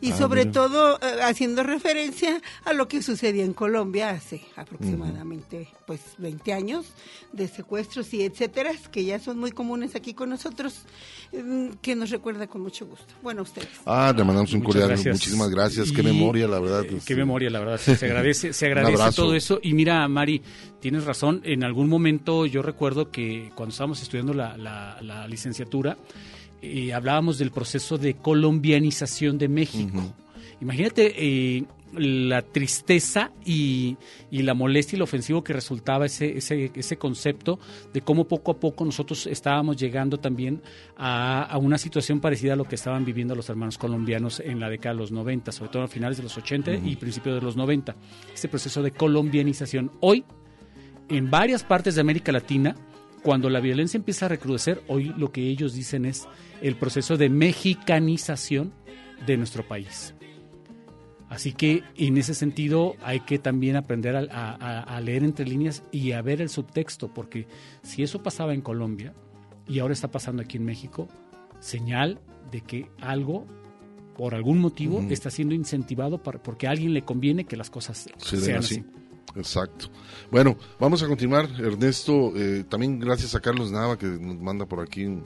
y 0.00 0.12
Ah, 0.12 0.16
sobre 0.16 0.42
mira. 0.44 0.52
todo 0.52 0.96
eh, 1.02 1.22
haciendo 1.24 1.64
referencia 1.64 2.40
a 2.64 2.72
lo 2.72 2.86
que 2.86 3.02
sucedía 3.02 3.44
en 3.44 3.52
Colombia 3.52 4.10
hace 4.10 4.42
aproximadamente 4.54 5.66
pues 5.88 6.00
20 6.18 6.52
años 6.52 6.86
de 7.32 7.48
secuestros 7.48 8.14
y 8.14 8.22
etcétera 8.22 8.70
que 8.92 9.04
ya 9.04 9.18
son 9.18 9.40
muy 9.40 9.50
comunes 9.50 9.96
aquí 9.96 10.14
con 10.14 10.30
nosotros 10.30 10.82
mm, 11.32 11.70
que 11.82 11.96
nos 11.96 12.10
recuerda 12.10 12.46
con 12.46 12.60
mucho 12.62 12.86
gusto. 12.86 13.12
Bueno, 13.24 13.42
ustedes. 13.42 13.68
Ah, 13.84 14.12
le 14.16 14.22
mandamos 14.22 14.52
un 14.52 14.60
cordial, 14.60 14.86
gracias. 14.88 15.16
muchísimas 15.16 15.50
gracias. 15.50 15.90
Qué 15.90 16.00
Y- 16.02 16.04
memoria, 16.04 16.46
la 16.46 16.60
verdad. 16.60 16.84
Eh, 16.84 16.94
este, 16.98 17.08
Qué 17.08 17.16
memoria, 17.16 17.50
la 17.50 17.58
verdad. 17.58 17.78
Se 17.78 17.96
se 17.96 18.06
agradece, 18.06 18.52
se 18.52 18.66
agradece 18.66 19.16
todo 19.16 19.34
eso. 19.34 19.58
Y 19.64 19.74
mira, 19.74 20.06
Mari, 20.06 20.42
tienes 20.80 21.04
razón. 21.04 21.40
En 21.44 21.64
algún 21.64 21.88
momento 21.88 22.46
yo 22.46 22.62
recuerdo 22.62 23.10
que 23.10 23.50
cuando 23.56 23.72
estábamos 23.72 24.00
estudiando 24.00 24.32
la, 24.32 24.56
la- 24.56 24.98
la 25.02 25.26
licenciatura, 25.26 25.96
eh, 26.62 26.92
hablábamos 26.92 27.38
del 27.38 27.50
proceso 27.50 27.98
de 27.98 28.14
colombianización 28.14 29.38
de 29.38 29.48
México. 29.48 30.02
Imagínate 30.60 31.14
eh, 31.16 31.64
la 31.94 32.42
tristeza 32.42 33.30
y, 33.44 33.96
y 34.30 34.42
la 34.42 34.54
molestia 34.54 34.96
y 34.96 34.98
lo 34.98 35.04
ofensivo 35.04 35.42
que 35.42 35.52
resultaba 35.52 36.06
ese, 36.06 36.36
ese, 36.36 36.70
ese 36.74 36.96
concepto 36.96 37.58
de 37.92 38.00
cómo 38.02 38.26
poco 38.26 38.52
a 38.52 38.60
poco 38.60 38.84
nosotros 38.84 39.26
estábamos 39.26 39.76
llegando 39.76 40.18
también 40.18 40.62
a, 40.96 41.44
a 41.44 41.58
una 41.58 41.78
situación 41.78 42.20
parecida 42.20 42.54
a 42.54 42.56
lo 42.56 42.64
que 42.64 42.74
estaban 42.74 43.04
viviendo 43.04 43.34
los 43.34 43.48
hermanos 43.48 43.78
colombianos 43.78 44.40
en 44.40 44.60
la 44.60 44.68
década 44.68 44.94
de 44.94 45.00
los 45.00 45.12
90, 45.12 45.52
sobre 45.52 45.70
todo 45.70 45.82
a 45.84 45.88
finales 45.88 46.18
de 46.18 46.24
los 46.24 46.36
80 46.36 46.74
y 46.74 46.96
principios 46.96 47.36
de 47.36 47.42
los 47.42 47.56
90. 47.56 47.96
Este 48.34 48.48
proceso 48.48 48.82
de 48.82 48.90
colombianización. 48.90 49.92
Hoy, 50.00 50.24
en 51.08 51.30
varias 51.30 51.64
partes 51.64 51.94
de 51.94 52.00
América 52.00 52.32
Latina, 52.32 52.74
cuando 53.22 53.50
la 53.50 53.60
violencia 53.60 53.98
empieza 53.98 54.26
a 54.26 54.28
recrudecer, 54.30 54.82
hoy 54.88 55.12
lo 55.16 55.32
que 55.32 55.42
ellos 55.48 55.74
dicen 55.74 56.04
es 56.04 56.26
el 56.62 56.76
proceso 56.76 57.16
de 57.16 57.28
mexicanización 57.28 58.72
de 59.26 59.36
nuestro 59.36 59.66
país. 59.66 60.14
Así 61.28 61.52
que 61.52 61.82
en 61.96 62.16
ese 62.16 62.32
sentido 62.34 62.94
hay 63.02 63.20
que 63.20 63.38
también 63.38 63.76
aprender 63.76 64.16
a, 64.16 64.20
a- 64.30 64.80
a 64.82 65.00
leer 65.00 65.24
entre 65.24 65.44
líneas 65.46 65.82
y 65.92 66.12
a 66.12 66.22
ver 66.22 66.40
el 66.40 66.48
subtexto, 66.48 67.08
porque 67.12 67.46
si 67.82 68.02
eso 68.02 68.22
pasaba 68.22 68.54
en 68.54 68.62
Colombia 68.62 69.12
y 69.66 69.80
ahora 69.80 69.92
está 69.92 70.08
pasando 70.10 70.40
aquí 70.42 70.56
en 70.56 70.64
México, 70.64 71.06
señal 71.60 72.18
de 72.50 72.62
que 72.62 72.86
algo, 73.00 73.46
por 74.16 74.34
algún 74.34 74.58
motivo, 74.58 75.00
está 75.10 75.30
siendo 75.30 75.54
incentivado 75.54 76.22
para- 76.22 76.42
porque 76.42 76.66
a 76.66 76.70
alguien 76.70 76.94
le 76.94 77.02
conviene 77.02 77.44
que 77.44 77.56
las 77.58 77.68
cosas 77.68 78.08
se 78.16 78.36
sean 78.38 78.58
así. 78.60 78.76
así. 78.76 78.84
Exacto. 79.36 79.88
Bueno, 80.30 80.56
vamos 80.80 81.02
a 81.02 81.06
continuar, 81.06 81.48
Ernesto. 81.58 82.32
eh, 82.36 82.64
también 82.68 82.98
gracias 82.98 83.34
a 83.34 83.40
Carlos 83.40 83.70
Nava 83.70 83.98
que 83.98 84.06
nos 84.06 84.38
manda 84.40 84.66
por 84.66 84.80
aquí 84.80 85.04
un- 85.04 85.24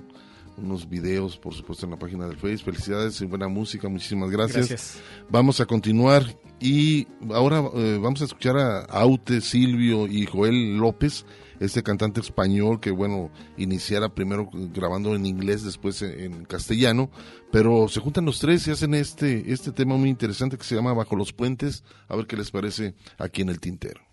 unos 0.59 0.87
videos, 0.89 1.39
por 1.39 1.55
supuesto, 1.55 1.87
en 1.87 1.93
la 1.93 1.99
página 1.99 2.27
del 2.29 2.37
Face. 2.37 2.59
Felicidades 2.59 3.21
y 3.23 3.25
buena 3.27 3.49
música. 3.49 3.89
Muchísimas 3.89 4.31
gracias. 4.31 4.69
Gracias. 4.69 4.99
Vamos 5.31 5.61
a 5.61 5.67
continuar 5.67 6.25
y 6.61 7.07
ahora 7.33 7.63
eh, 7.75 7.99
vamos 8.01 8.21
a 8.21 8.27
escuchar 8.27 8.59
a 8.59 8.81
Aute, 8.85 9.41
Silvio 9.41 10.07
y 10.07 10.27
Joel 10.27 10.77
López, 10.77 11.25
este 11.65 11.83
cantante 11.83 12.21
español 12.21 12.81
que, 12.81 12.91
bueno, 12.91 13.31
iniciara 13.57 14.09
primero 14.09 14.51
grabando 14.53 15.15
en 15.15 15.27
inglés, 15.27 15.63
después 15.63 16.03
en, 16.03 16.45
castellano, 16.45 17.11
pero 17.51 17.89
se 17.89 18.01
juntan 18.01 18.25
los 18.25 18.41
tres 18.41 18.67
y 18.67 18.73
hacen 18.73 18.95
este, 18.95 19.53
este 19.53 19.71
tema 19.73 19.97
muy 19.97 20.11
interesante 20.11 20.59
que 20.59 20.65
se 20.65 20.75
llama 20.75 20.93
Bajo 20.93 21.15
los 21.17 21.33
Puentes. 21.33 21.85
A 22.09 22.17
ver 22.17 22.27
qué 22.27 22.37
les 22.37 22.51
parece 22.51 22.95
aquí 23.19 23.43
en 23.43 23.49
el 23.49 23.61
tintero. 23.61 24.12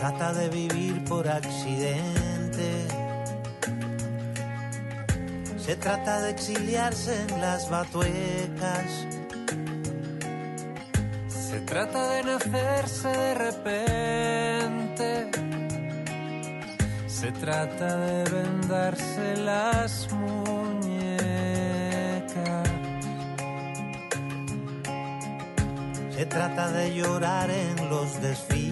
Trata 0.00 0.32
de 0.32 0.48
vivir 0.48 1.04
por 1.04 1.28
accidente. 1.28 2.86
Se 5.58 5.76
trata 5.76 6.22
de 6.22 6.30
exiliarse 6.30 7.14
en 7.28 7.38
las 7.38 7.68
batuecas. 7.68 9.06
Se 11.28 11.60
trata 11.60 12.12
de 12.14 12.22
nacerse 12.22 13.08
de 13.08 13.34
repente. 13.34 15.30
Se 17.06 17.30
trata 17.32 17.96
de 17.98 18.24
vendarse 18.30 19.36
las 19.36 20.08
muñecas. 20.12 21.20
Se 26.16 26.24
trata 26.24 26.72
de 26.72 26.94
llorar 26.94 27.50
en 27.50 27.90
los 27.90 28.18
desfiles. 28.22 28.69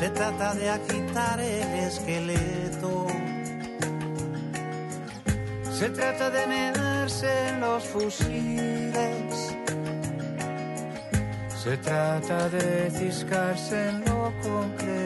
Se 0.00 0.08
trata 0.08 0.54
de 0.54 0.70
agitar 0.70 1.38
el 1.40 1.74
esqueleto. 1.86 3.06
Se 5.70 5.90
trata 5.90 6.30
de 6.30 6.46
meterse 6.46 7.48
en 7.48 7.60
los 7.60 7.84
fusiles. 7.84 9.56
Se 11.62 11.76
trata 11.76 12.48
de 12.48 12.90
ciscarse 12.92 13.90
en 13.90 14.00
lo 14.06 14.32
concreto. 14.42 14.98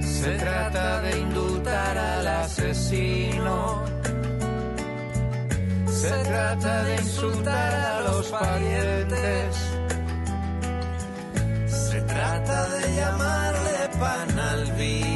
Se 0.00 0.36
trata 0.36 1.00
de 1.00 1.18
indultar 1.18 1.98
al 1.98 2.28
asesino. 2.28 3.82
Se 5.88 6.10
trata 6.10 6.84
de 6.84 6.94
insultar 6.94 7.74
a 7.74 8.00
los 8.02 8.28
parientes. 8.28 9.63
Se 12.34 12.40
trata 12.40 12.68
de 12.68 12.94
llamarle 12.96 13.78
pan 14.00 14.38
al 14.40 14.72
vino. 14.72 15.14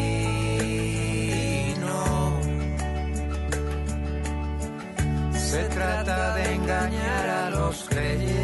Se 5.32 5.62
trata 5.64 6.34
de 6.36 6.54
engañar 6.54 7.28
a 7.28 7.50
los 7.50 7.88
creyentes. 7.88 8.38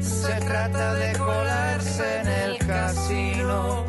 Se 0.00 0.32
trata 0.40 0.94
de 0.94 1.12
colarse 1.18 2.20
en 2.20 2.26
el 2.26 2.58
casino. 2.58 3.84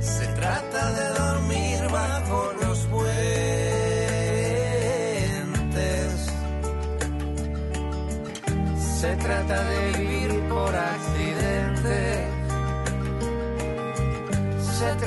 Se 0.00 0.26
trata 0.26 0.92
de 0.98 1.08
dormir 1.20 1.88
bajo 1.92 2.52
los 2.60 2.78
puentes. 2.86 3.38
Se 9.00 9.14
trata 9.16 9.62
de 9.62 9.87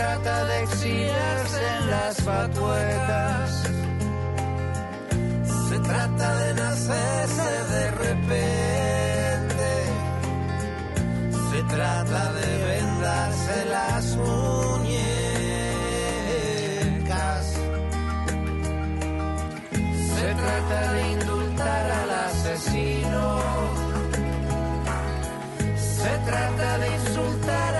trata 0.02 0.45
de 0.45 0.64
exiliarse 0.64 1.62
en 1.78 1.84
las 1.91 2.26
batuecas. 2.26 3.49
Se 5.70 5.80
trata 5.80 6.36
de 6.41 6.54
nacerse 6.54 7.52
de 7.74 7.91
repente. 8.06 9.70
Se 11.52 11.60
trata 11.76 12.34
de 12.39 12.49
vendarse 12.72 13.56
las 13.78 14.04
muñecas. 14.18 14.91
Se 20.16 20.28
trata 20.43 20.80
de 20.93 21.02
indultar 21.12 21.91
al 22.02 22.12
asesino. 22.28 23.24
Se 25.76 26.14
trata 26.30 26.78
de 26.80 26.88
insultar 26.95 27.70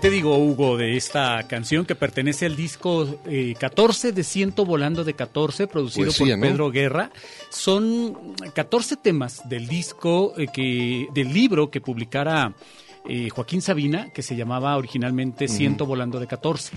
te 0.00 0.10
digo, 0.10 0.36
Hugo, 0.38 0.76
de 0.76 0.96
esta 0.96 1.46
canción 1.46 1.84
que 1.84 1.94
pertenece 1.94 2.46
al 2.46 2.56
disco 2.56 3.06
eh, 3.26 3.54
14 3.58 4.12
de 4.12 4.24
Ciento 4.24 4.64
Volando 4.64 5.04
de 5.04 5.14
14, 5.14 5.66
producido 5.66 6.06
Poesía, 6.06 6.36
por 6.36 6.38
¿no? 6.38 6.50
Pedro 6.52 6.70
Guerra? 6.70 7.10
Son 7.50 8.34
14 8.54 8.96
temas 8.96 9.48
del 9.48 9.68
disco, 9.68 10.32
eh, 10.38 10.46
que, 10.52 11.06
del 11.12 11.32
libro 11.34 11.70
que 11.70 11.80
publicara 11.80 12.54
eh, 13.08 13.28
Joaquín 13.30 13.62
Sabina, 13.62 14.10
que 14.10 14.22
se 14.22 14.36
llamaba 14.36 14.76
originalmente. 14.76 15.48
Ciento 15.48 15.84
Volando 15.86 16.18
de 16.20 16.26
14. 16.26 16.72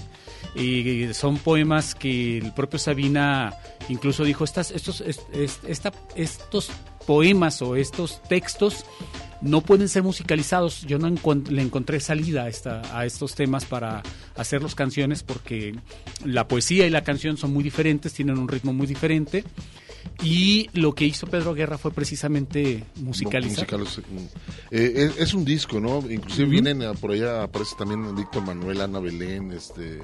Eh, 0.56 1.12
son 1.14 1.38
poemas 1.38 1.96
que 1.96 2.38
el 2.38 2.54
propio 2.54 2.80
Sabina 2.80 3.54
incluso 3.90 4.24
dijo, 4.24 4.44
estas, 4.44 4.72
estos, 4.72 5.02
es- 5.02 5.22
es- 5.34 5.60
esta- 5.68 5.92
estos 6.16 6.70
poemas 7.06 7.62
o 7.62 7.76
estos 7.76 8.22
textos 8.24 8.86
no 9.44 9.62
pueden 9.62 9.88
ser 9.90 10.04
musicalizados. 10.04 10.82
Yo 10.88 10.98
no 11.00 11.08
encon- 11.08 11.48
le 11.48 11.62
encontré 11.62 12.00
salida 12.00 12.44
a, 12.44 12.48
esta, 12.50 12.98
a 12.98 13.06
estos 13.06 13.36
temas 13.36 13.66
para 13.66 14.02
hacer 14.36 14.64
las 14.64 14.74
canciones 14.76 15.22
porque 15.24 15.76
la 16.26 16.48
poesía 16.48 16.88
y 16.88 16.90
la 16.90 17.04
canción 17.04 17.38
son 17.38 17.54
muy 17.54 17.64
diferentes, 17.64 18.14
tienen 18.14 18.38
un 18.38 18.48
ritmo 18.48 18.74
muy 18.74 18.88
diferente. 18.88 19.44
Y 20.22 20.70
lo 20.74 20.94
que 20.94 21.06
hizo 21.06 21.28
Pedro 21.28 21.54
Guerra 21.54 21.78
fue 21.78 21.92
precisamente 21.92 22.84
musicalizar. 23.02 23.66
Eh, 24.72 24.94
es, 24.96 25.18
es 25.18 25.34
un 25.34 25.46
disco, 25.46 25.80
¿no? 25.80 26.00
Inclusive 26.10 26.50
vienen 26.50 26.82
eh, 26.82 26.92
por 27.00 27.12
allá, 27.12 27.44
aparece 27.44 27.76
también 27.78 28.14
Víctor 28.16 28.46
Manuel, 28.46 28.82
Ana 28.82 29.00
Belén, 29.00 29.52
este 29.52 30.00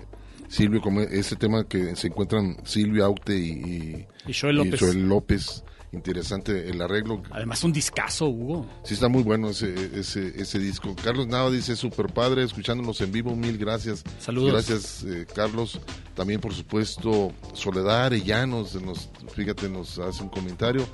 Silvio, 0.48 0.82
como 0.82 1.02
ese 1.02 1.36
tema 1.36 1.66
que 1.68 1.96
se 1.96 2.08
encuentran 2.08 2.58
Silvio 2.64 3.06
Aute 3.06 3.38
y, 3.38 3.50
y, 3.52 4.08
Y 4.28 4.34
Joel 4.34 4.56
López. 4.56 4.80
Joel 4.80 5.08
López. 5.08 5.64
Interesante 5.92 6.70
el 6.70 6.80
arreglo. 6.82 7.24
Además, 7.32 7.64
un 7.64 7.74
discazo, 7.74 8.28
Hugo. 8.28 8.66
Sí, 8.84 8.94
está 8.94 9.08
muy 9.08 9.24
bueno 9.24 9.50
ese, 9.50 10.00
ese, 10.00 10.40
ese 10.40 10.60
disco. 10.60 10.96
Carlos 11.04 11.26
Nava 11.26 11.50
dice, 11.50 11.76
super 11.76 12.14
padre, 12.14 12.44
escuchándonos 12.44 13.02
en 13.02 13.12
vivo, 13.12 13.36
mil 13.36 13.58
gracias. 13.58 14.04
Saludos. 14.20 14.52
Gracias, 14.52 15.04
eh, 15.04 15.26
Carlos. 15.34 15.80
También, 16.14 16.42
por 16.42 16.54
supuesto, 16.54 17.32
Soledad 17.54 18.06
Arellanos, 18.06 18.76
nos, 18.76 19.10
fíjate, 19.34 19.68
nos 19.68 19.98
hace 19.98 20.22
un 20.22 20.30
comentario. 20.30 20.88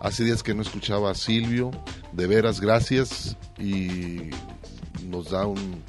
Hace 0.00 0.24
días 0.24 0.42
que 0.42 0.54
no 0.54 0.60
escuchaba 0.60 1.10
a 1.10 1.14
Silvio, 1.14 1.70
de 2.12 2.26
veras, 2.26 2.60
gracias. 2.60 3.38
Y 3.58 4.30
nos 5.06 5.30
da 5.30 5.46
un, 5.46 5.82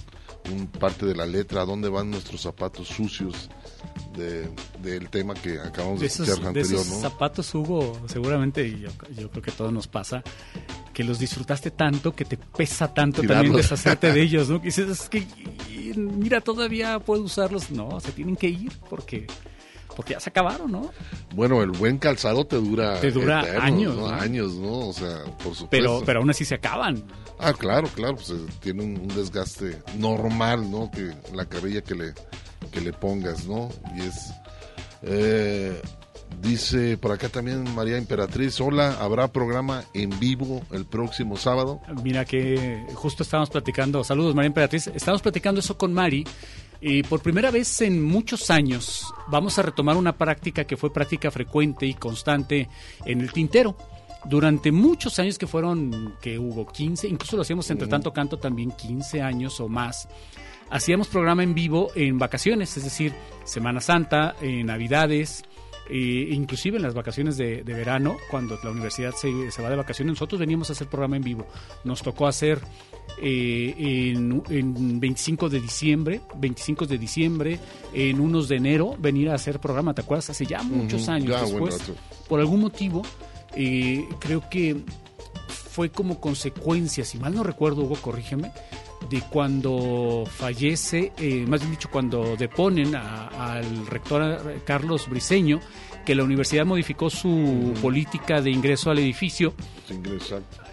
un 0.54 0.68
parte 0.68 1.06
de 1.06 1.16
la 1.16 1.26
letra, 1.26 1.64
¿a 1.64 1.66
dónde 1.66 1.90
van 1.90 2.12
nuestros 2.12 2.42
zapatos 2.42 2.88
sucios? 2.88 3.50
De, 4.16 4.48
del 4.84 5.10
tema 5.10 5.34
que 5.34 5.60
acabamos 5.60 6.00
de, 6.00 6.04
de 6.06 6.08
esos, 6.14 6.28
escuchar 6.28 6.54
de 6.54 6.60
anterior, 6.60 6.82
esos 6.82 6.94
¿no? 6.94 7.02
zapatos, 7.10 7.56
Hugo, 7.56 8.00
seguramente, 8.06 8.68
y 8.68 8.82
yo, 8.82 8.90
yo 9.18 9.32
creo 9.32 9.42
que 9.42 9.50
a 9.50 9.54
todos 9.56 9.74
nos 9.74 9.88
pasa, 9.88 10.22
que 10.94 11.04
los 11.04 11.18
disfrutaste 11.18 11.72
tanto, 11.72 12.16
que 12.16 12.24
te 12.24 12.38
pesa 12.38 12.94
tanto 12.94 13.22
también 13.22 13.40
Tirarlos. 13.40 13.58
deshacerte 13.58 14.14
de 14.14 14.22
ellos, 14.22 14.50
¿no? 14.50 14.60
Que 14.60 14.66
dices, 14.68 14.88
es 14.88 15.10
que, 15.10 15.26
mira, 15.96 16.42
todavía 16.42 17.00
puedo 17.00 17.24
usarlos. 17.24 17.72
No, 17.72 18.00
se 18.00 18.12
tienen 18.12 18.36
que 18.36 18.50
ir 18.50 18.72
porque, 18.88 19.26
porque 19.96 20.14
ya 20.14 20.20
se 20.20 20.30
acabaron, 20.30 20.72
¿no? 20.72 20.92
Bueno, 21.36 21.64
el 21.64 21.72
buen 21.72 21.98
calzado 21.98 22.46
te 22.46 22.58
dura, 22.58 23.00
Te 23.02 23.10
dura 23.10 23.42
eternos, 23.42 23.64
años, 23.64 23.96
¿no? 23.96 24.02
¿no? 24.02 24.14
Años, 24.14 24.54
¿no? 24.54 24.90
O 24.90 24.94
sea, 24.94 25.24
por 25.44 25.56
supuesto. 25.56 25.68
Pero, 25.72 26.04
pero 26.06 26.20
aún 26.20 26.30
así 26.30 26.46
se 26.46 26.54
acaban. 26.54 27.04
Ah, 27.40 27.52
claro, 27.54 27.88
claro, 27.96 28.16
pues 28.16 28.30
eh, 28.30 28.46
tiene 28.62 28.84
un, 28.84 29.00
un 29.00 29.08
desgaste 29.08 29.82
normal, 29.98 30.70
¿no? 30.70 30.92
Que 30.92 31.12
la 31.36 31.46
carrilla 31.48 31.82
que 31.82 31.96
le, 31.96 32.14
que 32.72 32.82
le 32.82 32.94
pongas, 32.94 33.46
¿no? 33.46 33.70
Y 33.96 34.02
es... 34.02 34.34
eh, 35.02 35.82
dice 36.42 36.98
por 36.98 37.12
acá 37.12 37.30
también 37.30 37.64
María 37.76 37.98
Emperatriz, 37.98 38.60
hola, 38.60 38.98
¿habrá 39.00 39.28
programa 39.28 39.84
en 39.94 40.18
vivo 40.20 40.62
el 40.72 40.86
próximo 40.86 41.38
sábado? 41.38 41.80
Mira 42.04 42.26
que 42.26 42.86
justo 42.96 43.24
estábamos 43.24 43.50
platicando, 43.50 44.04
saludos 44.04 44.36
María 44.36 44.48
Emperatriz, 44.48 44.88
estábamos 44.88 45.22
platicando 45.22 45.60
eso 45.60 45.78
con 45.78 45.94
Mari 45.94 46.26
y 46.82 47.04
por 47.04 47.22
primera 47.22 47.52
vez 47.52 47.82
en 47.82 48.04
muchos 48.04 48.50
años 48.50 49.14
vamos 49.28 49.58
a 49.58 49.62
retomar 49.62 49.96
una 49.96 50.18
práctica 50.18 50.66
que 50.66 50.76
fue 50.76 50.92
práctica 50.92 51.32
frecuente 51.32 51.86
y 51.86 51.94
constante 51.94 52.68
en 53.06 53.22
el 53.22 53.32
tintero. 53.32 53.78
Durante 54.26 54.72
muchos 54.72 55.20
años 55.20 55.38
que 55.38 55.48
fueron, 55.48 56.16
que 56.22 56.40
hubo 56.40 56.66
15, 56.66 57.10
incluso 57.10 57.36
lo 57.36 57.42
hacíamos 57.42 57.70
entre 57.72 57.88
tanto 57.88 58.14
canto 58.14 58.38
también 58.38 58.72
15 58.72 59.22
años 59.22 59.60
o 59.60 59.68
más, 59.68 60.08
hacíamos 60.70 61.08
programa 61.08 61.44
en 61.44 61.54
vivo 61.54 61.92
en 61.96 62.20
vacaciones, 62.20 62.76
es 62.78 62.84
decir, 62.84 63.14
Semana 63.44 63.82
Santa, 63.82 64.36
en 64.42 64.68
Navidades, 64.68 65.44
eh, 65.90 66.30
inclusive 66.32 66.78
en 66.78 66.84
las 66.84 66.94
vacaciones 66.94 67.36
de, 67.36 67.64
de 67.64 67.74
verano, 67.74 68.18
cuando 68.32 68.58
la 68.64 68.72
universidad 68.72 69.12
se, 69.12 69.52
se 69.52 69.62
va 69.62 69.70
de 69.70 69.76
vacaciones, 69.76 70.14
nosotros 70.14 70.40
veníamos 70.40 70.70
a 70.70 70.74
hacer 70.74 70.88
programa 70.88 71.18
en 71.18 71.24
vivo. 71.24 71.46
Nos 71.84 72.02
tocó 72.02 72.28
hacer 72.28 72.62
eh, 73.22 73.74
en, 73.78 74.42
en 74.50 75.00
25 75.00 75.50
de 75.50 75.60
diciembre, 75.60 76.22
25 76.38 76.86
de 76.86 76.98
diciembre, 76.98 77.60
en 77.94 78.20
unos 78.22 78.48
de 78.48 78.56
enero, 78.56 78.96
venir 78.98 79.30
a 79.30 79.36
hacer 79.36 79.60
programa, 79.60 79.94
¿te 79.94 80.02
acuerdas? 80.02 80.30
Hace 80.30 80.46
ya 80.46 80.64
muchos 80.64 81.10
años 81.10 81.30
ya, 81.30 81.42
después. 81.42 81.92
Por 82.30 82.40
algún 82.40 82.62
motivo, 82.62 83.02
eh, 83.56 84.08
creo 84.20 84.50
que 84.50 84.78
fue 85.48 85.90
como 85.90 86.22
consecuencia, 86.22 87.04
si 87.04 87.18
mal 87.18 87.36
no 87.36 87.44
recuerdo, 87.44 87.82
Hugo, 87.82 87.96
corrígeme, 87.96 88.52
de 89.10 89.22
cuando 89.30 90.24
fallece, 90.28 91.12
eh, 91.18 91.46
más 91.48 91.62
bien 91.62 91.72
dicho, 91.72 91.90
cuando 91.92 92.36
deponen 92.38 92.96
a- 92.96 93.28
al 93.56 93.86
rector 93.88 94.62
Carlos 94.66 95.08
Briceño, 95.10 95.60
que 96.06 96.16
la 96.16 96.24
universidad 96.24 96.66
modificó 96.66 97.10
su 97.10 97.74
política 97.82 98.42
de 98.42 98.52
ingreso 98.52 98.92
al 98.92 99.00
edificio, 99.00 99.54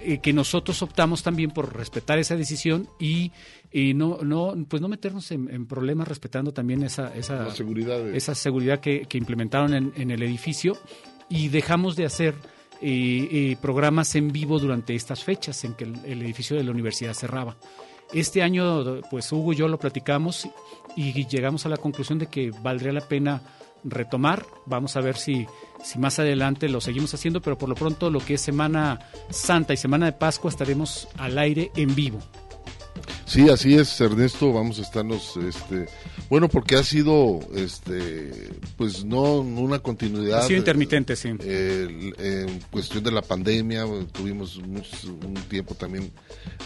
eh, 0.01 0.19
que 0.19 0.33
nosotros 0.33 0.83
optamos 0.83 1.23
también 1.23 1.51
por 1.53 1.77
respetar 1.77 2.19
esa 2.19 2.35
decisión 2.37 2.89
y 2.99 3.31
eh, 3.73 3.95
no, 3.95 4.19
no, 4.23 4.55
pues 4.69 4.83
no 4.83 4.89
meternos 4.89 5.31
en, 5.31 5.49
en 5.49 5.67
problemas 5.67 6.09
respetando 6.09 6.53
también 6.53 6.83
esa, 6.83 7.15
esa 7.15 7.55
seguridad 7.55 8.03
de- 8.03 8.17
esa 8.17 8.35
seguridad 8.35 8.81
que, 8.81 9.03
que 9.09 9.19
implementaron 9.19 9.73
en, 9.75 9.93
en 9.97 10.11
el 10.11 10.23
edificio 10.25 10.77
y 11.29 11.49
dejamos 11.49 11.95
de 11.95 12.07
hacer 12.07 12.35
eh, 12.83 13.29
eh, 13.53 13.57
programas 13.63 14.17
en 14.17 14.33
vivo 14.33 14.59
durante 14.59 14.95
estas 14.97 15.23
fechas 15.23 15.63
en 15.65 15.75
que 15.75 15.85
el, 15.85 15.95
el 16.07 16.23
edificio 16.23 16.57
de 16.57 16.65
la 16.65 16.73
universidad 16.73 17.15
cerraba. 17.15 17.57
Este 18.13 18.43
año, 18.43 19.01
pues 19.11 19.31
Hugo 19.31 19.53
y 19.53 19.57
yo 19.57 19.69
lo 19.69 19.79
platicamos 19.79 20.49
y 20.97 21.27
llegamos 21.27 21.65
a 21.67 21.69
la 21.69 21.77
conclusión 21.77 22.19
de 22.19 22.27
que 22.27 22.51
valdría 22.51 22.93
la 22.93 23.01
pena 23.03 23.41
retomar. 23.85 24.45
Vamos 24.67 24.97
a 24.97 25.01
ver 25.01 25.17
si, 25.17 25.47
si 25.83 25.99
más 25.99 26.19
adelante 26.19 26.69
lo 26.69 26.81
seguimos 26.81 27.15
haciendo, 27.15 27.41
pero 27.41 27.57
por 27.57 27.69
lo 27.69 27.75
pronto 27.75 28.11
lo 28.11 28.21
que 28.21 28.35
es 28.35 28.41
Semana 28.41 28.99
Santa 29.31 29.75
y 29.75 29.77
Semana 29.77 30.07
de 30.07 30.13
Pascua 30.13 30.51
estaremos 30.51 31.09
al 31.19 31.39
aire 31.39 31.71
en 31.77 31.95
vivo. 31.95 32.19
Sí, 33.27 33.49
así 33.49 33.75
es, 33.77 34.01
Ernesto, 34.01 34.53
vamos 34.53 34.81
a 34.81 34.83
estarnos, 34.83 35.37
este, 35.37 35.87
bueno, 36.29 36.49
porque 36.49 36.75
ha 36.75 36.83
sido, 36.83 37.39
este, 37.55 38.51
pues 38.77 39.05
no 39.05 39.35
una 39.41 39.79
continuidad. 39.79 40.41
Ha 40.41 40.43
sido 40.43 40.59
intermitente, 40.59 41.15
sí. 41.15 41.29
Eh, 41.41 42.13
en 42.19 42.61
cuestión 42.73 43.05
de 43.05 43.13
la 43.13 43.23
pandemia, 43.23 43.85
tuvimos 44.13 44.59
muchos- 44.59 45.05
un 45.05 45.35
tiempo 45.49 45.77
también, 45.77 46.11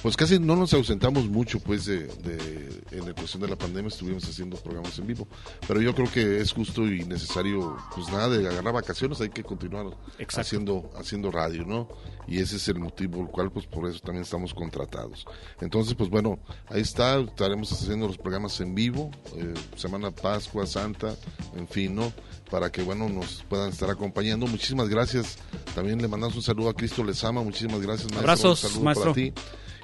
pues 0.03 0.17
casi 0.17 0.39
no 0.39 0.57
nos 0.57 0.73
ausentamos 0.73 1.29
mucho, 1.29 1.61
pues, 1.61 1.85
de, 1.85 2.07
de- 2.07 2.83
en 2.93 3.07
la 3.07 3.13
cuestión 3.13 3.43
de 3.43 3.49
la 3.49 3.57
pandemia 3.57 3.89
estuvimos 3.89 4.25
haciendo 4.25 4.57
programas 4.57 4.99
en 4.99 5.07
vivo, 5.07 5.29
pero 5.69 5.83
yo 5.83 5.95
creo 5.95 6.11
que 6.11 6.41
es 6.41 6.53
justo 6.53 6.87
y 6.87 7.05
necesario, 7.05 7.77
pues 7.95 8.09
nada 8.09 8.31
de 8.31 8.49
agarrar 8.49 8.73
vacaciones, 8.73 9.21
hay 9.21 9.29
que 9.29 9.43
continuar 9.45 9.87
Exacto. 10.19 10.41
haciendo, 10.41 10.91
haciendo 10.97 11.31
radio, 11.31 11.65
¿no? 11.67 11.89
Y 12.27 12.41
ese 12.41 12.57
es 12.57 12.69
el 12.69 12.79
motivo 12.79 13.19
por 13.19 13.27
el 13.27 13.31
cual, 13.31 13.53
pues, 13.53 13.67
por 13.67 13.89
eso 13.89 14.01
también 14.01 14.23
estamos 14.23 14.55
contratados. 14.55 15.27
Entonces, 15.61 15.95
pues 15.95 16.09
bueno, 16.09 16.39
ahí 16.69 16.81
está, 16.81 17.19
estaremos 17.21 17.71
haciendo 17.73 18.07
los 18.07 18.19
programas 18.19 18.61
en 18.61 18.75
vivo, 18.75 19.11
eh, 19.37 19.55
Semana 19.77 20.11
Pascua, 20.11 20.67
Santa, 20.67 21.15
en 21.57 21.69
fin, 21.69 21.95
¿no? 21.95 22.13
Para 22.51 22.71
que, 22.71 22.83
bueno, 22.83 23.09
nos 23.09 23.43
puedan 23.49 23.71
estar 23.71 23.91
acompañando. 23.91 24.47
Muchísimas 24.47 24.89
gracias. 24.89 25.39
También 25.75 26.01
le 26.01 26.09
mandamos 26.09 26.37
un 26.37 26.43
saludo 26.43 26.69
a 26.71 26.75
Cristo 26.75 27.03
Lezama. 27.05 27.43
Muchísimas 27.43 27.81
gracias, 27.81 28.05
maestro. 28.13 28.21
Abrazos, 28.21 28.65
Un 28.65 28.71
saludo 28.71 28.85
maestro. 28.85 29.13
para 29.13 29.15
ti. 29.15 29.33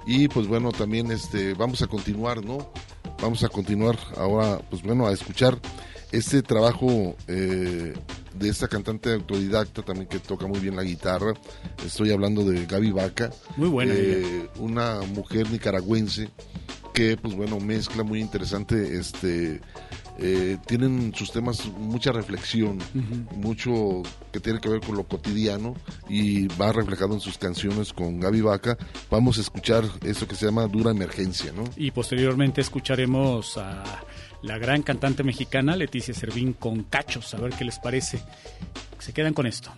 Y 0.07 0.29
pues 0.29 0.47
bueno, 0.47 0.73
también 0.73 1.11
este, 1.11 1.55
vamos 1.55 1.83
a 1.83 1.87
continuar, 1.87 2.45
¿no? 2.45 2.73
Vamos 3.21 3.45
a 3.45 3.49
continuar 3.49 3.99
ahora, 4.17 4.59
pues 4.71 4.83
bueno, 4.83 5.07
a 5.07 5.13
escuchar 5.13 5.59
este 6.11 6.43
trabajo 6.43 7.17
eh, 7.29 7.95
de 8.35 8.49
esta 8.49 8.69
cantante 8.69 9.13
autodidacta 9.13 9.83
también 9.83 10.09
que 10.09 10.19
toca 10.19 10.47
muy 10.47 10.61
bien 10.61 10.77
la 10.77 10.83
guitarra. 10.83 11.35
Estoy 11.85 12.13
hablando 12.13 12.45
de 12.45 12.67
Gaby 12.67 12.93
Vaca. 12.93 13.31
Muy 13.57 13.69
buena 13.69 13.93
eh, 13.95 14.49
una 14.59 15.01
mujer 15.15 15.51
nicaragüense 15.51 16.31
que 16.93 17.17
pues 17.17 17.35
bueno 17.35 17.61
mezcla 17.61 18.03
muy 18.03 18.21
interesante 18.21 18.99
este 18.99 19.61
eh, 20.19 20.59
tienen 20.67 21.15
sus 21.15 21.33
temas 21.33 21.67
mucha 21.79 22.13
reflexión 22.13 22.79
mucho 23.37 24.03
que 24.33 24.41
tiene 24.41 24.61
que 24.61 24.69
ver 24.69 24.81
con 24.81 24.97
lo 24.97 25.05
cotidiano 25.05 25.75
y 26.09 26.47
va 26.49 26.73
reflejado 26.73 27.15
en 27.15 27.21
sus 27.21 27.39
canciones 27.39 27.93
con 27.93 28.21
Gaby 28.21 28.41
Vaca 28.43 28.77
vamos 29.11 29.39
a 29.39 29.41
escuchar 29.41 29.85
esto 30.05 30.27
que 30.29 30.35
se 30.35 30.47
llama 30.47 30.67
Dura 30.67 30.91
Emergencia 30.91 31.53
¿no? 31.53 31.65
Y 31.77 31.91
posteriormente 31.91 32.61
escucharemos 32.61 33.57
a 33.57 33.83
la 34.43 34.59
gran 34.59 34.83
cantante 34.83 35.23
mexicana 35.23 35.77
Leticia 35.77 36.15
Servín 36.15 36.53
con 36.55 36.85
Cachos, 36.85 37.35
a 37.35 37.39
ver 37.39 37.53
qué 37.53 37.65
les 37.65 37.79
parece. 37.79 38.23
Se 38.99 39.13
quedan 39.13 39.35
con 39.35 39.47
esto. 39.47 39.71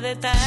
De 0.00 0.14
tarde, 0.14 0.37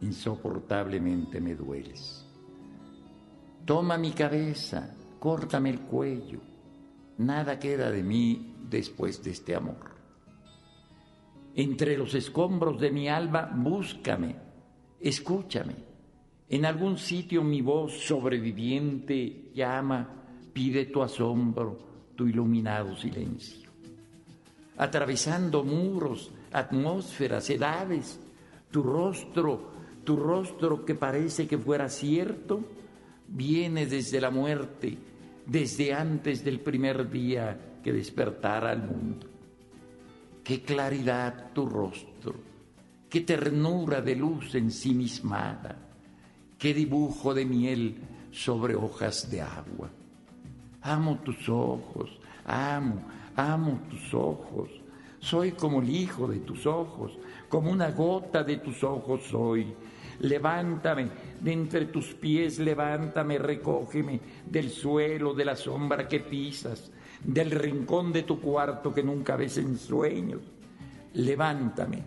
insoportablemente 0.00 1.40
me 1.40 1.54
dueles. 1.54 2.26
Toma 3.64 3.98
mi 3.98 4.12
cabeza, 4.12 4.94
córtame 5.18 5.70
el 5.70 5.80
cuello, 5.80 6.40
nada 7.18 7.58
queda 7.58 7.90
de 7.90 8.02
mí 8.02 8.56
después 8.68 9.22
de 9.22 9.30
este 9.30 9.54
amor. 9.54 9.90
Entre 11.54 11.96
los 11.96 12.14
escombros 12.14 12.80
de 12.80 12.90
mi 12.90 13.08
alma, 13.08 13.50
búscame, 13.54 14.36
escúchame. 15.00 15.74
En 16.48 16.64
algún 16.64 16.98
sitio 16.98 17.42
mi 17.42 17.60
voz 17.60 17.92
sobreviviente 18.06 19.50
llama, 19.54 20.24
pide 20.52 20.86
tu 20.86 21.02
asombro, 21.02 22.12
tu 22.16 22.26
iluminado 22.26 22.96
silencio 22.96 23.70
atravesando 24.80 25.62
muros, 25.62 26.30
atmósferas, 26.52 27.50
edades, 27.50 28.19
tu 28.70 28.82
rostro, 28.82 29.70
tu 30.04 30.16
rostro 30.16 30.84
que 30.84 30.94
parece 30.94 31.46
que 31.46 31.58
fuera 31.58 31.88
cierto, 31.88 32.64
viene 33.28 33.86
desde 33.86 34.20
la 34.20 34.30
muerte, 34.30 34.96
desde 35.46 35.92
antes 35.92 36.44
del 36.44 36.60
primer 36.60 37.10
día 37.10 37.78
que 37.82 37.92
despertara 37.92 38.70
al 38.70 38.82
mundo. 38.82 39.26
Qué 40.44 40.62
claridad 40.62 41.52
tu 41.52 41.66
rostro, 41.66 42.34
qué 43.08 43.20
ternura 43.20 44.00
de 44.00 44.16
luz 44.16 44.54
ensimismada, 44.54 45.76
qué 46.58 46.74
dibujo 46.74 47.34
de 47.34 47.44
miel 47.44 47.96
sobre 48.30 48.74
hojas 48.74 49.30
de 49.30 49.42
agua. 49.42 49.90
Amo 50.82 51.18
tus 51.18 51.48
ojos, 51.48 52.10
amo, 52.44 53.02
amo 53.36 53.80
tus 53.90 54.14
ojos. 54.14 54.70
Soy 55.18 55.52
como 55.52 55.82
el 55.82 55.90
hijo 55.90 56.26
de 56.26 56.38
tus 56.38 56.66
ojos, 56.66 57.18
como 57.50 57.70
una 57.72 57.90
gota 57.90 58.44
de 58.44 58.58
tus 58.58 58.82
ojos 58.84 59.24
soy. 59.24 59.66
Levántame 60.20 61.08
de 61.40 61.52
entre 61.52 61.86
tus 61.86 62.14
pies, 62.14 62.58
levántame, 62.58 63.38
recógeme 63.38 64.20
del 64.46 64.70
suelo, 64.70 65.34
de 65.34 65.44
la 65.44 65.56
sombra 65.56 66.06
que 66.06 66.20
pisas, 66.20 66.92
del 67.24 67.50
rincón 67.50 68.12
de 68.12 68.22
tu 68.22 68.40
cuarto 68.40 68.94
que 68.94 69.02
nunca 69.02 69.36
ves 69.36 69.58
en 69.58 69.76
sueños. 69.76 70.42
Levántame, 71.14 72.02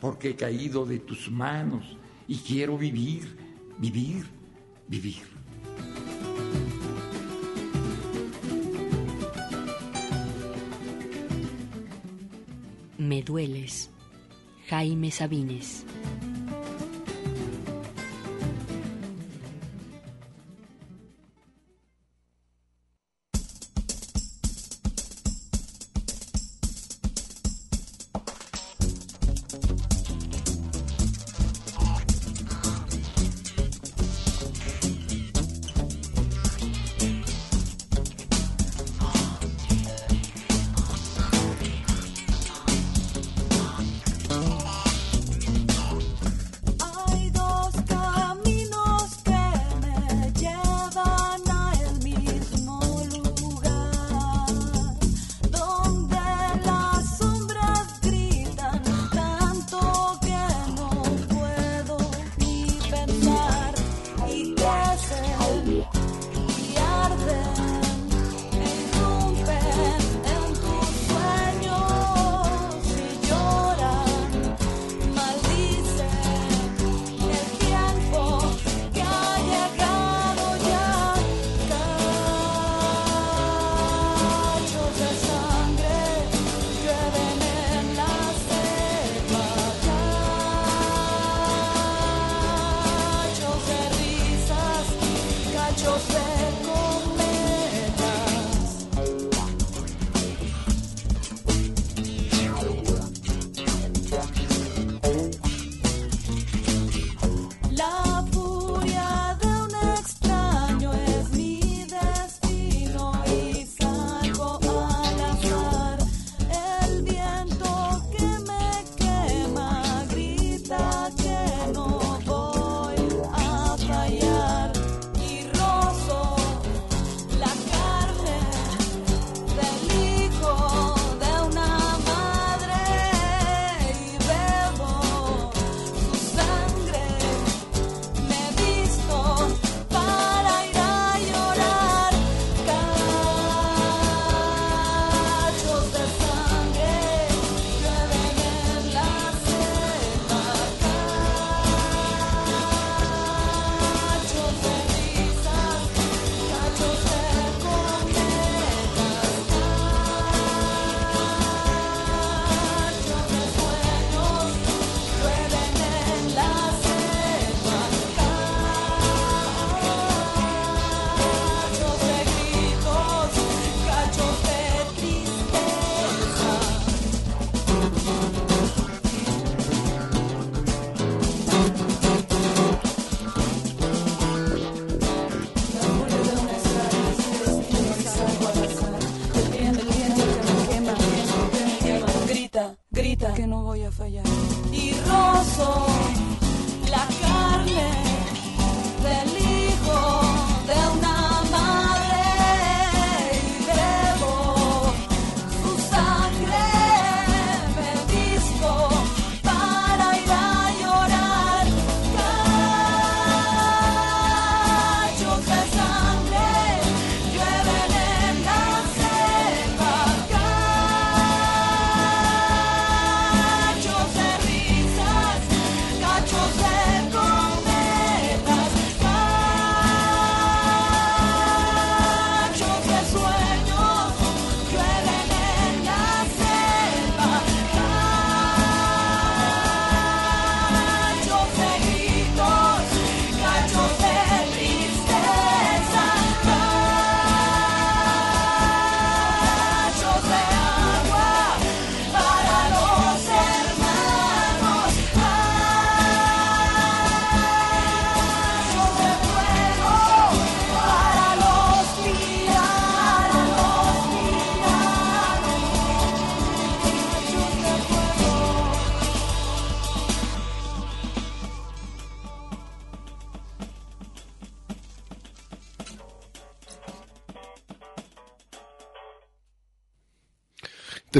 porque 0.00 0.30
he 0.30 0.36
caído 0.36 0.84
de 0.84 0.98
tus 0.98 1.30
manos 1.30 1.96
y 2.26 2.38
quiero 2.38 2.76
vivir, 2.76 3.36
vivir, 3.78 4.26
vivir. 4.88 5.22
Me 12.98 13.22
dueles. 13.22 13.89
Jaime 14.70 15.10
Sabines. 15.10 15.89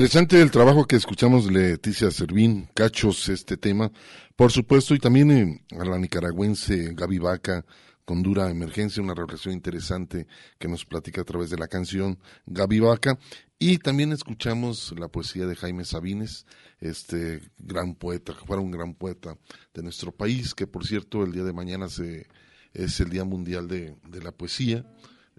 Interesante 0.01 0.41
el 0.41 0.51
trabajo 0.51 0.87
que 0.87 0.97
escuchamos 0.97 1.53
Leticia 1.53 2.11
Servín, 2.11 2.71
Cachos, 2.73 3.29
este 3.29 3.59
tema, 3.59 3.93
por 4.35 4.51
supuesto, 4.51 4.95
y 4.95 4.99
también 4.99 5.31
eh, 5.31 5.61
a 5.79 5.85
la 5.85 5.99
nicaragüense 5.99 6.95
Gaby 6.95 7.19
Vaca, 7.19 7.67
con 8.07 8.23
dura 8.23 8.51
emergencia, 8.51 9.03
una 9.03 9.15
reflexión 9.15 9.53
interesante 9.53 10.27
que 10.59 10.69
nos 10.69 10.87
platica 10.87 11.21
a 11.21 11.25
través 11.25 11.51
de 11.51 11.59
la 11.59 11.69
canción 11.69 12.19
Gaby 12.47 12.81
Vaca, 12.81 13.19
y 13.59 13.77
también 13.77 14.13
escuchamos 14.13 14.95
la 14.99 15.09
poesía 15.09 15.45
de 15.45 15.55
Jaime 15.55 15.85
Sabines, 15.85 16.47
este 16.79 17.43
gran 17.59 17.95
poeta, 17.95 18.33
que 18.33 18.47
fuera 18.47 18.63
un 18.63 18.71
gran 18.71 18.95
poeta 18.95 19.37
de 19.75 19.83
nuestro 19.83 20.13
país, 20.13 20.55
que 20.55 20.67
por 20.67 20.87
cierto 20.87 21.25
el 21.25 21.33
día 21.33 21.45
de 21.45 21.53
mañana 21.53 21.91
se, 21.91 22.27
es 22.73 22.99
el 23.01 23.11
Día 23.11 23.25
Mundial 23.25 23.69
de, 23.69 23.97
de 24.09 24.23
la 24.23 24.33
Poesía, 24.33 24.83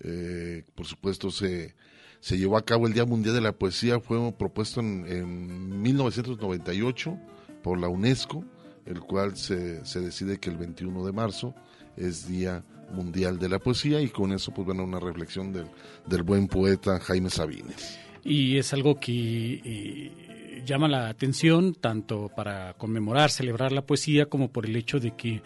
eh, 0.03 0.65
por 0.75 0.85
supuesto 0.85 1.31
se 1.31 1.73
se 2.21 2.37
llevó 2.37 2.55
a 2.55 2.63
cabo 2.63 2.87
el 2.87 2.93
Día 2.93 3.05
Mundial 3.05 3.35
de 3.35 3.41
la 3.41 3.51
Poesía, 3.51 3.99
fue 3.99 4.31
propuesto 4.31 4.79
en, 4.79 5.05
en 5.07 5.81
1998 5.81 7.17
por 7.63 7.79
la 7.79 7.89
UNESCO, 7.89 8.45
el 8.85 9.01
cual 9.01 9.35
se, 9.35 9.83
se 9.85 9.99
decide 9.99 10.39
que 10.39 10.49
el 10.49 10.57
21 10.57 11.05
de 11.05 11.11
marzo 11.11 11.53
es 11.97 12.27
Día 12.27 12.63
Mundial 12.93 13.39
de 13.39 13.49
la 13.49 13.59
Poesía 13.59 14.01
y 14.01 14.09
con 14.09 14.31
eso 14.31 14.53
pues 14.53 14.65
bueno 14.65 14.83
una 14.83 14.99
reflexión 14.99 15.51
del, 15.51 15.67
del 16.05 16.23
buen 16.23 16.47
poeta 16.47 16.99
Jaime 16.99 17.29
Sabines. 17.29 17.99
Y 18.23 18.57
es 18.57 18.71
algo 18.73 18.99
que 18.99 19.61
eh, 19.63 20.63
llama 20.63 20.87
la 20.87 21.09
atención 21.09 21.73
tanto 21.73 22.29
para 22.35 22.73
conmemorar, 22.75 23.31
celebrar 23.31 23.71
la 23.71 23.85
poesía, 23.85 24.27
como 24.27 24.51
por 24.51 24.67
el 24.67 24.75
hecho 24.75 24.99
de 24.99 25.15
que 25.15 25.41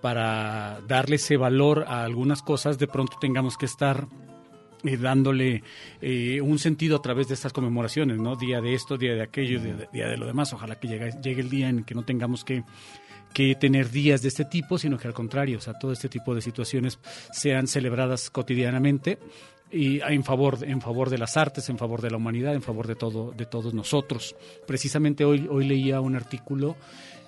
para 0.00 0.80
darle 0.88 1.16
ese 1.16 1.36
valor 1.36 1.84
a 1.88 2.04
algunas 2.04 2.40
cosas 2.40 2.78
de 2.78 2.86
pronto 2.86 3.18
tengamos 3.20 3.58
que 3.58 3.66
estar 3.66 4.08
eh, 4.84 4.96
dándole 4.96 5.62
eh, 6.00 6.40
un 6.40 6.58
sentido 6.58 6.96
a 6.96 7.02
través 7.02 7.28
de 7.28 7.34
estas 7.34 7.52
conmemoraciones, 7.52 8.18
¿no? 8.18 8.36
Día 8.36 8.60
de 8.60 8.74
esto, 8.74 8.96
día 8.96 9.14
de 9.14 9.22
aquello, 9.22 9.60
día 9.60 9.74
de, 9.74 9.88
día 9.92 10.08
de 10.08 10.16
lo 10.16 10.26
demás. 10.26 10.52
Ojalá 10.52 10.78
que 10.78 10.88
llegue, 10.88 11.12
llegue 11.22 11.40
el 11.40 11.50
día 11.50 11.68
en 11.68 11.84
que 11.84 11.94
no 11.94 12.04
tengamos 12.04 12.44
que, 12.44 12.64
que 13.32 13.54
tener 13.54 13.90
días 13.90 14.22
de 14.22 14.28
este 14.28 14.44
tipo, 14.44 14.78
sino 14.78 14.98
que 14.98 15.08
al 15.08 15.14
contrario, 15.14 15.58
o 15.58 15.60
sea, 15.60 15.74
todo 15.74 15.92
este 15.92 16.08
tipo 16.08 16.34
de 16.34 16.40
situaciones 16.40 16.98
sean 17.32 17.66
celebradas 17.66 18.30
cotidianamente 18.30 19.18
y 19.70 20.00
en 20.00 20.22
favor 20.22 20.58
en 20.62 20.80
favor 20.80 21.10
de 21.10 21.18
las 21.18 21.36
artes, 21.36 21.68
en 21.68 21.78
favor 21.78 22.00
de 22.00 22.10
la 22.10 22.16
humanidad, 22.16 22.54
en 22.54 22.62
favor 22.62 22.86
de 22.86 22.94
todo 22.94 23.32
de 23.32 23.46
todos 23.46 23.74
nosotros. 23.74 24.36
Precisamente 24.66 25.24
hoy 25.24 25.46
hoy 25.50 25.66
leía 25.66 26.00
un 26.00 26.14
artículo 26.14 26.76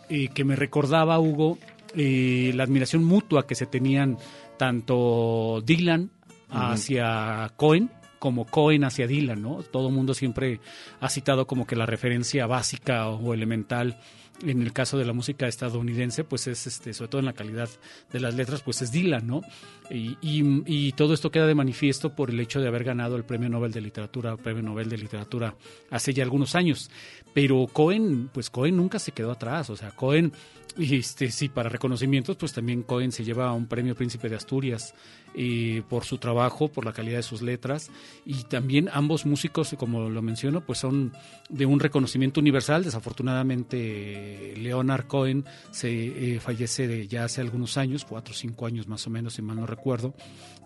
eh, 0.08 0.28
que 0.28 0.44
me 0.44 0.56
recordaba 0.56 1.18
Hugo 1.18 1.58
eh, 1.94 2.52
la 2.54 2.64
admiración 2.64 3.04
mutua 3.04 3.46
que 3.46 3.54
se 3.54 3.66
tenían 3.66 4.18
tanto 4.56 5.62
Dylan 5.64 6.10
hacia 6.50 7.52
Cohen 7.56 7.90
como 8.18 8.46
Cohen 8.46 8.84
hacia 8.84 9.06
Dylan, 9.06 9.40
¿no? 9.40 9.62
Todo 9.62 9.88
el 9.88 9.94
mundo 9.94 10.12
siempre 10.12 10.60
ha 11.00 11.08
citado 11.08 11.46
como 11.46 11.66
que 11.66 11.76
la 11.76 11.86
referencia 11.86 12.46
básica 12.46 13.08
o 13.08 13.32
elemental 13.32 13.98
en 14.42 14.62
el 14.62 14.72
caso 14.72 14.98
de 14.98 15.04
la 15.04 15.12
música 15.12 15.48
estadounidense, 15.48 16.24
pues 16.24 16.46
es 16.46 16.66
este, 16.66 16.94
sobre 16.94 17.08
todo 17.08 17.18
en 17.20 17.26
la 17.26 17.32
calidad 17.32 17.68
de 18.12 18.20
las 18.20 18.34
letras, 18.34 18.62
pues 18.62 18.82
es 18.82 18.92
Dylan, 18.92 19.26
¿no? 19.26 19.42
Y, 19.90 20.92
todo 20.92 21.14
esto 21.14 21.30
queda 21.30 21.46
de 21.46 21.54
manifiesto 21.54 22.14
por 22.14 22.30
el 22.30 22.40
hecho 22.40 22.60
de 22.60 22.68
haber 22.68 22.82
ganado 22.82 23.16
el 23.16 23.24
Premio 23.24 23.48
Nobel 23.48 23.72
de 23.72 23.80
Literatura, 23.80 24.36
Premio 24.36 24.62
Nobel 24.62 24.88
de 24.88 24.98
Literatura 24.98 25.54
hace 25.90 26.12
ya 26.12 26.24
algunos 26.24 26.54
años. 26.54 26.90
Pero 27.32 27.66
Cohen, 27.72 28.28
pues 28.32 28.50
Cohen 28.50 28.76
nunca 28.76 28.98
se 28.98 29.12
quedó 29.12 29.32
atrás, 29.32 29.70
o 29.70 29.76
sea, 29.76 29.90
Cohen, 29.92 30.32
este, 30.76 31.30
sí, 31.30 31.48
para 31.48 31.68
reconocimientos, 31.68 32.36
pues 32.36 32.52
también 32.52 32.82
Cohen 32.82 33.12
se 33.12 33.24
lleva 33.24 33.52
un 33.52 33.66
premio 33.66 33.94
Príncipe 33.94 34.28
de 34.28 34.36
Asturias 34.36 34.94
eh, 35.40 35.82
por 35.88 36.04
su 36.04 36.18
trabajo, 36.18 36.66
por 36.66 36.84
la 36.84 36.92
calidad 36.92 37.18
de 37.18 37.22
sus 37.22 37.42
letras, 37.42 37.92
y 38.26 38.42
también 38.42 38.90
ambos 38.92 39.24
músicos, 39.24 39.72
como 39.78 40.08
lo 40.08 40.20
menciono, 40.20 40.62
pues 40.62 40.80
son 40.80 41.12
de 41.48 41.64
un 41.64 41.78
reconocimiento 41.78 42.40
universal. 42.40 42.82
Desafortunadamente, 42.82 44.54
Leonard 44.56 45.06
Cohen 45.06 45.44
se 45.70 46.34
eh, 46.34 46.40
fallece 46.40 46.88
de 46.88 47.06
ya 47.06 47.22
hace 47.22 47.40
algunos 47.40 47.78
años, 47.78 48.04
cuatro 48.04 48.32
o 48.32 48.36
cinco 48.36 48.66
años 48.66 48.88
más 48.88 49.06
o 49.06 49.10
menos, 49.10 49.34
si 49.34 49.42
mal 49.42 49.54
no 49.54 49.64
recuerdo, 49.64 50.12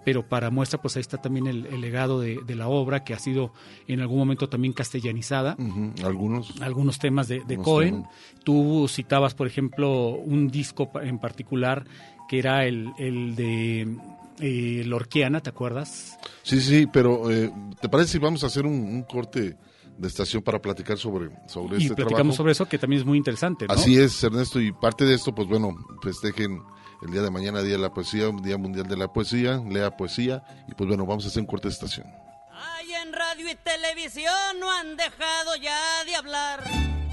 pero 0.06 0.26
para 0.26 0.48
muestra, 0.48 0.80
pues 0.80 0.96
ahí 0.96 1.02
está 1.02 1.18
también 1.18 1.48
el, 1.48 1.66
el 1.66 1.82
legado 1.82 2.18
de, 2.18 2.40
de, 2.46 2.54
la 2.54 2.68
obra 2.68 3.04
que 3.04 3.12
ha 3.12 3.18
sido 3.18 3.52
en 3.86 4.00
algún 4.00 4.20
momento 4.20 4.48
también 4.48 4.72
castellanizada. 4.72 5.54
Uh 5.58 5.64
-huh. 5.64 6.04
Algunos. 6.06 6.62
Algunos 6.62 6.98
temas 6.98 7.28
de, 7.28 7.42
de 7.46 7.58
Cohen. 7.58 8.04
Temas. 8.04 8.10
Tú 8.42 8.86
citabas, 8.88 9.34
por 9.34 9.46
ejemplo, 9.46 10.12
un 10.12 10.48
disco 10.48 10.90
en 11.02 11.18
particular 11.18 11.84
que 12.26 12.38
era 12.38 12.64
el, 12.64 12.90
el 12.98 13.36
de 13.36 13.98
eh, 14.40 14.82
Lorquiana, 14.86 15.40
¿te 15.40 15.50
acuerdas? 15.50 16.18
Sí, 16.42 16.60
sí, 16.60 16.86
pero 16.92 17.30
eh, 17.30 17.52
¿te 17.80 17.88
parece 17.88 18.12
si 18.12 18.18
vamos 18.18 18.44
a 18.44 18.46
hacer 18.46 18.66
un, 18.66 18.74
un 18.74 19.02
corte 19.02 19.56
de 19.98 20.08
estación 20.08 20.42
para 20.42 20.60
platicar 20.60 20.98
sobre, 20.98 21.30
sobre 21.46 21.78
y 21.78 21.82
este 21.82 21.94
platicamos 21.94 22.14
trabajo? 22.14 22.36
sobre 22.36 22.52
eso, 22.52 22.66
que 22.66 22.78
también 22.78 23.00
es 23.00 23.06
muy 23.06 23.18
interesante, 23.18 23.66
¿no? 23.66 23.74
Así 23.74 23.98
es, 23.98 24.22
Ernesto, 24.22 24.60
y 24.60 24.72
parte 24.72 25.04
de 25.04 25.14
esto, 25.14 25.34
pues 25.34 25.48
bueno, 25.48 25.74
festejen 26.02 26.62
el 27.02 27.10
día 27.10 27.22
de 27.22 27.30
mañana, 27.30 27.62
Día 27.62 27.72
de 27.72 27.82
la 27.82 27.92
Poesía, 27.92 28.30
Día 28.42 28.56
Mundial 28.56 28.86
de 28.86 28.96
la 28.96 29.12
Poesía, 29.12 29.62
lea 29.68 29.96
poesía, 29.96 30.44
y 30.68 30.74
pues 30.74 30.88
bueno, 30.88 31.04
vamos 31.04 31.24
a 31.24 31.28
hacer 31.28 31.40
un 31.40 31.46
corte 31.46 31.68
de 31.68 31.74
estación. 31.74 32.06
Ay, 32.52 32.92
en 32.94 33.12
radio 33.12 33.50
y 33.50 33.56
televisión 33.56 34.60
no 34.60 34.70
han 34.70 34.96
dejado 34.96 35.56
ya 35.60 36.04
de 36.04 36.14
hablar. 36.14 36.62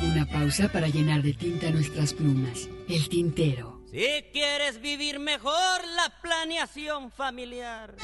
Una 0.01 0.25
pausa 0.27 0.69
para 0.71 0.87
llenar 0.87 1.23
de 1.23 1.33
tinta 1.33 1.71
nuestras 1.71 2.13
plumas. 2.13 2.69
El 2.87 3.09
tintero. 3.09 3.78
Si 3.91 4.23
quieres 4.31 4.79
vivir 4.81 5.17
mejor 5.17 5.53
la 5.95 6.13
planeación 6.21 7.11
familiar. 7.11 7.95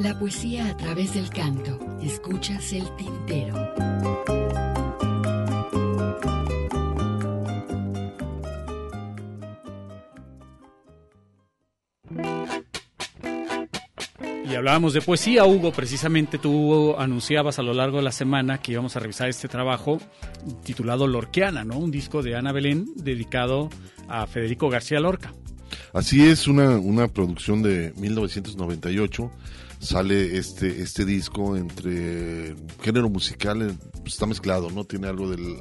La 0.00 0.18
poesía 0.18 0.66
a 0.66 0.76
través 0.76 1.14
del 1.14 1.30
canto. 1.30 1.78
Escuchas 2.02 2.72
el 2.72 2.96
tintero. 2.96 4.19
Hablábamos 14.60 14.92
de 14.92 15.00
poesía, 15.00 15.46
Hugo, 15.46 15.72
precisamente 15.72 16.36
tú 16.36 16.94
anunciabas 16.98 17.58
a 17.58 17.62
lo 17.62 17.72
largo 17.72 17.96
de 17.96 18.02
la 18.02 18.12
semana 18.12 18.58
que 18.58 18.72
íbamos 18.72 18.94
a 18.94 19.00
revisar 19.00 19.30
este 19.30 19.48
trabajo 19.48 19.98
titulado 20.64 21.06
Lorquiana, 21.06 21.64
¿no? 21.64 21.78
Un 21.78 21.90
disco 21.90 22.22
de 22.22 22.36
Ana 22.36 22.52
Belén 22.52 22.84
dedicado 22.94 23.70
a 24.06 24.26
Federico 24.26 24.68
García 24.68 25.00
Lorca. 25.00 25.32
Así 25.94 26.26
es, 26.26 26.46
una, 26.46 26.78
una 26.78 27.08
producción 27.08 27.62
de 27.62 27.94
1998. 27.96 29.30
Sale 29.78 30.36
este, 30.36 30.82
este 30.82 31.06
disco 31.06 31.56
entre 31.56 32.54
género 32.82 33.08
musical, 33.08 33.62
eh, 33.62 33.74
está 34.04 34.26
mezclado, 34.26 34.70
¿no? 34.70 34.84
Tiene 34.84 35.08
algo 35.08 35.30
del 35.30 35.56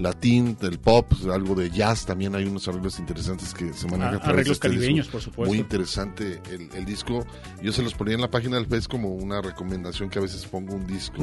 latín, 0.00 0.56
del 0.60 0.78
pop, 0.78 1.12
algo 1.32 1.54
de 1.54 1.70
jazz, 1.70 2.06
también 2.06 2.34
hay 2.34 2.44
unos 2.44 2.66
arreglos 2.68 2.98
interesantes 2.98 3.54
que 3.54 3.72
se 3.72 3.86
manejan 3.86 4.14
a 4.14 4.24
arreglos 4.24 4.56
este 4.56 4.68
disco. 4.68 4.80
caribeños, 4.80 5.08
por 5.08 5.20
supuesto. 5.20 5.50
Muy 5.52 5.58
interesante 5.58 6.40
el, 6.50 6.68
el 6.74 6.84
disco. 6.84 7.24
Yo 7.62 7.72
se 7.72 7.82
los 7.82 7.94
ponía 7.94 8.14
en 8.14 8.20
la 8.20 8.30
página 8.30 8.56
del 8.56 8.66
Face 8.66 8.88
como 8.88 9.14
una 9.14 9.40
recomendación 9.40 10.10
que 10.10 10.18
a 10.18 10.22
veces 10.22 10.44
pongo 10.46 10.74
un 10.74 10.86
disco. 10.86 11.22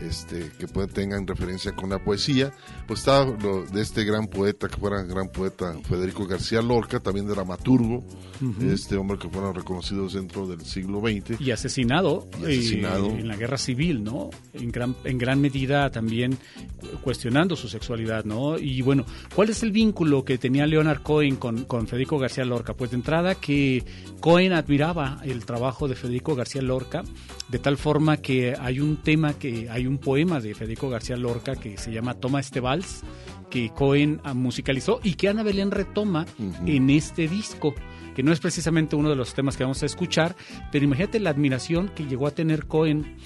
Este, 0.00 0.50
que 0.58 0.66
puede, 0.68 0.88
tengan 0.88 1.26
referencia 1.26 1.72
con 1.74 1.90
la 1.90 2.02
poesía. 2.02 2.52
Pues 2.86 3.00
está 3.00 3.24
lo 3.24 3.64
de 3.64 3.80
este 3.82 4.04
gran 4.04 4.26
poeta, 4.26 4.68
que 4.68 4.76
fuera 4.76 5.02
gran 5.02 5.28
poeta, 5.28 5.74
Federico 5.88 6.26
García 6.26 6.60
Lorca, 6.62 7.00
también 7.00 7.26
dramaturgo, 7.26 8.04
Ujú. 8.42 8.70
este 8.70 8.96
hombre 8.96 9.18
que 9.18 9.28
fueron 9.28 9.54
reconocidos 9.54 10.12
dentro 10.14 10.46
del 10.46 10.60
siglo 10.62 11.00
XX. 11.00 11.40
y 11.40 11.50
asesinado, 11.50 12.28
Y 12.40 12.44
asesinado. 12.44 13.06
eh, 13.10 13.20
en 13.20 13.28
la 13.28 13.36
guerra 13.36 13.56
civil, 13.58 14.04
¿no? 14.04 14.30
En 14.52 14.70
gran, 14.70 14.94
en 15.04 15.18
gran 15.18 15.40
medida 15.40 15.90
también 15.90 16.36
cu- 16.78 16.88
cuestionando 17.02 17.56
su 17.56 17.68
sexualidad, 17.68 18.24
¿no? 18.24 18.58
Y 18.58 18.82
bueno, 18.82 19.04
¿cuál 19.34 19.50
es 19.50 19.62
el 19.62 19.72
vínculo 19.72 20.24
que 20.24 20.38
tenía 20.38 20.66
Leonard 20.66 21.02
Cohen 21.02 21.36
con, 21.36 21.64
con 21.64 21.86
Federico 21.86 22.18
García 22.18 22.44
Lorca? 22.44 22.74
Pues 22.74 22.90
de 22.90 22.96
entrada 22.96 23.34
que 23.34 23.84
Cohen 24.20 24.52
admiraba 24.52 25.20
el 25.24 25.44
trabajo 25.44 25.88
de 25.88 25.94
Federico 25.94 26.34
García 26.34 26.62
Lorca, 26.62 27.02
de 27.48 27.58
tal 27.58 27.76
forma 27.76 28.16
que 28.18 28.54
hay 28.58 28.80
un 28.80 28.96
tema, 28.98 29.34
que 29.38 29.68
hay 29.70 29.85
un 29.88 29.98
poema 29.98 30.40
de 30.40 30.54
Federico 30.54 30.88
García 30.88 31.16
Lorca 31.16 31.56
que 31.56 31.76
se 31.78 31.92
llama 31.92 32.14
Toma 32.14 32.40
este 32.40 32.60
vals, 32.60 33.02
que 33.50 33.70
Cohen 33.70 34.20
ah, 34.24 34.34
musicalizó 34.34 35.00
y 35.02 35.14
que 35.14 35.28
Ana 35.28 35.42
Belén 35.42 35.70
retoma 35.70 36.26
en 36.66 36.90
este 36.90 37.28
disco 37.28 37.74
que 38.16 38.22
no 38.22 38.32
es 38.32 38.40
precisamente 38.40 38.96
uno 38.96 39.10
de 39.10 39.14
los 39.14 39.34
temas 39.34 39.58
que 39.58 39.64
vamos 39.64 39.82
a 39.82 39.86
escuchar, 39.86 40.36
pero 40.72 40.86
imagínate 40.86 41.20
la 41.20 41.28
admiración 41.28 41.90
que 41.90 42.06
llegó 42.06 42.26
a 42.26 42.30
tener 42.30 42.66
Cohen 42.66 43.18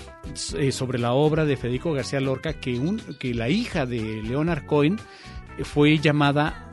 eh, 0.59 0.73
sobre 0.73 0.99
la 0.99 1.12
obra 1.12 1.45
de 1.45 1.57
Federico 1.57 1.93
García 1.93 2.19
Lorca, 2.19 2.55
que, 2.55 2.77
un, 2.77 3.01
que 3.20 3.32
la 3.32 3.49
hija 3.49 3.87
de 3.87 4.20
Leonard 4.20 4.66
Cohen 4.66 4.97
fue 5.62 5.99
llamada 5.99 6.70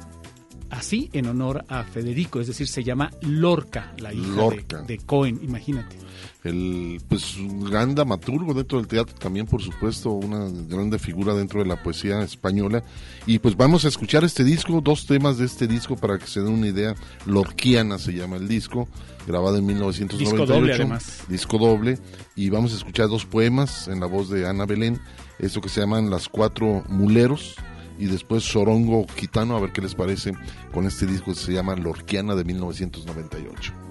así 0.70 1.10
en 1.14 1.28
honor 1.28 1.64
a 1.68 1.84
Federico, 1.84 2.40
es 2.40 2.48
decir, 2.48 2.68
se 2.68 2.84
llama 2.84 3.12
Lorca, 3.22 3.94
la 4.00 4.14
hija. 4.14 4.82
De, 4.88 4.98
Cohen, 4.98 5.40
imagínate. 5.44 5.98
El, 6.44 7.02
pues 7.10 7.36
un 7.38 7.66
gran 7.66 7.96
dramaturgo 7.96 8.54
dentro 8.54 8.78
del 8.78 8.88
teatro 8.88 9.16
también, 9.16 9.48
por 9.48 9.62
supuesto, 9.62 10.12
una 10.12 10.48
grande 10.68 11.00
figura 11.00 11.34
dentro 11.34 11.62
de 11.62 11.68
la 11.68 11.82
poesía 11.82 12.22
española. 12.22 12.84
Y 13.26 13.40
pues 13.40 13.58
vamos 13.58 13.86
a 13.86 13.88
escuchar 13.88 14.24
este 14.24 14.44
disco, 14.44 14.80
dos 14.82 15.08
temas 15.08 15.38
de 15.38 15.46
este 15.46 15.68
disco 15.68 15.96
para 15.96 16.18
que 16.18 16.28
se 16.28 16.42
den 16.42 16.54
una 16.54 16.68
idea. 16.68 16.96
Lorquiana 17.26 17.98
se 17.98 18.14
llama 18.14 18.38
el 18.38 18.48
disco, 18.48 18.88
grabado 19.26 19.58
en 19.58 19.66
1998. 19.66 20.38
Disco 20.38 20.54
doble, 20.54 20.74
además. 20.74 21.24
Disco 21.28 21.58
doble. 21.58 22.00
Y 22.36 22.50
vamos 22.50 22.74
a 22.74 22.78
escuchar 22.78 23.10
dos 23.10 23.26
poemas 23.26 23.88
en 23.88 24.00
la 24.00 24.06
voz 24.06 24.30
de 24.30 24.48
Ana 24.48 24.66
Belén, 24.66 25.00
esto 25.40 25.60
que 25.60 25.70
se 25.70 25.82
llaman 25.82 26.10
Las 26.10 26.30
Cuatro 26.30 26.84
Muleros. 26.88 27.56
Y 28.00 28.06
después 28.06 28.44
Sorongo 28.44 29.08
Gitano, 29.16 29.58
a 29.58 29.60
ver 29.60 29.72
qué 29.72 29.82
les 29.82 29.96
parece 29.96 30.34
con 30.72 30.86
este 30.86 31.08
disco 31.08 31.34
que 31.34 31.40
se 31.40 31.52
llama 31.52 31.76
Lorquiana 31.76 32.36
de 32.36 32.44
1998. 32.44 33.87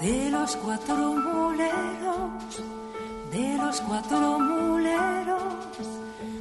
De 0.00 0.30
los 0.30 0.56
cuatro 0.56 0.96
muleros, 1.14 2.62
de 3.30 3.56
los 3.56 3.80
cuatro 3.80 4.38
muleros, 4.38 5.42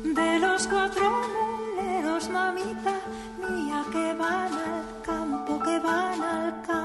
de 0.04 0.40
los 0.40 0.68
cuatro 0.68 1.10
muleros, 1.34 2.30
mamita 2.30 2.96
mía, 3.40 3.84
que 3.92 4.14
van 4.14 4.54
al 4.54 5.02
campo, 5.04 5.60
que 5.60 5.80
van 5.80 6.22
al 6.22 6.62
campo. 6.64 6.85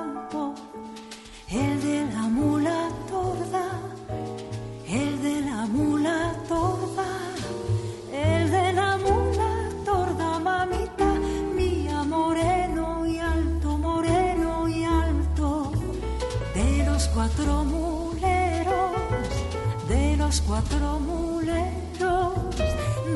Los 20.31 20.43
cuatro 20.43 21.01
muleros, 21.01 22.35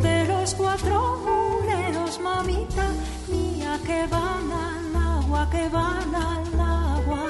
de 0.03 0.25
los 0.27 0.53
cuatro 0.55 1.21
muleros, 1.25 2.19
mamita 2.19 2.89
mía, 3.29 3.79
que 3.87 4.05
van 4.09 4.51
al 4.51 4.97
agua, 5.21 5.49
que 5.49 5.69
van 5.69 6.13
al 6.13 6.61
agua, 6.61 7.27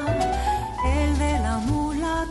el 0.86 1.18
de 1.18 1.38
la 1.38 1.58
mula 1.58 2.26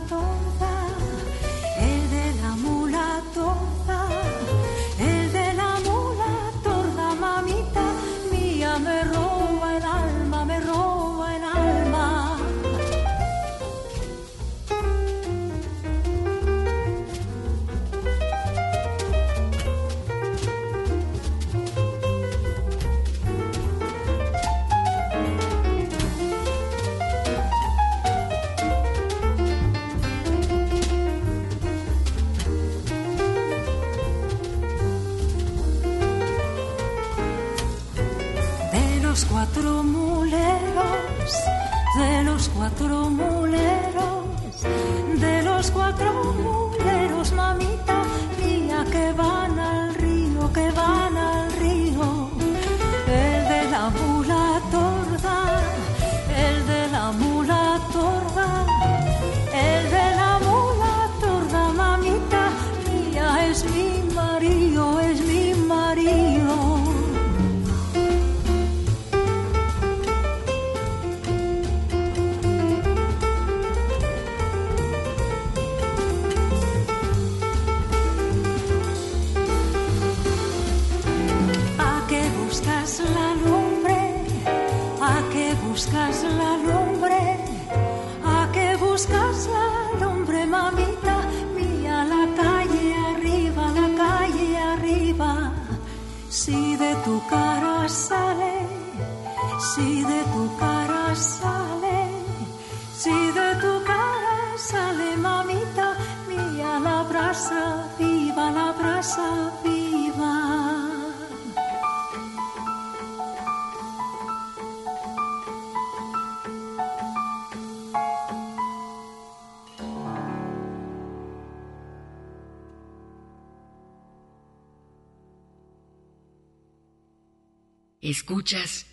Escuchas 128.26 128.83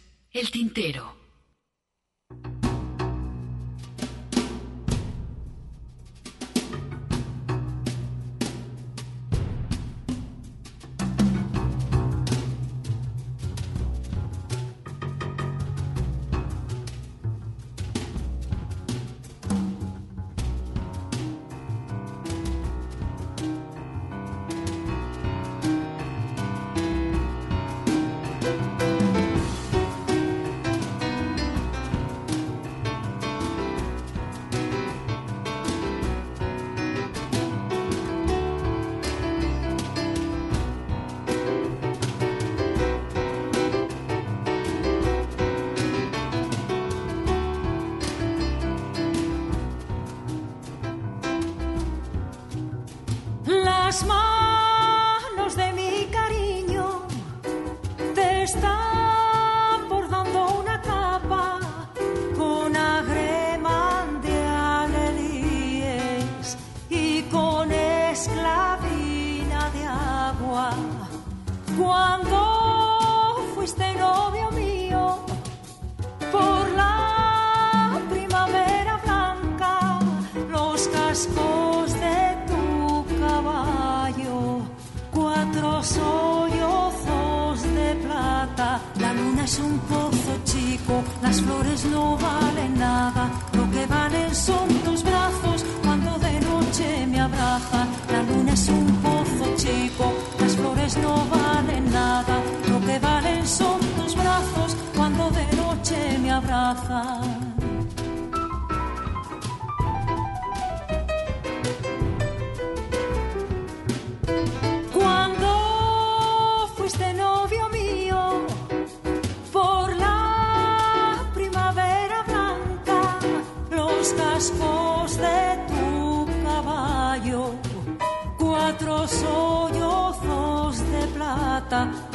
sollozos 85.83 87.63
de 87.63 87.95
plata. 88.03 88.81
La 88.99 89.13
luna 89.13 89.43
es 89.43 89.59
un 89.59 89.79
pozo 89.79 90.33
chico, 90.43 91.03
las 91.21 91.41
flores 91.41 91.85
no 91.85 92.17
valen 92.17 92.77
nada, 92.77 93.29
lo 93.53 93.69
que 93.71 93.85
valen 93.85 94.33
son 94.33 94.67
tus 94.85 95.03
brazos 95.03 95.65
cuando 95.83 96.17
de 96.19 96.39
noche 96.41 97.07
me 97.07 97.19
abrazan. 97.19 97.87
La 98.11 98.23
luna 98.23 98.53
es 98.53 98.69
un 98.69 98.87
pozo 98.97 99.55
chico, 99.55 100.13
las 100.39 100.55
flores 100.55 100.97
no 100.97 101.25
valen 101.27 101.91
nada, 101.91 102.35
lo 102.69 102.79
que 102.85 102.99
valen 102.99 103.47
son 103.47 103.79
tus 103.97 104.15
brazos 104.15 104.75
cuando 104.95 105.29
de 105.31 105.45
noche 105.55 106.17
me 106.21 106.31
abrazan. 106.31 107.40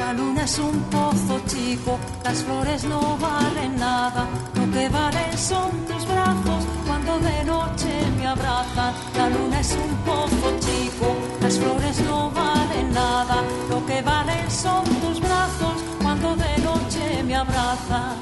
La 0.07 0.13
luna 0.13 0.43
es 0.45 0.57
un 0.57 0.79
pozo 0.83 1.41
chico, 1.47 1.99
las 2.23 2.41
flores 2.41 2.85
no 2.85 3.17
valen 3.17 3.75
nada, 3.75 4.25
lo 4.55 4.71
que 4.71 4.87
valen 4.87 5.37
son 5.37 5.69
tus 5.85 6.07
brazos 6.07 6.63
cuando 6.87 7.19
de 7.19 7.43
noche 7.43 7.89
me 8.17 8.25
abrazan. 8.25 8.93
La 9.17 9.27
luna 9.29 9.59
es 9.59 9.73
un 9.73 9.95
pozo 10.05 10.49
chico, 10.61 11.07
las 11.41 11.59
flores 11.59 11.99
no 12.07 12.31
valen 12.31 12.93
nada, 12.93 13.43
lo 13.69 13.85
que 13.85 14.01
valen 14.01 14.49
son 14.49 14.85
tus 14.85 15.19
brazos 15.19 15.75
cuando 16.01 16.37
de 16.37 16.57
noche 16.59 17.23
me 17.23 17.35
abrazan. 17.35 18.15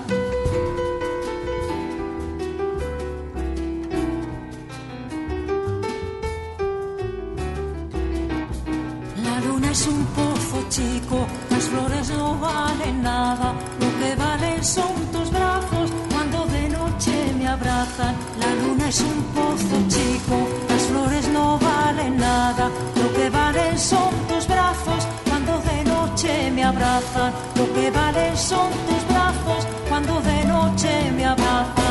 La 9.23 9.39
luna 9.41 9.69
es 9.69 9.87
un 9.87 10.03
pozo 10.17 10.65
chico, 10.69 11.27
las 11.55 11.69
flores 11.69 12.09
no 12.09 12.37
valen 12.37 13.01
nada, 13.01 13.53
lo 13.79 13.89
que 13.99 14.13
valen 14.15 14.61
son 14.61 14.93
tus 15.13 15.31
brazos 15.31 15.89
cuando 16.11 16.45
de 16.47 16.67
noche 16.67 17.13
me 17.37 17.47
abrazan. 17.47 18.13
La 18.41 18.51
luna 18.61 18.89
es 18.89 18.99
un 18.99 19.23
pozo 19.37 19.77
chico, 19.87 20.35
las 20.67 20.81
flores 20.89 21.25
no 21.29 21.57
valen 21.57 22.17
nada, 22.17 22.69
lo 23.01 23.07
que 23.13 23.29
valen 23.29 23.79
son 23.79 24.11
tus 24.27 24.45
brazos 24.49 25.07
cuando 25.29 25.53
de 25.69 25.83
noche 25.85 26.51
me 26.51 26.63
abrazan. 26.65 27.31
Lo 27.55 27.73
que 27.73 27.89
valen 27.89 28.35
son 28.35 28.69
tus 28.87 29.03
brazos 29.07 29.65
cuando 29.87 30.21
de 30.21 30.43
noche 30.43 31.11
me 31.15 31.25
abrazan. 31.25 31.84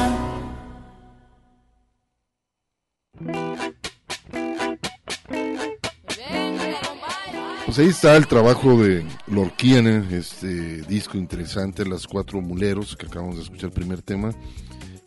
Pues 7.75 7.87
ahí 7.87 7.91
está 7.91 8.17
el 8.17 8.29
trabajo 8.29 8.81
de 8.81 9.05
Lorquiana, 9.27 10.07
este 10.13 10.83
disco 10.83 11.19
interesante, 11.19 11.85
Las 11.85 12.07
Cuatro 12.07 12.41
Muleros, 12.41 12.95
que 12.95 13.07
acabamos 13.07 13.35
de 13.37 13.43
escuchar 13.43 13.71
el 13.71 13.73
primer 13.73 14.01
tema, 14.01 14.31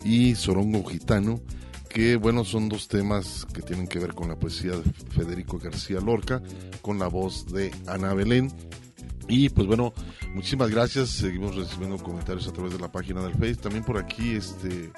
y 0.04 0.36
Sorongo 0.36 0.84
Gitano, 0.84 1.40
que 1.88 2.18
bueno, 2.18 2.44
son 2.44 2.68
dos 2.68 2.90
temas 2.90 3.46
que 3.54 3.62
tienen 3.62 3.88
que 3.88 4.00
ver 4.00 4.14
con 4.14 4.28
la 4.28 4.36
poesía 4.36 4.72
de 4.74 4.84
Federico 5.12 5.60
García 5.60 6.02
Lorca, 6.02 6.42
con 6.82 7.00
la 7.00 7.08
voz 7.08 7.46
de 7.54 7.72
Ana 7.88 8.14
Belén. 8.14 8.52
Y 9.30 9.48
pues 9.48 9.66
bueno, 9.66 9.94
muchísimas 10.34 10.70
gracias, 10.70 11.08
seguimos 11.08 11.56
recibiendo 11.56 11.96
comentarios 11.98 12.50
a 12.50 12.52
través 12.52 12.74
de 12.74 12.80
la 12.80 12.92
página 12.92 13.22
del 13.24 13.32
Face, 13.36 13.56
también 13.56 13.86
por 13.86 13.98
aquí 13.98 14.32
este 14.32 14.92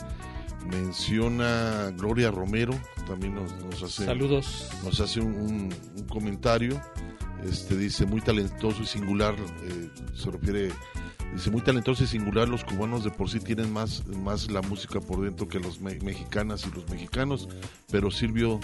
menciona 0.71 1.91
Gloria 1.95 2.31
Romero, 2.31 2.73
también 3.05 3.35
nos, 3.35 3.53
nos 3.63 3.83
hace 3.83 4.05
Saludos. 4.05 4.69
nos 4.83 4.99
hace 4.99 5.19
un, 5.19 5.33
un- 5.35 5.75
un 5.97 6.07
comentario 6.07 6.81
este 7.47 7.77
dice 7.77 8.05
muy 8.05 8.21
talentoso 8.21 8.81
y 8.83 8.85
singular 8.85 9.35
eh, 9.63 9.89
se 10.15 10.31
refiere 10.31 10.71
dice 11.33 11.51
muy 11.51 11.61
talentoso 11.61 12.03
y 12.03 12.07
singular 12.07 12.49
los 12.49 12.63
cubanos 12.63 13.03
de 13.03 13.11
por 13.11 13.29
sí 13.29 13.39
tienen 13.39 13.71
más 13.71 14.05
más 14.07 14.49
la 14.51 14.61
música 14.61 14.99
por 14.99 15.21
dentro 15.21 15.47
que 15.47 15.59
los 15.59 15.79
me- 15.79 15.99
mexicanas 15.99 16.65
y 16.65 16.71
los 16.75 16.89
mexicanos 16.89 17.47
pero 17.91 18.09
Silvio 18.11 18.59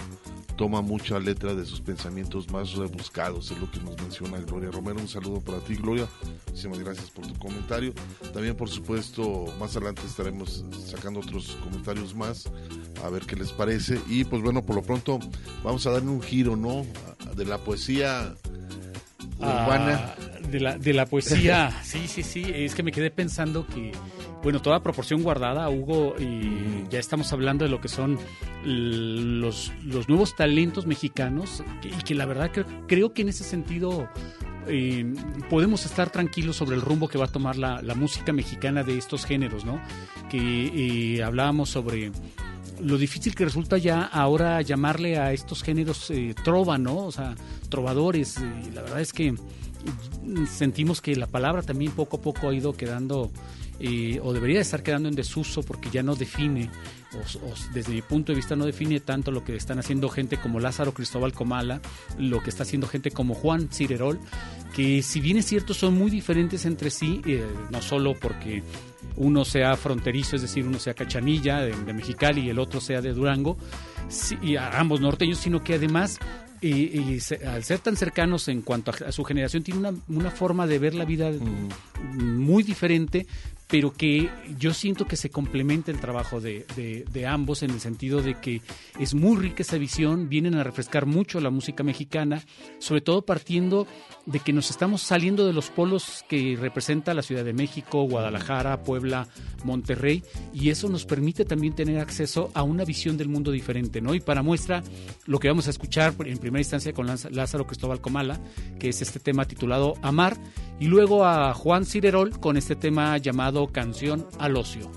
toma 0.56 0.80
mucha 0.82 1.18
letra 1.20 1.54
de 1.54 1.64
sus 1.66 1.80
pensamientos 1.80 2.50
más 2.50 2.72
rebuscados 2.74 3.50
es 3.50 3.58
lo 3.58 3.70
que 3.70 3.78
nos 3.80 3.96
menciona 4.00 4.38
Gloria 4.40 4.70
Romero. 4.70 4.98
Un 5.00 5.06
saludo 5.08 5.38
para 5.42 5.58
ti 5.58 5.74
Gloria. 5.76 6.08
Muchísimas 6.46 6.78
gracias 6.78 7.10
por 7.10 7.26
tu 7.26 7.34
comentario. 7.38 7.92
También 8.32 8.56
por 8.56 8.70
supuesto 8.70 9.44
más 9.60 9.76
adelante 9.76 10.00
estaremos 10.06 10.64
sacando 10.86 11.20
otros 11.20 11.58
comentarios 11.62 12.14
más 12.14 12.50
a 13.04 13.10
ver 13.10 13.26
qué 13.26 13.36
les 13.36 13.52
parece. 13.52 14.00
Y 14.08 14.24
pues 14.24 14.40
bueno 14.40 14.64
por 14.64 14.76
lo 14.76 14.82
pronto 14.82 15.18
vamos 15.62 15.86
a 15.86 15.90
darle 15.90 16.08
un 16.08 16.22
giro 16.22 16.56
no 16.56 16.86
de 17.36 17.44
la 17.44 17.58
poesía 17.58 18.34
urbana 19.38 20.14
Ah, 20.16 20.16
de, 20.50 20.60
la, 20.60 20.78
de 20.78 20.92
la 20.92 21.06
poesía, 21.06 21.70
sí, 21.82 22.06
sí, 22.06 22.22
sí. 22.22 22.44
Es 22.54 22.74
que 22.74 22.82
me 22.82 22.92
quedé 22.92 23.10
pensando 23.10 23.66
que, 23.66 23.92
bueno, 24.42 24.60
toda 24.62 24.82
proporción 24.82 25.22
guardada, 25.22 25.68
Hugo, 25.68 26.14
y 26.18 26.88
ya 26.90 26.98
estamos 26.98 27.32
hablando 27.32 27.64
de 27.64 27.70
lo 27.70 27.80
que 27.80 27.88
son 27.88 28.18
los, 28.64 29.72
los 29.84 30.08
nuevos 30.08 30.36
talentos 30.36 30.86
mexicanos, 30.86 31.62
y 31.82 32.02
que 32.02 32.14
la 32.14 32.26
verdad 32.26 32.50
que 32.50 32.64
creo 32.86 33.12
que 33.12 33.22
en 33.22 33.28
ese 33.30 33.44
sentido 33.44 34.08
eh, 34.68 35.04
podemos 35.50 35.84
estar 35.86 36.10
tranquilos 36.10 36.56
sobre 36.56 36.76
el 36.76 36.82
rumbo 36.82 37.08
que 37.08 37.18
va 37.18 37.26
a 37.26 37.32
tomar 37.32 37.56
la, 37.56 37.82
la 37.82 37.94
música 37.94 38.32
mexicana 38.32 38.82
de 38.82 38.98
estos 38.98 39.24
géneros, 39.24 39.64
¿no? 39.64 39.80
Que 40.30 41.16
eh, 41.16 41.22
hablábamos 41.22 41.70
sobre 41.70 42.10
lo 42.80 42.98
difícil 42.98 43.34
que 43.34 43.44
resulta 43.44 43.78
ya 43.78 44.02
ahora 44.02 44.60
llamarle 44.62 45.18
a 45.18 45.32
estos 45.32 45.62
géneros 45.62 46.10
eh, 46.10 46.34
trova, 46.44 46.78
¿no? 46.78 46.98
O 46.98 47.12
sea, 47.12 47.34
trovadores. 47.68 48.38
eh, 48.38 48.42
la 48.74 48.82
verdad 48.82 49.00
es 49.00 49.12
que 49.12 49.32
mm, 49.32 50.46
sentimos 50.46 51.00
que 51.00 51.16
la 51.16 51.26
palabra 51.26 51.62
también 51.62 51.92
poco 51.92 52.16
a 52.18 52.20
poco 52.20 52.48
ha 52.48 52.54
ido 52.54 52.74
quedando, 52.74 53.30
eh, 53.80 54.20
o 54.22 54.32
debería 54.32 54.56
de 54.56 54.62
estar 54.62 54.82
quedando 54.82 55.08
en 55.08 55.14
desuso 55.14 55.62
porque 55.62 55.90
ya 55.90 56.02
no 56.02 56.14
define, 56.16 56.70
o, 57.14 57.46
o 57.46 57.54
desde 57.74 57.92
mi 57.92 58.02
punto 58.02 58.32
de 58.32 58.36
vista 58.36 58.56
no 58.56 58.64
define 58.66 59.00
tanto 59.00 59.30
lo 59.30 59.44
que 59.44 59.56
están 59.56 59.78
haciendo 59.78 60.08
gente 60.08 60.36
como 60.38 60.60
Lázaro 60.60 60.92
Cristóbal 60.94 61.32
Comala, 61.32 61.80
lo 62.18 62.42
que 62.42 62.50
está 62.50 62.62
haciendo 62.64 62.86
gente 62.88 63.10
como 63.10 63.34
Juan 63.34 63.68
Cirerol, 63.70 64.18
que 64.74 65.02
si 65.02 65.20
bien 65.20 65.36
es 65.38 65.46
cierto 65.46 65.74
son 65.74 65.94
muy 65.94 66.10
diferentes 66.10 66.64
entre 66.66 66.90
sí, 66.90 67.20
eh, 67.26 67.44
no 67.70 67.80
solo 67.82 68.14
porque 68.14 68.62
uno 69.16 69.44
sea 69.44 69.76
fronterizo, 69.76 70.36
es 70.36 70.42
decir, 70.42 70.66
uno 70.66 70.78
sea 70.78 70.94
cachanilla 70.94 71.60
de, 71.60 71.74
de 71.74 71.92
Mexicali 71.92 72.42
y 72.42 72.50
el 72.50 72.58
otro 72.58 72.80
sea 72.80 73.00
de 73.00 73.12
Durango, 73.12 73.56
sí, 74.08 74.36
y 74.42 74.56
a 74.56 74.78
ambos 74.78 75.00
norteños, 75.00 75.38
sino 75.38 75.62
que 75.64 75.74
además, 75.74 76.18
eh, 76.60 76.90
eh, 77.14 77.20
se- 77.20 77.46
al 77.46 77.62
ser 77.64 77.78
tan 77.78 77.96
cercanos 77.96 78.48
en 78.48 78.60
cuanto 78.62 78.90
a, 78.90 79.08
a 79.08 79.12
su 79.12 79.24
generación, 79.24 79.62
tiene 79.62 79.80
una, 79.80 79.94
una 80.08 80.30
forma 80.30 80.66
de 80.66 80.78
ver 80.78 80.94
la 80.94 81.04
vida 81.06 81.30
muy 82.12 82.62
diferente, 82.62 83.26
pero 83.68 83.92
que 83.92 84.30
yo 84.58 84.72
siento 84.72 85.06
que 85.06 85.16
se 85.16 85.30
complementa 85.30 85.90
el 85.90 85.98
trabajo 85.98 86.40
de, 86.40 86.64
de- 86.76 87.26
ambos 87.26 87.62
en 87.64 87.70
el 87.70 87.80
sentido 87.80 88.22
de 88.22 88.34
que 88.40 88.62
es 89.00 89.14
muy 89.14 89.36
rica 89.36 89.62
esa 89.62 89.78
visión, 89.78 90.28
vienen 90.28 90.54
a 90.54 90.62
refrescar 90.62 91.06
mucho 91.06 91.40
la 91.40 91.50
música 91.50 91.82
mexicana, 91.82 92.42
sobre 92.78 93.00
todo 93.00 93.22
partiendo 93.22 93.86
de 94.26 94.40
que 94.40 94.52
nos 94.52 94.70
estamos 94.70 95.02
saliendo 95.02 95.46
de 95.46 95.52
los 95.52 95.70
polos 95.70 96.24
que 96.28 96.56
representa 96.60 97.14
la 97.14 97.22
Ciudad 97.22 97.44
de 97.44 97.52
México, 97.52 98.02
Guadalajara, 98.02 98.82
Puebla, 98.82 99.28
Monterrey, 99.64 100.22
y 100.52 100.70
eso 100.70 100.88
nos 100.88 101.06
permite 101.06 101.44
también 101.44 101.74
tener 101.74 101.98
acceso 101.98 102.50
a 102.54 102.62
una 102.62 102.84
visión 102.84 103.16
del 103.16 103.28
mundo 103.28 103.52
diferente, 103.52 104.00
¿no? 104.00 104.14
Y 104.14 104.20
para 104.20 104.42
muestra, 104.42 104.82
lo 105.26 105.38
que 105.38 105.48
vamos 105.48 105.68
a 105.68 105.70
escuchar 105.70 106.14
en 106.24 106.38
primera 106.38 106.60
instancia 106.60 106.92
con 106.92 107.06
Lázaro 107.06 107.34
Lázaro 107.34 107.66
Cristóbal 107.66 108.00
Comala, 108.00 108.40
que 108.78 108.88
es 108.88 109.00
este 109.00 109.20
tema 109.20 109.46
titulado 109.46 109.94
Amar, 110.02 110.36
y 110.80 110.86
luego 110.86 111.24
a 111.24 111.54
Juan 111.54 111.86
Cirerol 111.86 112.38
con 112.40 112.56
este 112.56 112.76
tema 112.76 113.16
llamado 113.18 113.68
Canción 113.68 114.26
al 114.38 114.56
Ocio. 114.56 114.90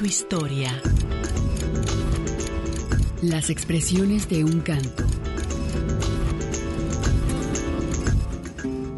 Su 0.00 0.06
historia. 0.06 0.70
Las 3.20 3.50
expresiones 3.50 4.30
de 4.30 4.44
un 4.44 4.60
canto. 4.60 5.04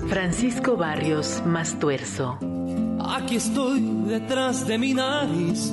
Francisco 0.09 0.77
Barrios 0.77 1.43
Mastuerzo. 1.45 2.39
Aquí 3.01 3.35
estoy 3.35 3.81
detrás 4.07 4.65
de 4.69 4.79
mi 4.79 4.95
nariz. 4.95 5.73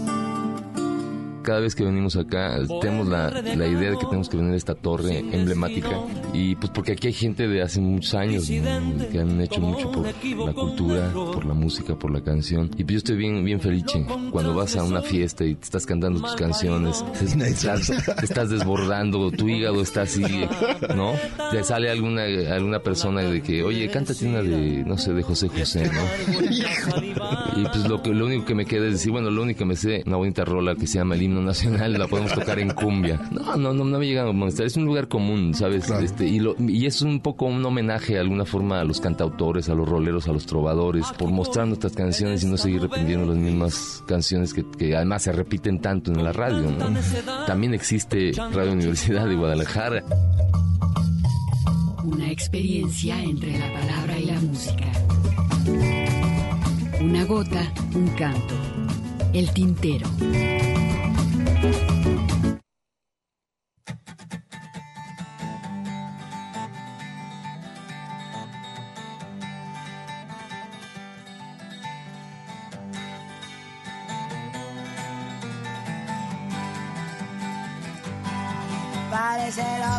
Cada 1.49 1.61
vez 1.61 1.73
que 1.73 1.83
venimos 1.83 2.15
acá 2.15 2.59
tenemos 2.79 3.07
la, 3.07 3.31
la 3.31 3.65
idea 3.65 3.89
de 3.89 3.97
que 3.97 4.05
tenemos 4.05 4.29
que 4.29 4.37
venir 4.37 4.53
a 4.53 4.55
esta 4.55 4.75
torre 4.75 5.17
emblemática. 5.17 5.89
y 6.31 6.53
pues 6.53 6.71
porque 6.71 6.91
aquí 6.91 7.07
hay 7.07 7.13
gente 7.13 7.47
de 7.47 7.63
hace 7.63 7.81
muchos 7.81 8.13
años 8.13 8.47
¿no? 8.51 9.09
que 9.09 9.17
han 9.19 9.41
hecho 9.41 9.59
mucho 9.59 9.91
por 9.91 10.05
la 10.05 10.53
cultura, 10.53 11.11
por 11.11 11.43
la 11.45 11.55
música, 11.55 11.95
por 11.97 12.11
la 12.11 12.21
canción. 12.21 12.69
Y 12.77 12.83
pues 12.83 12.87
yo 12.93 12.97
estoy 12.99 13.17
bien 13.17 13.43
bien 13.43 13.59
felice 13.59 14.05
cuando 14.29 14.53
vas 14.53 14.75
a 14.75 14.83
una 14.83 15.01
fiesta 15.01 15.43
y 15.43 15.55
te 15.55 15.63
estás 15.63 15.87
cantando 15.87 16.21
tus 16.21 16.35
canciones, 16.35 17.03
estás, 17.19 17.87
te 17.87 18.25
estás 18.25 18.51
desbordando, 18.51 19.31
tu 19.31 19.49
hígado 19.49 19.81
está 19.81 20.03
así, 20.03 20.21
¿no? 20.95 21.13
Te 21.49 21.63
sale 21.63 21.89
alguna 21.89 22.25
alguna 22.53 22.77
persona 22.83 23.21
de 23.21 23.41
que, 23.41 23.63
"Oye, 23.63 23.89
cántate 23.89 24.27
una 24.27 24.43
de 24.43 24.83
no 24.85 24.99
sé, 24.99 25.13
de 25.13 25.23
José 25.23 25.47
José", 25.49 25.89
¿no? 25.91 27.59
Y 27.59 27.63
pues 27.63 27.89
lo 27.89 28.03
que 28.03 28.13
lo 28.13 28.27
único 28.27 28.45
que 28.45 28.53
me 28.53 28.65
queda 28.65 28.85
es 28.85 28.93
decir, 28.93 29.11
bueno, 29.11 29.31
lo 29.31 29.41
único 29.41 29.57
que 29.57 29.65
me 29.65 29.75
sé, 29.75 30.03
una 30.05 30.17
bonita 30.17 30.45
rola 30.45 30.75
que 30.75 30.85
se 30.85 30.99
llama 30.99 31.15
el 31.15 31.23
himno 31.23 31.38
nacional, 31.41 31.93
la 31.93 32.07
podemos 32.07 32.33
tocar 32.33 32.59
en 32.59 32.71
cumbia. 32.71 33.21
No, 33.31 33.55
no, 33.57 33.73
no, 33.73 33.83
no 33.83 33.99
me 33.99 34.05
llega 34.05 34.27
a 34.27 34.31
molestar, 34.31 34.65
es 34.65 34.77
un 34.77 34.85
lugar 34.85 35.07
común, 35.07 35.53
¿sabes? 35.53 35.89
Este, 35.89 36.25
y, 36.27 36.39
lo, 36.39 36.55
y 36.59 36.85
es 36.85 37.01
un 37.01 37.19
poco 37.19 37.45
un 37.45 37.63
homenaje 37.65 38.13
de 38.13 38.19
alguna 38.19 38.45
forma 38.45 38.79
a 38.79 38.83
los 38.83 38.99
cantautores, 39.01 39.69
a 39.69 39.75
los 39.75 39.87
roleros, 39.87 40.27
a 40.27 40.31
los 40.31 40.45
trovadores, 40.45 41.05
por 41.17 41.29
mostrar 41.29 41.67
nuestras 41.67 41.93
canciones 41.93 42.43
y 42.43 42.47
no 42.47 42.57
seguir 42.57 42.81
repitiendo 42.81 43.27
las 43.27 43.37
mismas 43.37 44.03
canciones 44.07 44.53
que, 44.53 44.65
que 44.77 44.95
además 44.95 45.23
se 45.23 45.31
repiten 45.31 45.79
tanto 45.79 46.11
en 46.11 46.23
la 46.23 46.31
radio, 46.31 46.71
¿no? 46.71 47.45
También 47.45 47.73
existe 47.73 48.31
Radio 48.51 48.73
Universidad 48.73 49.27
de 49.27 49.35
Guadalajara. 49.35 50.03
Una 52.03 52.31
experiencia 52.31 53.21
entre 53.21 53.57
la 53.59 53.71
palabra 53.73 54.17
y 54.17 54.25
la 54.25 54.39
música. 54.39 54.85
Una 57.01 57.23
gota, 57.25 57.71
un 57.95 58.07
canto. 58.09 58.55
El 59.33 59.51
tintero. 59.53 60.07
Parecelo, 61.59 61.75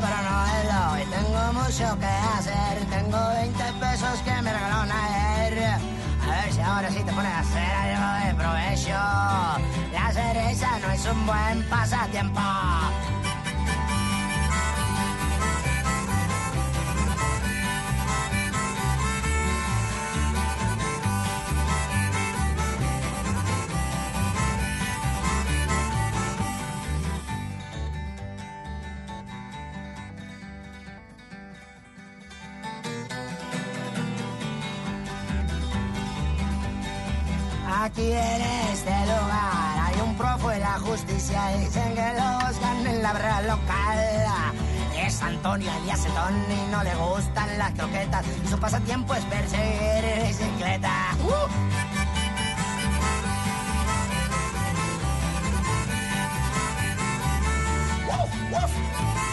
pero 0.01 0.17
no 0.23 0.47
es 0.47 0.65
lo 0.65 0.99
y 0.99 1.05
tengo 1.11 1.53
mucho 1.53 1.99
que 1.99 2.07
hacer. 2.07 2.85
Tengo 2.89 3.29
20 3.35 3.65
pesos 3.81 4.21
que 4.25 4.43
me 4.43 4.51
regalaron 4.51 4.91
ayer. 4.91 6.00
A 6.31 6.43
ver 6.43 6.53
si 6.53 6.61
ahora 6.61 6.91
sí 6.91 7.03
te 7.03 7.13
pones 7.13 7.33
a 7.33 7.41
hacer 7.41 7.61
algo 7.61 8.27
de 8.27 8.35
provecho. 8.35 8.99
La 9.93 10.13
cereza 10.13 10.79
no 10.79 10.91
es 10.93 11.07
un 11.07 11.27
buen 11.27 11.69
pasatiempo. 11.69 12.41
Aquí 37.81 38.13
en 38.13 38.43
este 38.73 38.91
lugar 39.07 39.79
hay 39.79 40.01
un 40.03 40.15
profo 40.15 40.53
en 40.53 40.61
la 40.61 40.79
justicia 40.81 41.49
dicen 41.57 41.95
que 41.95 42.13
lo 42.13 42.47
buscan 42.47 42.87
en 42.87 43.03
la 43.03 43.15
barra 43.15 43.41
local. 43.41 43.99
Es 44.99 45.23
Antonio 45.23 45.73
Elías 45.79 46.01
Setón 46.01 46.35
y 46.51 46.71
no 46.71 46.85
le 46.85 46.95
gustan 46.95 47.57
las 47.57 47.73
croquetas 47.73 48.27
y 48.45 48.49
su 48.49 48.59
pasatiempo 48.59 49.15
es 49.15 49.25
perseguir 49.25 50.27
bicicleta. 50.27 51.17
¡Uh! 51.25 51.81
sí 58.69 59.30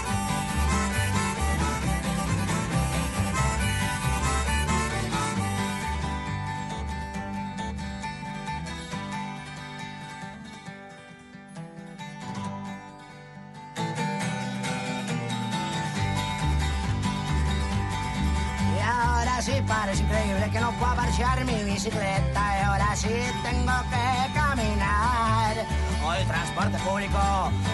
que 20.52 20.60
no 20.60 20.72
pueda 20.74 20.96
parchear 20.96 21.44
mi 21.46 21.64
bicicleta 21.64 22.60
y 22.60 22.64
ahora 22.64 22.96
sí 22.96 23.10
tengo 23.44 23.74
que 23.90 24.34
caminar. 24.34 25.56
Hoy 26.06 26.26
transporte 26.26 26.78
público, 26.80 27.18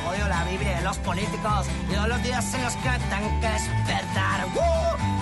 odio 0.09 0.27
la 0.27 0.43
Biblia 0.45 0.77
de 0.77 0.83
los 0.83 0.97
políticos 0.99 1.67
y 1.89 1.93
todos 1.93 2.07
los 2.07 2.23
días 2.23 2.53
en 2.53 2.63
los 2.63 2.75
que 2.77 2.89
tengo 3.09 3.39
que 3.41 3.47
despertar. 3.47 4.47
¡Woo! 4.55 5.12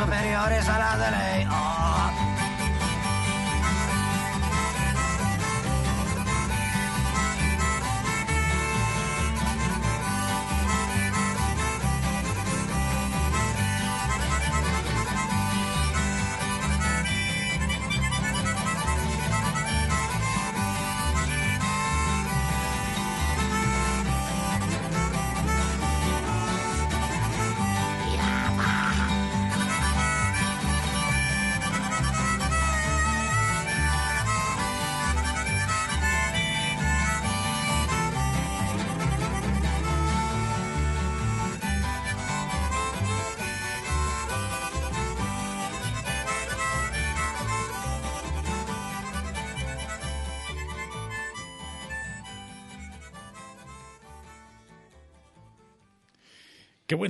Prestaciones 0.00 0.30
superiores 0.30 0.68
a 0.68 0.78
las 0.78 0.98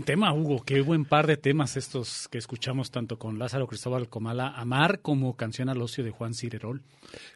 buen 0.01 0.06
tema, 0.06 0.32
Hugo. 0.32 0.62
Qué 0.64 0.81
buen 0.81 1.05
par 1.05 1.27
de 1.27 1.36
temas 1.36 1.77
estos 1.77 2.27
que 2.28 2.39
escuchamos 2.39 2.90
tanto 2.90 3.18
con 3.18 3.39
Lázaro 3.39 3.66
Cristóbal 3.66 4.09
Comala 4.09 4.48
Amar 4.48 5.01
como 5.02 5.36
Canción 5.36 5.68
al 5.68 5.82
Ocio 5.82 6.02
de 6.02 6.10
Juan 6.10 6.32
Cirerol. 6.32 6.81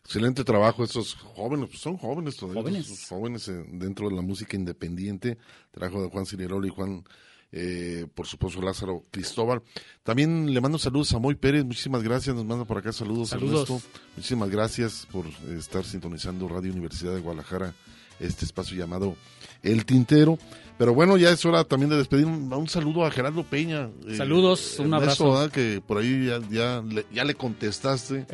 Excelente 0.02 0.44
trabajo 0.44 0.82
estos 0.82 1.12
jóvenes, 1.14 1.68
pues 1.68 1.80
son 1.82 1.98
jóvenes 1.98 2.36
todavía, 2.36 2.62
Jóvenes. 2.62 2.86
esos 2.90 3.06
jóvenes 3.06 3.48
eh, 3.48 3.66
dentro 3.70 4.08
de 4.08 4.16
la 4.16 4.22
música 4.22 4.56
independiente, 4.56 5.36
trabajo 5.72 6.02
de 6.02 6.08
Juan 6.08 6.24
Cirerol 6.24 6.64
y 6.64 6.70
Juan, 6.70 7.04
eh, 7.52 8.06
por 8.14 8.26
supuesto, 8.26 8.62
Lázaro 8.62 9.04
Cristóbal. 9.10 9.60
También 10.02 10.54
le 10.54 10.60
mando 10.62 10.78
saludos 10.78 11.12
a 11.12 11.18
Moy 11.18 11.34
Pérez, 11.34 11.66
muchísimas 11.66 12.02
gracias, 12.02 12.34
nos 12.34 12.46
manda 12.46 12.64
por 12.64 12.78
acá 12.78 12.92
saludos, 12.94 13.28
Saludos. 13.28 13.68
Ernesto. 13.68 13.88
Muchísimas 14.16 14.48
gracias 14.48 15.06
por 15.12 15.26
estar 15.54 15.84
sintonizando 15.84 16.48
Radio 16.48 16.72
Universidad 16.72 17.14
de 17.14 17.20
Guadalajara, 17.20 17.74
este 18.20 18.44
espacio 18.44 18.76
llamado 18.76 19.16
El 19.62 19.84
Tintero. 19.84 20.38
Pero 20.76 20.92
bueno, 20.92 21.16
ya 21.16 21.30
es 21.30 21.44
hora 21.44 21.62
también 21.62 21.88
de 21.90 21.96
despedir. 21.96 22.26
Un, 22.26 22.52
un 22.52 22.68
saludo 22.68 23.04
a 23.06 23.10
Gerardo 23.12 23.44
Peña. 23.44 23.90
eh, 24.08 24.16
Saludos, 24.16 24.80
un 24.80 24.92
Ernesto, 24.92 24.96
abrazo. 25.26 25.32
¿verdad? 25.32 25.50
Que 25.52 25.80
por 25.80 25.98
ahí 25.98 26.26
ya, 26.26 26.40
ya, 26.50 26.82
le, 26.82 27.06
ya 27.12 27.22
le 27.22 27.34
contestaste. 27.36 28.26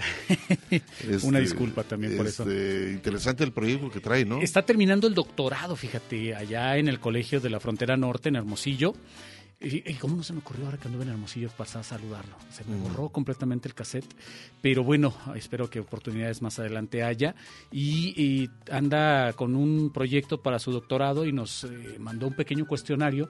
Una 1.23 1.39
Este, 1.39 1.41
disculpa 1.41 1.83
también 1.85 2.17
por 2.17 2.27
eso. 2.27 2.45
este, 2.45 2.93
Interesante 2.93 3.45
el 3.45 3.53
proyecto 3.53 3.91
que 3.91 4.01
trae, 4.01 4.25
¿no? 4.25 4.41
Está 4.41 4.63
terminando 4.63 5.07
el 5.07 5.13
doctorado, 5.13 5.77
fíjate, 5.77 6.35
allá 6.35 6.79
en 6.79 6.89
el 6.89 6.99
Colegio 6.99 7.41
de 7.41 7.51
la 7.51 7.61
Frontera 7.61 7.99
Norte, 7.99 8.31
en 8.31 8.37
Hermosillo. 8.37 8.95
Y, 9.63 9.91
y 9.91 9.95
cómo 9.97 10.17
no 10.17 10.23
se 10.23 10.33
me 10.33 10.39
ocurrió 10.39 10.65
ahora 10.65 10.79
que 10.79 10.89
anduve 10.89 11.03
en 11.05 11.11
Hermosillo 11.11 11.51
pasar 11.51 11.81
a 11.83 11.85
saludarlo. 11.85 12.35
Se 12.51 12.65
me 12.65 12.77
Mm. 12.77 12.83
borró 12.83 13.09
completamente 13.11 13.69
el 13.69 13.75
cassette. 13.75 14.07
Pero 14.63 14.83
bueno, 14.85 15.15
espero 15.35 15.69
que 15.69 15.81
oportunidades 15.81 16.41
más 16.41 16.59
adelante 16.59 17.03
haya. 17.03 17.35
Y, 17.71 18.15
y 18.17 18.51
anda 18.71 19.35
con 19.35 19.55
un 19.55 19.91
proyecto 19.93 20.41
para 20.43 20.59
su 20.59 20.73
doctorado 20.73 21.27
y 21.27 21.33
nos 21.33 21.65
eh, 21.65 21.97
mandó 21.99 22.27
un 22.29 22.35
pequeño 22.35 22.67
cuestionario. 22.67 23.29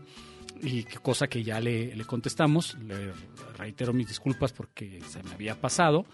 Y 0.62 0.84
cosa 0.84 1.26
que 1.26 1.42
ya 1.42 1.58
le, 1.58 1.96
le 1.96 2.04
contestamos. 2.04 2.76
Le 2.86 3.12
reitero 3.58 3.92
mis 3.92 4.06
disculpas 4.06 4.52
porque 4.52 5.00
se 5.08 5.22
me 5.24 5.32
había 5.32 5.60
pasado. 5.60 6.06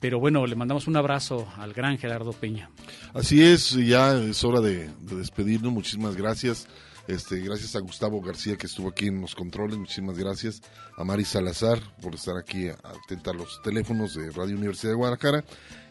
Pero 0.00 0.18
bueno, 0.18 0.46
le 0.46 0.56
mandamos 0.56 0.88
un 0.88 0.96
abrazo 0.96 1.46
al 1.58 1.74
gran 1.74 1.96
Gerardo 1.98 2.32
Peña. 2.32 2.70
Así 3.14 3.42
es, 3.42 3.70
ya 3.72 4.16
es 4.16 4.42
hora 4.42 4.60
de, 4.60 4.88
de 5.00 5.14
despedirnos. 5.16 5.72
Muchísimas 5.72 6.16
gracias. 6.16 6.66
Este, 7.06 7.40
gracias 7.40 7.74
a 7.76 7.80
Gustavo 7.80 8.20
García 8.20 8.56
que 8.56 8.66
estuvo 8.66 8.90
aquí 8.90 9.06
en 9.06 9.20
los 9.20 9.34
controles. 9.34 9.78
Muchísimas 9.78 10.18
gracias 10.18 10.62
a 10.96 11.04
Mari 11.04 11.24
Salazar 11.24 11.80
por 12.00 12.14
estar 12.14 12.36
aquí 12.36 12.68
atenta 12.68 13.30
a 13.30 13.34
los 13.34 13.60
teléfonos 13.62 14.14
de 14.14 14.30
Radio 14.30 14.56
Universidad 14.56 14.92
de 14.92 14.96
Guadalajara. 14.96 15.44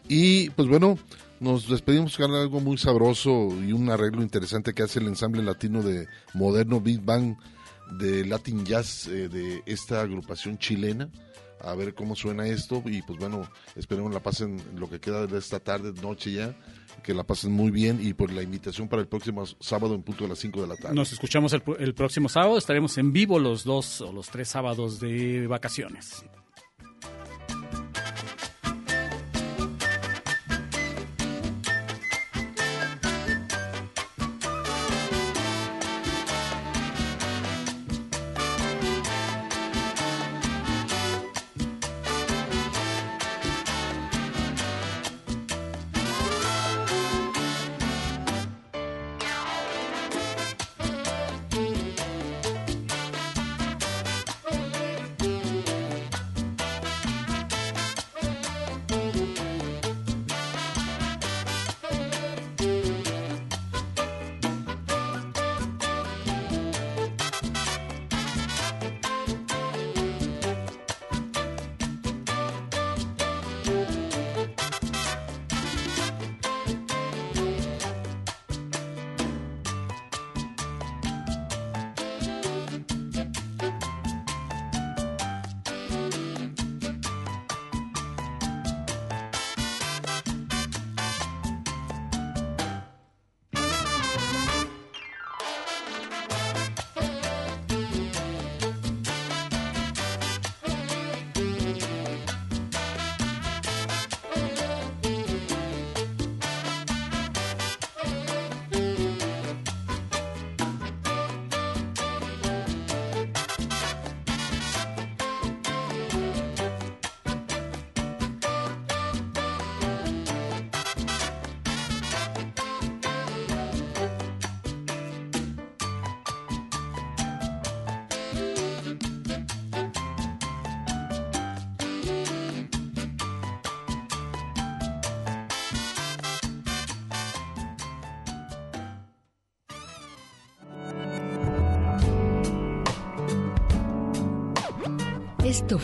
Y 0.08 0.50
pues 0.50 0.68
bueno, 0.68 0.98
nos 1.40 1.68
despedimos 1.68 2.16
con 2.16 2.34
algo 2.34 2.60
muy 2.60 2.78
sabroso 2.78 3.48
y 3.62 3.72
un 3.72 3.90
arreglo 3.90 4.22
interesante 4.22 4.72
que 4.74 4.82
hace 4.82 4.98
el 4.98 5.08
ensamble 5.08 5.42
latino 5.42 5.82
de 5.82 6.06
moderno 6.34 6.80
Big 6.80 7.00
Bang 7.00 7.36
de 7.98 8.24
Latin 8.24 8.64
Jazz 8.64 9.06
eh, 9.08 9.28
de 9.28 9.62
esta 9.66 10.00
agrupación 10.00 10.58
chilena. 10.58 11.08
A 11.62 11.74
ver 11.74 11.94
cómo 11.94 12.16
suena 12.16 12.46
esto 12.46 12.82
y 12.86 13.02
pues 13.02 13.18
bueno, 13.18 13.46
esperemos 13.76 14.14
la 14.14 14.20
pasen 14.20 14.62
lo 14.76 14.88
que 14.88 15.00
queda 15.00 15.26
de 15.26 15.38
esta 15.38 15.60
tarde, 15.60 15.92
noche 16.00 16.32
ya, 16.32 16.56
que 17.02 17.14
la 17.14 17.24
pasen 17.24 17.52
muy 17.52 17.70
bien 17.70 17.98
y 18.02 18.14
por 18.14 18.32
la 18.32 18.42
invitación 18.42 18.88
para 18.88 19.02
el 19.02 19.08
próximo 19.08 19.44
sábado 19.46 19.94
en 19.94 20.02
punto 20.02 20.24
de 20.24 20.30
las 20.30 20.38
5 20.38 20.62
de 20.62 20.66
la 20.66 20.76
tarde. 20.76 20.94
Nos 20.94 21.12
escuchamos 21.12 21.52
el, 21.52 21.62
el 21.78 21.94
próximo 21.94 22.28
sábado. 22.28 22.58
Estaremos 22.58 22.96
en 22.98 23.12
vivo 23.12 23.38
los 23.38 23.64
dos 23.64 24.00
o 24.00 24.12
los 24.12 24.28
tres 24.28 24.48
sábados 24.48 25.00
de 25.00 25.46
vacaciones. 25.46 26.24